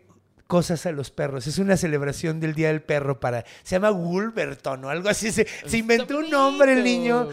cosas 0.52 0.86
a 0.86 0.91
los 0.91 1.12
perros. 1.12 1.47
Es 1.47 1.60
una 1.60 1.78
celebración 1.78 2.41
del 2.41 2.54
Día 2.54 2.68
del 2.68 2.82
Perro 2.82 3.22
para... 3.22 3.45
Se 3.64 3.76
llama 3.76 3.89
Wolverton 3.91 4.84
o 4.84 4.89
algo 4.89 5.08
así. 5.08 5.32
Se, 5.32 5.47
se 5.66 5.78
inventó 5.78 6.18
un 6.18 6.30
nombre 6.30 6.74
el 6.74 6.84
niño 6.84 7.30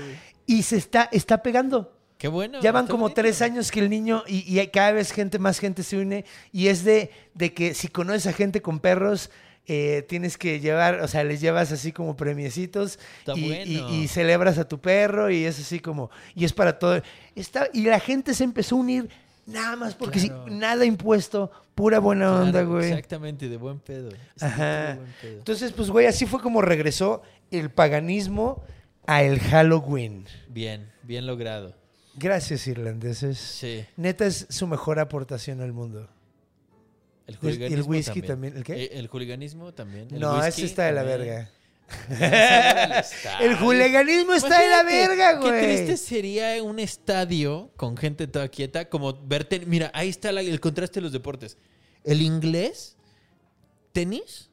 y 0.46 0.62
se 0.62 0.76
está, 0.76 1.08
está 1.10 1.42
pegando. 1.42 1.98
Qué 2.16 2.28
bueno. 2.28 2.60
Ya 2.60 2.70
van 2.70 2.86
como 2.86 3.02
bonito. 3.06 3.20
tres 3.20 3.42
años 3.42 3.72
que 3.72 3.80
el 3.80 3.90
niño 3.90 4.22
y, 4.28 4.44
y 4.60 4.64
cada 4.68 4.92
vez 4.92 5.10
gente, 5.10 5.40
más 5.40 5.58
gente 5.58 5.82
se 5.82 5.96
une 5.98 6.24
y 6.52 6.68
es 6.68 6.84
de, 6.84 7.10
de 7.34 7.52
que 7.52 7.74
si 7.74 7.88
conoces 7.88 8.28
a 8.28 8.32
gente 8.32 8.62
con 8.62 8.78
perros, 8.78 9.30
eh, 9.66 10.06
tienes 10.08 10.38
que 10.38 10.60
llevar, 10.60 11.00
o 11.00 11.08
sea, 11.08 11.24
les 11.24 11.40
llevas 11.40 11.72
así 11.72 11.90
como 11.90 12.16
premiecitos 12.16 13.00
y, 13.34 13.48
bueno. 13.48 13.90
y- 13.90 14.02
y 14.04 14.08
celebras 14.08 14.58
a 14.58 14.68
tu 14.68 14.78
perro 14.80 15.28
y 15.28 15.44
es 15.44 15.58
así 15.58 15.80
como, 15.80 16.08
y 16.36 16.44
es 16.44 16.52
para 16.52 16.78
todo. 16.78 17.02
Está, 17.34 17.68
y 17.72 17.82
la 17.82 17.98
gente 17.98 18.32
se 18.32 18.44
empezó 18.44 18.76
a 18.76 18.78
unir 18.78 19.08
nada 19.49 19.76
más 19.76 19.94
porque 19.94 20.20
sí, 20.20 20.28
Claro. 20.28 20.46
nada 20.51 20.84
impuesto, 20.84 21.51
pura 21.74 21.99
buena 21.99 22.26
Claro, 22.26 22.42
onda, 22.44 22.62
güey. 22.62 22.88
Exactamente, 22.90 23.49
de 23.49 23.57
buen 23.57 23.80
pedo. 23.80 24.11
Ajá. 24.40 24.88
de 24.92 24.94
buen 24.96 25.14
pedo. 25.20 25.38
Entonces, 25.38 25.72
pues, 25.72 25.90
güey, 25.90 26.07
así 26.07 26.26
fue 26.26 26.40
como 26.40 26.62
regresó 26.62 27.22
el 27.51 27.70
paganismo 27.70 28.62
a 29.07 29.22
el 29.22 29.40
Halloween. 29.40 30.26
Bien, 30.49 30.90
bien 31.03 31.26
logrado. 31.26 31.74
Gracias, 32.14 32.66
irlandeses. 32.66 33.38
Sí. 33.38 33.84
Neta 33.96 34.26
es 34.26 34.46
su 34.51 34.66
mejor 34.66 34.99
aportación 34.99 35.61
al 35.61 35.72
mundo. 35.72 36.09
El 37.26 37.62
el 37.62 37.82
whisky 37.82 38.22
también, 38.22 38.57
¿el 38.57 38.64
qué? 38.64 38.84
Eh, 38.84 38.90
El 38.94 39.07
juliganismo 39.07 39.72
también. 39.74 40.09
El 40.11 40.18
no, 40.20 40.42
ese 40.44 40.64
está 40.64 40.86
de 40.86 40.92
la 40.92 41.03
verga. 41.03 41.51
El 43.41 43.55
hooliganismo 43.57 44.34
está 44.34 44.61
de 44.61 44.68
la 44.68 44.82
verga, 44.82 45.34
güey. 45.34 45.53
Qué 45.53 45.66
triste 45.66 45.97
sería 45.97 46.62
un 46.62 46.78
estadio 46.78 47.70
con 47.76 47.97
gente 47.97 48.26
toda 48.26 48.49
quieta, 48.49 48.89
como 48.89 49.14
verte. 49.26 49.61
Mira, 49.66 49.91
ahí 49.95 50.09
está 50.09 50.32
la- 50.32 50.41
el 50.43 50.61
contraste 50.61 51.01
de 51.01 51.05
los 51.05 51.12
deportes. 51.12 51.57
El 52.05 52.22
inglés, 52.22 52.97
tenis. 53.93 54.51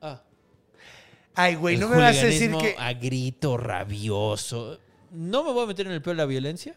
Ah, 0.00 0.22
Ay, 1.34 1.54
güey, 1.56 1.76
no 1.78 1.88
me 1.88 1.96
vas 1.96 2.18
a 2.18 2.26
decir 2.26 2.52
que. 2.56 2.74
A 2.78 2.92
grito 2.92 3.56
rabioso. 3.56 4.78
No 5.10 5.44
me 5.44 5.52
voy 5.52 5.64
a 5.64 5.66
meter 5.66 5.86
en 5.86 5.92
el 5.92 6.02
pedo 6.02 6.12
de 6.14 6.18
la 6.18 6.26
violencia. 6.26 6.76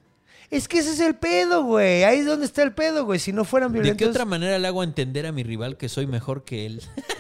Es 0.52 0.68
que 0.68 0.80
ese 0.80 0.92
es 0.92 1.00
el 1.00 1.16
pedo, 1.16 1.64
güey. 1.64 2.04
Ahí 2.04 2.20
es 2.20 2.26
donde 2.26 2.46
está 2.46 2.62
el 2.64 2.74
pedo, 2.74 3.04
güey. 3.06 3.20
Si 3.20 3.34
no 3.34 3.46
fueran 3.46 3.72
¿De 3.72 3.80
violentos. 3.80 3.98
qué 4.06 4.10
otra 4.10 4.26
manera 4.26 4.60
le 4.60 4.68
hago 4.68 4.84
entender 4.84 5.26
a 5.26 5.32
mi 5.32 5.42
rival 5.44 5.76
que 5.78 5.90
soy 5.90 6.06
mejor 6.06 6.44
que 6.44 6.66
él? 6.68 6.82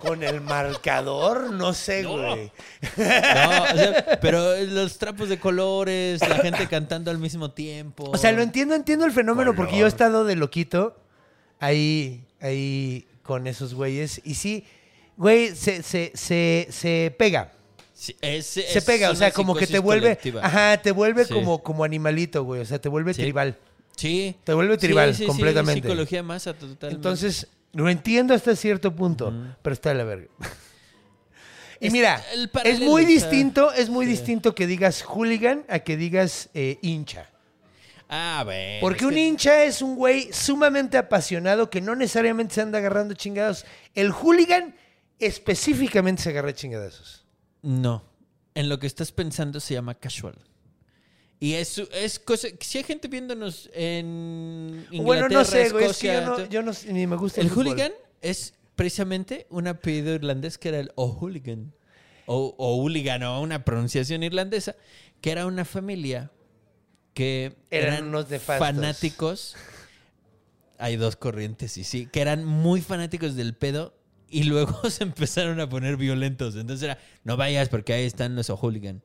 Con 0.00 0.22
el 0.22 0.40
marcador, 0.40 1.52
no 1.52 1.74
sé, 1.74 2.02
No. 2.02 2.12
güey. 2.16 2.50
No, 2.96 3.62
o 3.62 3.76
sea, 3.76 4.18
pero 4.20 4.56
los 4.64 4.96
trapos 4.98 5.28
de 5.28 5.38
colores, 5.38 6.20
la 6.26 6.36
gente 6.38 6.66
cantando 6.68 7.10
al 7.10 7.18
mismo 7.18 7.50
tiempo. 7.50 8.10
O 8.10 8.16
sea, 8.16 8.32
lo 8.32 8.42
entiendo, 8.42 8.74
entiendo 8.74 9.04
el 9.04 9.12
fenómeno 9.12 9.54
porque 9.54 9.76
yo 9.78 9.84
he 9.84 9.88
estado 9.88 10.24
de 10.24 10.36
loquito 10.36 10.96
ahí, 11.58 12.24
ahí 12.40 13.06
con 13.22 13.46
esos 13.46 13.74
güeyes. 13.74 14.20
Y 14.24 14.34
sí, 14.34 14.64
güey, 15.16 15.54
se, 15.54 15.82
se, 15.82 16.12
se, 16.14 16.66
se 16.70 17.14
pega. 17.18 17.52
Sí, 17.92 18.16
es- 18.22 18.46
Se 18.46 18.80
pega, 18.80 19.10
o 19.10 19.14
sea, 19.14 19.30
como 19.30 19.54
que 19.54 19.66
te 19.66 19.78
vuelve. 19.78 20.02
colectiva. 20.06 20.40
Ajá, 20.44 20.78
te 20.78 20.90
vuelve 20.92 21.26
Sí. 21.26 21.34
como, 21.34 21.62
como 21.62 21.84
animalito, 21.84 22.42
güey. 22.44 22.62
O 22.62 22.64
sea, 22.64 22.80
te 22.80 22.88
vuelve 22.88 23.12
Sí. 23.12 23.20
tribal. 23.20 23.58
Sí. 23.96 24.34
Te 24.44 24.54
vuelve 24.54 24.78
tribal, 24.78 25.10
Sí, 25.10 25.16
sí, 25.18 25.22
sí, 25.24 25.26
completamente. 25.28 25.82
psicología 25.82 26.22
masa 26.22 26.54
totalmente. 26.54 26.94
Entonces, 26.94 27.46
lo 27.72 27.88
entiendo 27.88 28.34
hasta 28.34 28.54
cierto 28.56 28.94
punto, 28.94 29.32
pero 29.62 29.72
está 29.74 29.90
de 29.90 29.94
la 29.96 30.04
verga. 30.04 30.28
Y 31.82 31.86
Es- 31.86 31.92
mira, 31.94 32.22
es 32.64 32.78
muy 32.80 33.06
distinto, 33.06 33.72
es 33.72 33.88
muy 33.88 34.04
sí. 34.04 34.10
distinto 34.12 34.54
que 34.54 34.66
digas 34.66 35.02
hooligan 35.02 35.64
a 35.66 35.78
que 35.78 35.96
digas 35.96 36.50
eh, 36.52 36.78
hincha. 36.82 37.30
Ah, 38.06 38.42
bueno. 38.44 38.80
Porque 38.82 39.06
un 39.06 39.14
que- 39.14 39.20
hincha 39.26 39.64
es 39.64 39.80
un 39.80 39.96
güey 39.96 40.30
sumamente 40.30 40.98
apasionado 40.98 41.70
que 41.70 41.80
no 41.80 41.96
necesariamente 41.96 42.54
se 42.56 42.60
anda 42.60 42.76
agarrando 42.78 43.14
chingados. 43.14 43.64
El 43.94 44.10
hooligan 44.12 44.74
específicamente 45.18 46.20
se 46.22 46.28
agarra 46.28 46.52
chingadazos. 46.52 47.24
No. 47.62 48.04
En 48.54 48.68
lo 48.68 48.78
que 48.78 48.86
estás 48.86 49.10
pensando 49.10 49.58
se 49.58 49.72
llama 49.72 49.94
casual. 49.94 50.34
Y 51.42 51.54
es, 51.54 51.78
es 51.94 52.18
cosa. 52.18 52.48
Si 52.60 52.78
hay 52.78 52.84
gente 52.84 53.08
viéndonos 53.08 53.70
en. 53.72 54.86
Inglaterra, 54.90 55.02
bueno, 55.04 55.28
no 55.30 55.44
sé, 55.44 55.70
güey, 55.70 55.86
es 55.86 55.96
que 55.98 56.08
Escocia, 56.12 56.20
yo, 56.20 56.26
no, 56.26 56.36
to- 56.36 56.48
yo 56.50 56.62
no- 56.62 56.72
ni 56.92 57.06
me 57.06 57.16
gusta 57.16 57.40
el, 57.40 57.46
El 57.46 57.52
hooligan 57.54 57.92
es 58.20 58.52
precisamente 58.76 59.46
un 59.50 59.66
apellido 59.66 60.14
irlandés 60.14 60.58
que 60.58 60.68
era 60.68 60.78
el 60.80 60.92
O'Hooligan. 60.96 61.72
O, 62.26 62.54
o 62.58 62.76
hooligan, 62.76 63.22
o 63.24 63.40
una 63.40 63.64
pronunciación 63.64 64.22
irlandesa, 64.22 64.76
que 65.20 65.30
era 65.32 65.46
una 65.46 65.64
familia 65.64 66.30
que 67.14 67.56
Eran 67.70 67.94
eran, 67.94 68.08
unos 68.08 68.28
nefastos. 68.30 68.66
fanáticos. 68.66 69.56
Hay 70.78 70.96
dos 70.96 71.16
corrientes, 71.16 71.76
y 71.76 71.84
sí, 71.84 72.06
que 72.06 72.20
eran 72.20 72.44
muy 72.44 72.80
fanáticos 72.80 73.34
del 73.34 73.54
pedo 73.54 73.94
y 74.28 74.44
luego 74.44 74.78
se 74.90 75.02
empezaron 75.04 75.58
a 75.60 75.68
poner 75.68 75.96
violentos. 75.96 76.54
Entonces 76.56 76.84
era, 76.84 76.98
no 77.24 77.36
vayas 77.36 77.68
porque 77.68 77.92
ahí 77.94 78.04
están 78.04 78.36
los 78.36 78.48
O'Hooligan. 78.50 79.02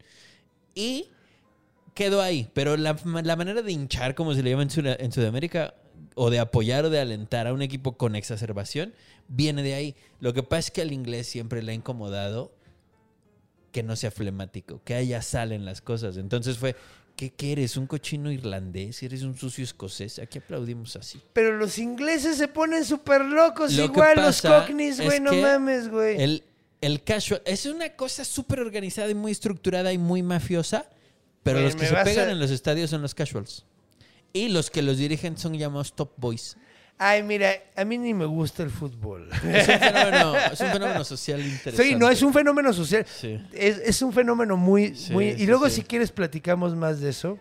Y 0.75 1.09
quedó 1.95 2.21
ahí. 2.21 2.47
Pero 2.53 2.77
la, 2.77 2.95
la 3.23 3.35
manera 3.35 3.63
de 3.63 3.71
hinchar, 3.71 4.13
como 4.13 4.35
se 4.35 4.43
le 4.43 4.51
llama 4.51 4.61
en, 4.63 4.69
Sud- 4.69 4.97
en 4.99 5.11
Sudamérica, 5.11 5.73
o 6.13 6.29
de 6.29 6.37
apoyar 6.39 6.85
o 6.85 6.89
de 6.91 6.99
alentar 6.99 7.47
a 7.47 7.53
un 7.53 7.61
equipo 7.63 7.97
con 7.97 8.15
exacerbación, 8.15 8.93
viene 9.27 9.63
de 9.63 9.73
ahí. 9.73 9.95
Lo 10.19 10.33
que 10.33 10.43
pasa 10.43 10.59
es 10.59 10.71
que 10.71 10.81
al 10.81 10.91
inglés 10.93 11.25
siempre 11.27 11.63
le 11.63 11.71
ha 11.71 11.75
incomodado 11.75 12.53
que 13.71 13.83
no 13.83 13.95
sea 13.95 14.11
flemático, 14.11 14.81
que 14.85 14.93
haya 14.93 15.21
sal 15.21 15.51
en 15.51 15.65
las 15.65 15.81
cosas. 15.81 16.15
Entonces 16.15 16.57
fue, 16.57 16.77
¿qué, 17.17 17.31
qué 17.31 17.51
eres? 17.51 17.75
¿Un 17.75 17.87
cochino 17.87 18.31
irlandés? 18.31 19.03
¿Eres 19.03 19.23
un 19.23 19.35
sucio 19.37 19.63
escocés? 19.65 20.19
Aquí 20.19 20.37
aplaudimos 20.37 20.95
así. 20.95 21.19
Pero 21.33 21.57
los 21.57 21.77
ingleses 21.77 22.37
se 22.37 22.47
ponen 22.47 22.85
súper 22.85 23.25
locos, 23.25 23.73
Lo 23.73 23.83
igual 23.83 24.15
los 24.17 24.41
cockneys, 24.41 25.01
güey, 25.01 25.19
no 25.19 25.33
mames, 25.33 25.89
güey. 25.89 26.21
El, 26.21 26.43
El 26.79 27.03
casual 27.03 27.41
es 27.45 27.65
una 27.65 27.89
cosa 27.97 28.23
súper 28.23 28.61
organizada 28.61 29.09
y 29.09 29.15
muy 29.15 29.33
estructurada 29.33 29.91
y 29.91 29.97
muy 29.97 30.23
mafiosa, 30.23 30.85
pero 31.45 31.61
los 31.61 31.75
que 31.75 31.85
se 31.85 31.95
pegan 31.95 32.27
a- 32.27 32.31
en 32.33 32.39
los 32.39 32.51
estadios 32.51 32.89
son 32.89 33.01
los 33.01 33.15
casuals. 33.15 33.65
Y 34.33 34.49
los 34.49 34.69
que 34.69 34.81
los 34.81 34.97
dirigen 34.97 35.37
son 35.37 35.53
llamados 35.57 35.93
top 35.95 36.11
boys. 36.17 36.57
Ay, 36.97 37.23
mira, 37.23 37.51
a 37.75 37.83
mí 37.85 37.97
ni 37.97 38.13
me 38.13 38.25
gusta 38.25 38.63
el 38.63 38.69
fútbol. 38.69 39.29
Es 39.31 39.67
un 39.67 39.79
fenómeno, 39.79 40.35
es 40.51 40.59
un 40.61 40.67
fenómeno 40.71 41.03
social 41.03 41.39
interesante. 41.41 41.83
Sí, 41.83 41.95
no, 41.95 42.09
es 42.09 42.21
un 42.21 42.33
fenómeno 42.33 42.73
social. 42.73 43.05
Sí. 43.05 43.37
Es, 43.53 43.77
es 43.79 44.01
un 44.01 44.11
fenómeno 44.13 44.55
muy, 44.57 44.95
Sí, 44.95 45.11
muy... 45.13 45.29
Y 45.29 45.45
luego 45.45 45.69
sí. 45.69 45.75
si 45.75 45.81
quieres 45.83 46.11
platicamos 46.11 46.75
más 46.75 46.99
de 47.01 47.09
eso. 47.09 47.37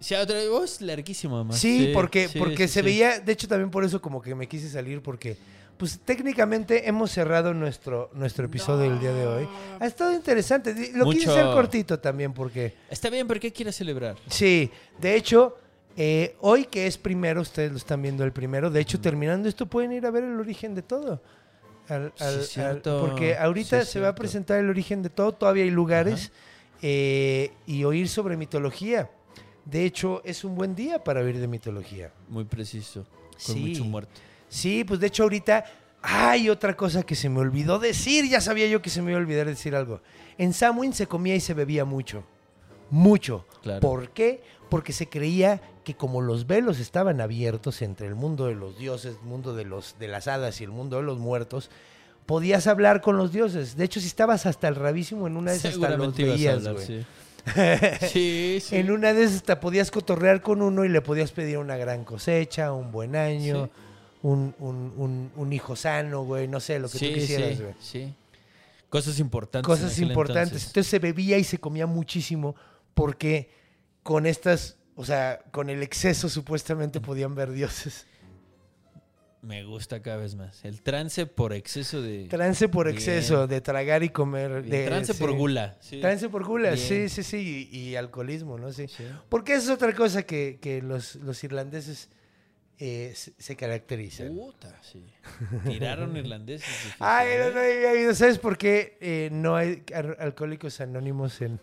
Sí, 0.00 0.14
otra 0.14 0.36
vez, 0.36 0.48
oh, 0.50 0.64
larguísimo, 0.84 1.36
además. 1.36 1.58
Sí, 1.58 1.90
porque, 1.92 2.28
porque 2.38 2.66
se 2.68 2.82
veía, 2.82 3.20
de 3.20 3.32
hecho 3.32 3.46
también 3.48 3.70
por 3.70 3.84
eso 3.84 4.00
como 4.00 4.22
que 4.22 4.34
me 4.34 4.46
quise 4.48 4.68
salir 4.70 5.02
porque 5.02 5.36
pues 5.78 6.00
técnicamente 6.00 6.88
hemos 6.88 7.10
cerrado 7.12 7.54
nuestro, 7.54 8.10
nuestro 8.12 8.44
episodio 8.46 8.90
del 8.90 8.98
día 9.00 9.12
de 9.12 9.26
hoy. 9.26 9.48
Ha 9.80 9.86
estado 9.86 10.12
interesante. 10.12 10.74
Lo 10.94 11.04
quise 11.10 11.28
Mucho- 11.28 11.30
hacer 11.32 11.44
cortito 11.54 11.98
también 11.98 12.32
porque 12.34 12.74
Está 12.90 13.08
bien, 13.10 13.26
pero 13.26 13.40
¿qué 13.40 13.52
quieres 13.52 13.76
celebrar? 13.76 14.16
sí, 14.28 14.70
de 15.00 15.14
hecho 15.14 15.56
eh, 15.96 16.36
hoy 16.40 16.64
que 16.66 16.86
es 16.86 16.98
primero, 16.98 17.40
ustedes 17.40 17.70
lo 17.72 17.78
están 17.78 18.02
viendo 18.02 18.24
el 18.24 18.32
primero, 18.32 18.70
de 18.70 18.80
hecho 18.80 19.00
terminando 19.00 19.48
esto 19.48 19.66
pueden 19.66 19.92
ir 19.92 20.04
a 20.06 20.10
ver 20.10 20.24
el 20.24 20.38
origen 20.38 20.74
de 20.74 20.82
todo. 20.82 21.22
Al- 21.88 22.12
Sí, 22.16 22.24
al- 22.24 22.40
es 22.40 22.48
cierto. 22.50 22.94
al- 23.00 23.08
porque 23.08 23.36
ahorita 23.36 23.84
Sí, 23.84 23.92
se 23.92 24.00
va 24.00 24.08
a 24.08 24.14
presentar 24.14 24.58
el 24.60 24.68
origen 24.68 25.02
de 25.02 25.10
todo, 25.10 25.32
todavía 25.32 25.64
hay 25.64 25.70
lugares 25.70 26.30
eh, 26.82 27.50
y 27.66 27.82
oír 27.84 28.08
sobre 28.08 28.36
mitología. 28.36 29.10
De 29.64 29.84
hecho, 29.84 30.22
es 30.24 30.44
un 30.44 30.54
buen 30.54 30.74
día 30.74 31.02
para 31.02 31.20
oír 31.20 31.38
de 31.38 31.48
mitología. 31.48 32.12
Muy 32.28 32.44
preciso. 32.44 33.04
Con 33.46 33.54
Sí. 33.56 33.60
mucho 33.60 33.84
muerto. 33.84 34.10
Sí, 34.48 34.84
pues 34.84 35.00
de 35.00 35.08
hecho 35.08 35.24
ahorita 35.24 35.64
hay 36.02 36.48
otra 36.48 36.76
cosa 36.76 37.02
que 37.02 37.14
se 37.14 37.28
me 37.28 37.40
olvidó 37.40 37.78
decir. 37.78 38.28
Ya 38.28 38.40
sabía 38.40 38.66
yo 38.66 38.82
que 38.82 38.90
se 38.90 39.02
me 39.02 39.10
iba 39.10 39.18
a 39.18 39.22
olvidar 39.22 39.46
decir 39.46 39.74
algo. 39.74 40.00
En 40.36 40.52
Samhain 40.52 40.92
se 40.92 41.06
comía 41.06 41.34
y 41.34 41.40
se 41.40 41.54
bebía 41.54 41.84
mucho. 41.84 42.24
Mucho. 42.90 43.44
Claro. 43.62 43.80
¿Por 43.80 44.10
qué? 44.10 44.42
Porque 44.70 44.92
se 44.92 45.08
creía 45.08 45.60
que 45.84 45.94
como 45.94 46.20
los 46.20 46.46
velos 46.46 46.78
estaban 46.78 47.20
abiertos 47.20 47.82
entre 47.82 48.06
el 48.06 48.14
mundo 48.14 48.46
de 48.46 48.54
los 48.54 48.78
dioses, 48.78 49.16
el 49.20 49.28
mundo 49.28 49.54
de, 49.54 49.64
los, 49.64 49.96
de 49.98 50.08
las 50.08 50.28
hadas 50.28 50.60
y 50.60 50.64
el 50.64 50.70
mundo 50.70 50.96
de 50.98 51.02
los 51.02 51.18
muertos, 51.18 51.70
podías 52.26 52.66
hablar 52.66 53.00
con 53.00 53.16
los 53.16 53.32
dioses. 53.32 53.76
De 53.76 53.84
hecho, 53.84 54.00
si 54.00 54.06
estabas 54.06 54.46
hasta 54.46 54.68
el 54.68 54.74
rabísimo 54.74 55.26
en 55.26 55.36
una 55.36 55.50
de 55.50 55.56
esas 55.56 55.74
hasta 55.74 55.96
los 55.96 56.16
veías, 56.16 56.58
hablar, 56.58 56.74
güey. 56.74 56.86
sí. 56.86 57.06
sí, 58.06 58.58
sí. 58.62 58.76
En 58.76 58.90
una 58.90 59.12
de 59.14 59.24
esas 59.24 59.36
hasta 59.36 59.60
podías 59.60 59.90
cotorrear 59.90 60.42
con 60.42 60.60
uno 60.62 60.84
y 60.84 60.88
le 60.88 61.00
podías 61.00 61.32
pedir 61.32 61.58
una 61.58 61.76
gran 61.76 62.04
cosecha, 62.04 62.72
un 62.72 62.92
buen 62.92 63.16
año, 63.16 63.66
Sí. 63.66 63.87
Un, 64.22 64.54
un- 64.58 64.92
un- 64.96 65.30
un 65.36 65.52
hijo 65.52 65.76
sano, 65.76 66.24
güey, 66.24 66.48
no 66.48 66.60
sé, 66.60 66.78
lo 66.78 66.88
que 66.88 66.98
sí, 66.98 67.08
tú 67.08 67.14
quisieras, 67.14 67.56
sí, 67.56 67.62
güey. 67.62 67.74
sí. 67.80 68.14
Cosas 68.88 69.18
importantes. 69.20 69.66
Cosas 69.66 69.98
en 69.98 70.04
importantes. 70.08 70.44
entonces. 70.44 70.68
Entonces 70.68 70.90
se 70.90 70.98
bebía 70.98 71.36
y 71.38 71.44
se 71.44 71.58
comía 71.58 71.86
muchísimo 71.86 72.56
porque 72.94 73.50
con 74.02 74.24
estas, 74.26 74.76
o 74.96 75.04
sea, 75.04 75.40
con 75.50 75.68
el 75.70 75.82
exceso 75.82 76.28
supuestamente 76.28 77.00
podían 77.00 77.34
ver 77.34 77.50
dioses. 77.52 78.06
Me 79.40 79.62
gusta 79.64 80.02
cada 80.02 80.16
vez 80.16 80.34
más. 80.34 80.64
El 80.64 80.82
trance 80.82 81.24
por 81.26 81.52
exceso 81.52 82.02
de. 82.02 82.24
Trance 82.24 82.68
por 82.68 82.86
Bien. 82.86 82.96
exceso, 82.96 83.46
de 83.46 83.60
tragar 83.60 84.02
y 84.02 84.08
comer. 84.08 84.62
Bien, 84.62 84.70
De, 84.70 84.86
trance 84.86 85.12
sí. 85.12 85.18
por 85.20 85.32
gula. 85.32 85.76
sí. 85.80 86.00
Trance 86.00 86.28
por 86.28 86.44
gula, 86.44 86.76
sí, 86.76 87.08
sí, 87.08 87.22
sí, 87.22 87.68
y, 87.70 87.78
y 87.78 87.96
alcoholismo, 87.96 88.58
¿no? 88.58 88.72
Sí. 88.72 88.88
Sí. 88.88 89.04
Porque 89.28 89.52
esa 89.54 89.64
es 89.64 89.70
otra 89.70 89.94
cosa 89.94 90.24
que, 90.24 90.58
que 90.60 90.82
los, 90.82 91.14
los 91.16 91.44
irlandeses 91.44 92.08
eh, 92.78 93.12
se, 93.14 93.32
se 93.38 93.56
caracterizan. 93.56 94.34
Puta, 94.34 94.74
sí. 94.82 95.04
Tiraron 95.66 96.16
irlandeses. 96.16 96.66
Ay, 96.98 97.28
no, 97.38 97.50
no 97.50 97.60
oído. 97.60 98.14
¿Sabes 98.14 98.38
por 98.38 98.56
qué 98.56 98.96
eh, 99.00 99.28
no 99.32 99.56
hay 99.56 99.82
alcohólicos 100.18 100.80
anónimos 100.80 101.40
en, 101.40 101.58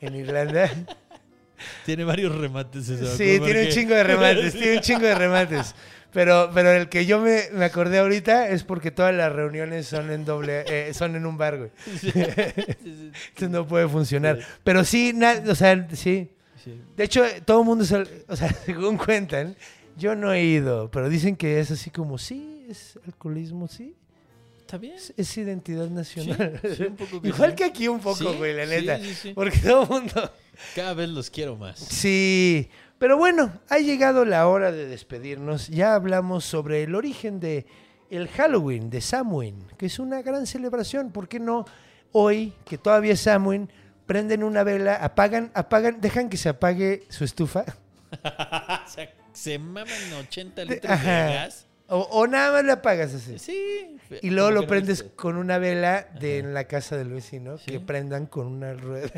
en 0.00 0.14
Irlanda? 0.16 0.70
Tiene 1.86 2.04
varios 2.04 2.34
remates 2.36 2.88
eso. 2.88 3.16
Sí, 3.16 3.40
tiene 3.42 3.62
un 3.66 3.68
chingo 3.68 3.94
de 3.94 4.04
remates, 4.04 4.52
tiene 4.58 4.76
un 4.76 4.80
chingo 4.82 5.06
de 5.06 5.14
remates. 5.14 5.74
Pero, 6.12 6.50
pero 6.54 6.70
el 6.72 6.88
que 6.88 7.06
yo 7.06 7.20
me, 7.20 7.44
me 7.52 7.64
acordé 7.64 7.98
ahorita 7.98 8.48
es 8.48 8.62
porque 8.64 8.90
todas 8.90 9.14
las 9.14 9.32
reuniones 9.32 9.86
son 9.86 10.10
en 10.12 10.24
doble, 10.24 10.64
eh, 10.68 10.94
son 10.94 11.16
en 11.16 11.26
un 11.26 11.36
bar, 11.38 11.58
güey. 11.58 11.70
Sí, 11.84 12.10
sí, 12.10 12.12
sí. 12.12 13.12
Entonces 13.28 13.50
no 13.50 13.66
puede 13.66 13.88
funcionar. 13.88 14.38
Pero 14.62 14.84
sí, 14.84 15.12
na- 15.14 15.42
o 15.48 15.54
sea, 15.54 15.88
sí. 15.92 16.30
De 16.96 17.04
hecho, 17.04 17.24
todo 17.44 17.60
el 17.60 17.66
mundo, 17.66 17.84
o 18.28 18.36
sea, 18.36 18.48
según 18.64 18.96
cuentan, 18.96 19.56
yo 19.96 20.14
no 20.14 20.32
he 20.32 20.44
ido, 20.44 20.90
pero 20.90 21.08
dicen 21.08 21.36
que 21.36 21.60
es 21.60 21.70
así 21.70 21.90
como, 21.90 22.18
sí, 22.18 22.66
es 22.68 22.98
alcoholismo, 23.06 23.68
sí. 23.68 23.96
Está 24.58 24.78
bien. 24.78 24.94
Es, 24.94 25.12
es 25.16 25.36
identidad 25.36 25.88
nacional. 25.90 26.58
Sí, 26.62 26.76
sí, 26.76 26.82
un 26.84 26.96
poco 26.96 27.20
que 27.20 27.28
Igual 27.28 27.50
sí. 27.50 27.56
que 27.56 27.64
aquí 27.64 27.88
un 27.88 28.00
poco, 28.00 28.32
güey, 28.34 28.56
la 28.56 28.66
neta. 28.66 28.98
Porque 29.34 29.58
todo 29.58 29.82
el 29.82 29.88
mundo... 29.88 30.32
Cada 30.74 30.94
vez 30.94 31.08
los 31.10 31.30
quiero 31.30 31.56
más. 31.56 31.78
Sí, 31.78 32.70
pero 32.98 33.18
bueno, 33.18 33.52
ha 33.68 33.78
llegado 33.78 34.24
la 34.24 34.48
hora 34.48 34.72
de 34.72 34.86
despedirnos. 34.86 35.68
Ya 35.68 35.94
hablamos 35.94 36.44
sobre 36.44 36.82
el 36.84 36.94
origen 36.94 37.40
de 37.40 37.66
el 38.10 38.28
Halloween, 38.28 38.90
de 38.90 39.00
Samhain, 39.00 39.66
que 39.76 39.86
es 39.86 39.98
una 39.98 40.22
gran 40.22 40.46
celebración. 40.46 41.10
¿Por 41.10 41.28
qué 41.28 41.40
no 41.40 41.64
hoy, 42.12 42.54
que 42.64 42.78
todavía 42.78 43.12
es 43.12 43.20
Samhain, 43.20 43.68
prenden 44.06 44.44
una 44.44 44.62
vela, 44.62 44.94
apagan, 44.96 45.50
apagan, 45.54 46.00
dejan 46.00 46.28
que 46.28 46.36
se 46.36 46.48
apague 46.48 47.04
su 47.10 47.24
estufa? 47.24 47.64
se 49.34 49.58
maman 49.58 50.12
80 50.20 50.64
De- 50.64 50.66
litros 50.66 51.00
de 51.00 51.06
gas. 51.06 51.66
O, 51.88 51.98
o 51.98 52.26
nada 52.26 52.50
más 52.52 52.64
la 52.64 52.72
apagas 52.74 53.12
así. 53.12 53.38
Sí. 53.38 53.98
Y 54.22 54.30
luego 54.30 54.50
lo 54.50 54.62
no 54.62 54.66
prendes 54.66 55.02
con 55.02 55.36
una 55.36 55.58
vela 55.58 56.08
de 56.18 56.38
en 56.38 56.54
la 56.54 56.64
casa 56.64 56.96
del 56.96 57.10
vecino, 57.10 57.58
Sí. 57.58 57.72
que 57.72 57.80
prendan 57.80 58.24
con 58.26 58.46
una 58.46 58.72
rueda. 58.72 59.10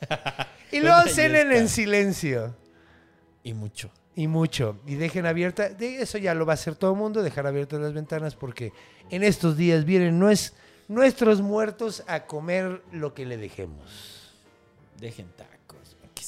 y 0.70 0.78
luego 0.80 1.02
cenen 1.08 1.50
en 1.52 1.68
silencio. 1.68 2.54
Y 3.42 3.54
mucho. 3.54 3.90
Y 4.14 4.28
mucho. 4.28 4.78
Y 4.86 4.94
dejen 4.94 5.26
abierta. 5.26 5.68
De 5.70 6.00
eso 6.02 6.16
ya 6.18 6.34
lo 6.34 6.46
va 6.46 6.52
a 6.52 6.54
hacer 6.54 6.76
todo 6.76 6.92
el 6.92 6.98
mundo, 6.98 7.22
dejar 7.22 7.46
abiertas 7.48 7.80
las 7.80 7.92
ventanas 7.92 8.36
porque 8.36 8.72
en 9.10 9.24
estos 9.24 9.56
días 9.56 9.84
vienen 9.84 10.20
nues- 10.20 10.52
nuestros 10.86 11.40
muertos 11.40 12.04
a 12.06 12.26
comer 12.26 12.82
lo 12.92 13.14
que 13.14 13.26
le 13.26 13.36
dejemos. 13.36 14.30
Dejen 15.00 15.26
tacos. 15.36 15.51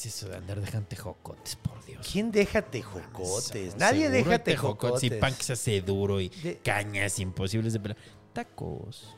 ¿Qué 0.04 0.08
es 0.10 0.16
eso 0.16 0.28
de 0.28 0.36
andar 0.36 0.60
dejando 0.60 0.86
tejocotes, 0.86 1.56
por 1.56 1.82
Dios? 1.86 2.06
¿Quién 2.12 2.30
deja 2.30 2.60
tejocotes? 2.60 3.50
Seguro 3.52 3.78
Nadie 3.78 4.10
deja 4.10 4.38
tejocotes. 4.38 5.02
Y 5.02 5.08
pan 5.12 5.34
que 5.34 5.42
se 5.42 5.54
hace 5.54 5.80
duro 5.80 6.20
y 6.20 6.28
De- 6.28 6.58
cañas 6.58 7.18
imposibles 7.20 7.72
de 7.72 7.80
pelar. 7.80 7.96
Tacos. 8.34 9.16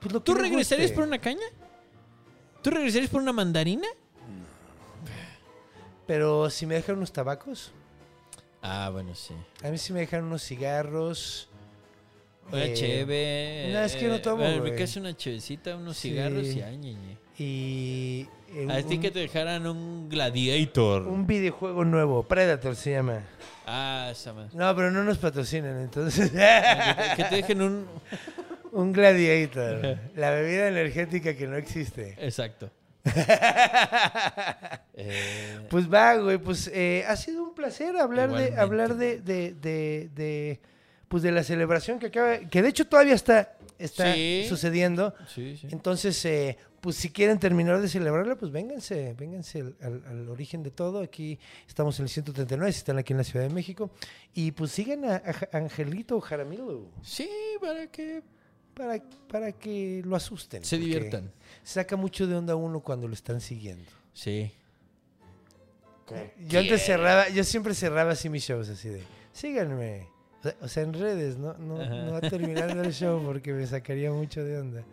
Pues 0.00 0.10
lo 0.14 0.20
que 0.20 0.24
¿Tú 0.24 0.34
regresarías 0.34 0.88
guste. 0.88 0.94
por 0.94 1.04
una 1.06 1.18
caña? 1.18 1.44
¿Tú 2.62 2.70
regresarías 2.70 3.10
por 3.10 3.20
una 3.20 3.34
mandarina? 3.34 3.86
Pero 6.06 6.48
si 6.48 6.64
me 6.64 6.76
dejan 6.76 6.96
unos 6.96 7.12
tabacos, 7.12 7.72
Ah, 8.62 8.88
bueno, 8.90 9.14
sí. 9.14 9.34
a 9.62 9.68
mí 9.68 9.76
sí 9.76 9.92
me 9.92 10.00
dejan 10.00 10.24
unos 10.24 10.42
cigarros. 10.42 11.50
Una 12.50 12.64
eh, 12.64 12.72
cheve. 12.72 13.70
no, 13.74 13.80
es 13.80 13.94
que 13.94 14.08
no 14.08 14.22
tomo, 14.22 14.42
Me 14.42 14.60
una 14.96 15.14
chevecita, 15.14 15.76
unos 15.76 15.98
Sí. 15.98 16.08
cigarros 16.12 16.46
y 16.46 16.62
ay, 16.62 16.78
ñe, 16.78 16.94
ñe. 16.94 17.18
Y 17.38 18.26
eh, 18.54 18.66
A 18.70 18.82
ti 18.82 18.96
un, 18.96 19.00
que 19.00 19.10
te 19.10 19.20
dejaran 19.20 19.66
un 19.66 20.08
gladiator. 20.08 21.02
un 21.06 21.26
videojuego 21.26 21.84
nuevo, 21.84 22.22
Predator 22.24 22.74
se 22.74 22.92
llama. 22.92 23.20
Ah, 23.66 24.08
esa 24.10 24.32
madre. 24.32 24.50
No, 24.54 24.74
pero 24.74 24.90
no 24.90 25.04
nos 25.04 25.18
patrocinan, 25.18 25.78
entonces. 25.80 26.30
Que 26.30 26.36
te, 26.38 27.16
que 27.16 27.24
te 27.24 27.34
dejen 27.36 27.62
un. 27.62 27.86
un 28.72 28.92
gladiator. 28.92 29.98
la 30.16 30.30
bebida 30.30 30.68
energética 30.68 31.34
que 31.36 31.46
no 31.46 31.56
existe. 31.56 32.14
Exacto. 32.18 32.70
Eh, 35.00 35.60
Pues 35.70 35.92
va, 35.92 36.16
güey, 36.16 36.38
pues 36.38 36.68
eh, 36.74 37.04
ha 37.06 37.14
sido 37.16 37.42
un 37.44 37.54
placer 37.54 37.96
hablar 37.96 38.32
de 38.32 38.56
hablar 38.58 38.96
de, 38.96 39.20
de, 39.20 39.54
de, 39.54 40.08
de, 40.14 40.60
pues 41.06 41.22
de 41.22 41.30
la 41.30 41.44
celebración 41.44 41.98
que 42.00 42.06
acaba, 42.06 42.38
que 42.40 42.62
de 42.62 42.68
hecho 42.68 42.84
todavía 42.86 43.14
está, 43.14 43.54
está 43.78 44.12
Sí. 44.12 44.44
sucediendo. 44.48 45.14
sí, 45.32 45.56
sí. 45.56 45.68
Entonces, 45.70 46.22
eh, 46.24 46.58
pues 46.80 46.96
si 46.96 47.10
quieren 47.10 47.38
terminar 47.38 47.80
de 47.80 47.88
celebrarla, 47.88 48.36
pues 48.36 48.52
vénganse, 48.52 49.14
vénganse 49.14 49.60
al, 49.60 49.76
al- 49.82 50.04
al 50.06 50.28
origen 50.28 50.62
de 50.62 50.70
todo. 50.70 51.00
Aquí 51.00 51.38
estamos 51.66 51.98
en 51.98 52.04
el 52.04 52.08
139, 52.08 52.72
si 52.72 52.78
están 52.78 52.98
aquí 52.98 53.12
en 53.12 53.16
la 53.18 53.24
Ciudad 53.24 53.46
de 53.46 53.52
México. 53.54 53.90
Y 54.34 54.52
pues 54.52 54.70
sigan 54.72 55.04
a, 55.04 55.16
a 55.52 55.56
Angelito 55.58 56.20
Jaramillo 56.20 56.86
Sí, 57.02 57.28
para 57.60 57.86
que 57.88 58.22
para, 58.74 59.02
para 59.28 59.50
que 59.52 60.02
lo 60.04 60.14
asusten. 60.14 60.64
se 60.64 60.78
diviertan. 60.78 61.32
Saca 61.64 61.96
mucho 61.96 62.26
de 62.28 62.36
onda 62.36 62.54
uno 62.54 62.78
cuando 62.80 63.08
lo 63.08 63.14
están 63.14 63.40
siguiendo. 63.40 63.90
Sí. 64.12 64.52
Yo 66.46 66.60
antes 66.60 66.86
cerraba, 66.86 67.28
yo 67.28 67.44
siempre 67.44 67.74
cerraba 67.74 68.12
así 68.12 68.28
mis 68.30 68.42
shows 68.44 68.68
así 68.70 68.88
de, 68.88 69.02
síganme. 69.32 70.08
O 70.62 70.68
sea, 70.68 70.84
en 70.84 70.94
redes, 70.94 71.36
no, 71.36 71.52
no, 71.54 71.80
Ajá. 71.80 71.94
no 71.94 72.20
terminando 72.20 72.82
el 72.82 72.92
show 72.94 73.20
porque 73.22 73.52
me 73.52 73.66
sacaría 73.66 74.10
mucho 74.10 74.42
de 74.44 74.58
onda. 74.58 74.84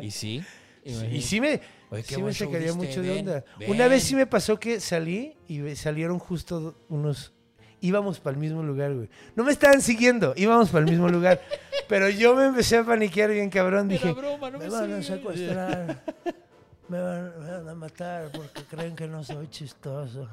¿Y 0.00 0.10
sí? 0.10 0.42
Y 0.84 1.22
sí 1.22 1.40
me, 1.40 1.60
Oye, 1.90 2.02
sí 2.02 2.20
me 2.20 2.34
sacaría 2.34 2.72
mucho 2.74 3.02
de 3.02 3.20
onda. 3.20 3.44
ven. 3.56 3.70
Una 3.70 3.86
vez 3.86 4.02
sí 4.02 4.16
me 4.16 4.26
pasó 4.26 4.58
que 4.58 4.80
salí 4.80 5.36
y 5.46 5.76
salieron 5.76 6.18
justo 6.18 6.74
unos 6.88 7.32
íbamos 7.80 8.18
para 8.18 8.34
el 8.34 8.40
mismo 8.40 8.64
lugar, 8.64 8.92
güey. 8.92 9.08
No 9.36 9.44
me 9.44 9.52
estaban 9.52 9.80
siguiendo, 9.80 10.34
íbamos 10.36 10.70
para 10.70 10.84
el 10.84 10.90
mismo 10.90 11.08
lugar. 11.08 11.40
Pero 11.88 12.08
yo 12.08 12.34
me 12.34 12.46
empecé 12.46 12.78
a 12.78 12.84
paniquear 12.84 13.30
bien 13.30 13.48
cabrón. 13.48 13.92
Era 13.92 14.00
Dije, 14.02 14.12
broma, 14.12 14.50
no 14.50 14.58
me 14.58 14.68
van 14.68 14.82
a 14.82 14.86
sigues". 15.02 15.06
secuestrar. 15.06 16.02
Me 16.88 17.00
van, 17.00 17.32
me 17.40 17.50
van 17.50 17.68
a 17.68 17.74
matar 17.74 18.30
porque 18.32 18.64
creen 18.64 18.94
que 18.94 19.06
no 19.06 19.22
soy 19.22 19.48
chistoso. 19.48 20.28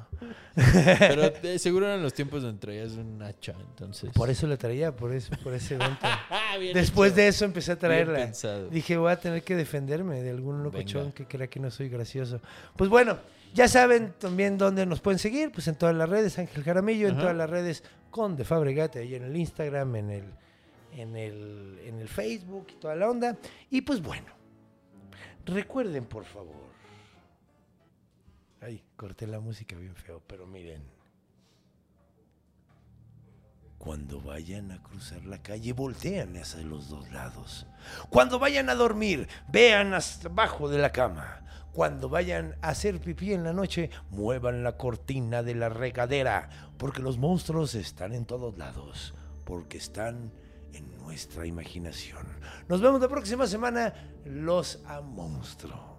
Pero 0.54 1.24
eh, 1.42 1.58
seguro 1.58 1.86
eran 1.86 2.02
los 2.02 2.12
tiempos 2.12 2.42
donde 2.42 2.58
traías 2.58 2.92
un 2.92 3.22
hacha, 3.22 3.54
entonces. 3.58 4.10
Por 4.12 4.28
eso 4.28 4.46
la 4.46 4.56
traía, 4.56 4.94
por, 4.94 5.12
eso, 5.14 5.32
por 5.42 5.54
ese 5.54 5.76
evento. 5.76 5.98
Ah, 6.32 6.56
Después 6.74 7.12
hecho. 7.12 7.20
de 7.20 7.28
eso 7.28 7.44
empecé 7.44 7.72
a 7.72 7.78
traerla. 7.78 8.32
Dije, 8.70 8.96
voy 8.96 9.12
a 9.12 9.16
tener 9.20 9.42
que 9.42 9.54
defenderme 9.54 10.20
de 10.22 10.30
algún 10.30 10.62
locochón 10.62 11.12
que 11.12 11.24
crea 11.24 11.46
que 11.46 11.60
no 11.60 11.70
soy 11.70 11.88
gracioso. 11.88 12.40
Pues 12.76 12.90
bueno, 12.90 13.18
ya 13.54 13.68
saben 13.68 14.14
también 14.18 14.58
dónde 14.58 14.86
nos 14.86 15.00
pueden 15.00 15.18
seguir, 15.18 15.50
pues 15.52 15.66
en 15.68 15.76
todas 15.76 15.94
las 15.94 16.08
redes, 16.08 16.38
Ángel 16.38 16.62
Jaramillo, 16.62 17.08
en 17.08 17.16
todas 17.16 17.36
las 17.36 17.48
redes 17.48 17.82
con 18.10 18.36
De 18.36 18.44
Fabregate, 18.44 19.00
ahí 19.00 19.14
en 19.14 19.24
el 19.24 19.36
Instagram, 19.36 19.96
en 19.96 20.10
el, 20.10 20.24
en 20.96 21.16
el, 21.16 21.78
en 21.84 21.98
el 22.00 22.08
Facebook 22.08 22.66
y 22.72 22.80
toda 22.80 22.96
la 22.96 23.08
onda. 23.08 23.36
Y 23.70 23.82
pues 23.82 24.02
bueno, 24.02 24.26
recuerden 25.46 26.04
por 26.04 26.24
favor. 26.24 26.70
Ay, 28.60 28.82
corté 28.96 29.26
la 29.26 29.40
música 29.40 29.76
bien 29.76 29.94
feo, 29.94 30.22
pero 30.26 30.46
miren. 30.46 30.82
Cuando 33.78 34.20
vayan 34.20 34.72
a 34.72 34.82
cruzar 34.82 35.24
la 35.24 35.42
calle, 35.42 35.72
voltean 35.72 36.36
hacia 36.36 36.60
los 36.60 36.90
dos 36.90 37.10
lados. 37.10 37.66
Cuando 38.10 38.38
vayan 38.38 38.68
a 38.68 38.74
dormir, 38.74 39.26
vean 39.48 39.94
hasta 39.94 40.28
abajo 40.28 40.68
de 40.68 40.78
la 40.78 40.92
cama. 40.92 41.40
Cuando 41.72 42.10
vayan 42.10 42.56
a 42.60 42.68
hacer 42.70 43.00
pipí 43.00 43.32
en 43.32 43.42
la 43.42 43.54
noche, 43.54 43.88
muevan 44.10 44.62
la 44.62 44.76
cortina 44.76 45.42
de 45.42 45.54
la 45.54 45.70
regadera, 45.70 46.50
porque 46.76 47.00
los 47.00 47.16
monstruos 47.16 47.74
están 47.74 48.12
en 48.12 48.26
todos 48.26 48.58
lados, 48.58 49.14
porque 49.44 49.78
están 49.78 50.30
en 50.72 50.96
nuestra 50.98 51.46
imaginación. 51.46 52.26
Nos 52.68 52.80
vemos 52.80 53.00
la 53.00 53.08
próxima 53.08 53.46
semana, 53.46 53.92
los 54.24 54.80
a 54.86 55.00
monstruo. 55.00 55.98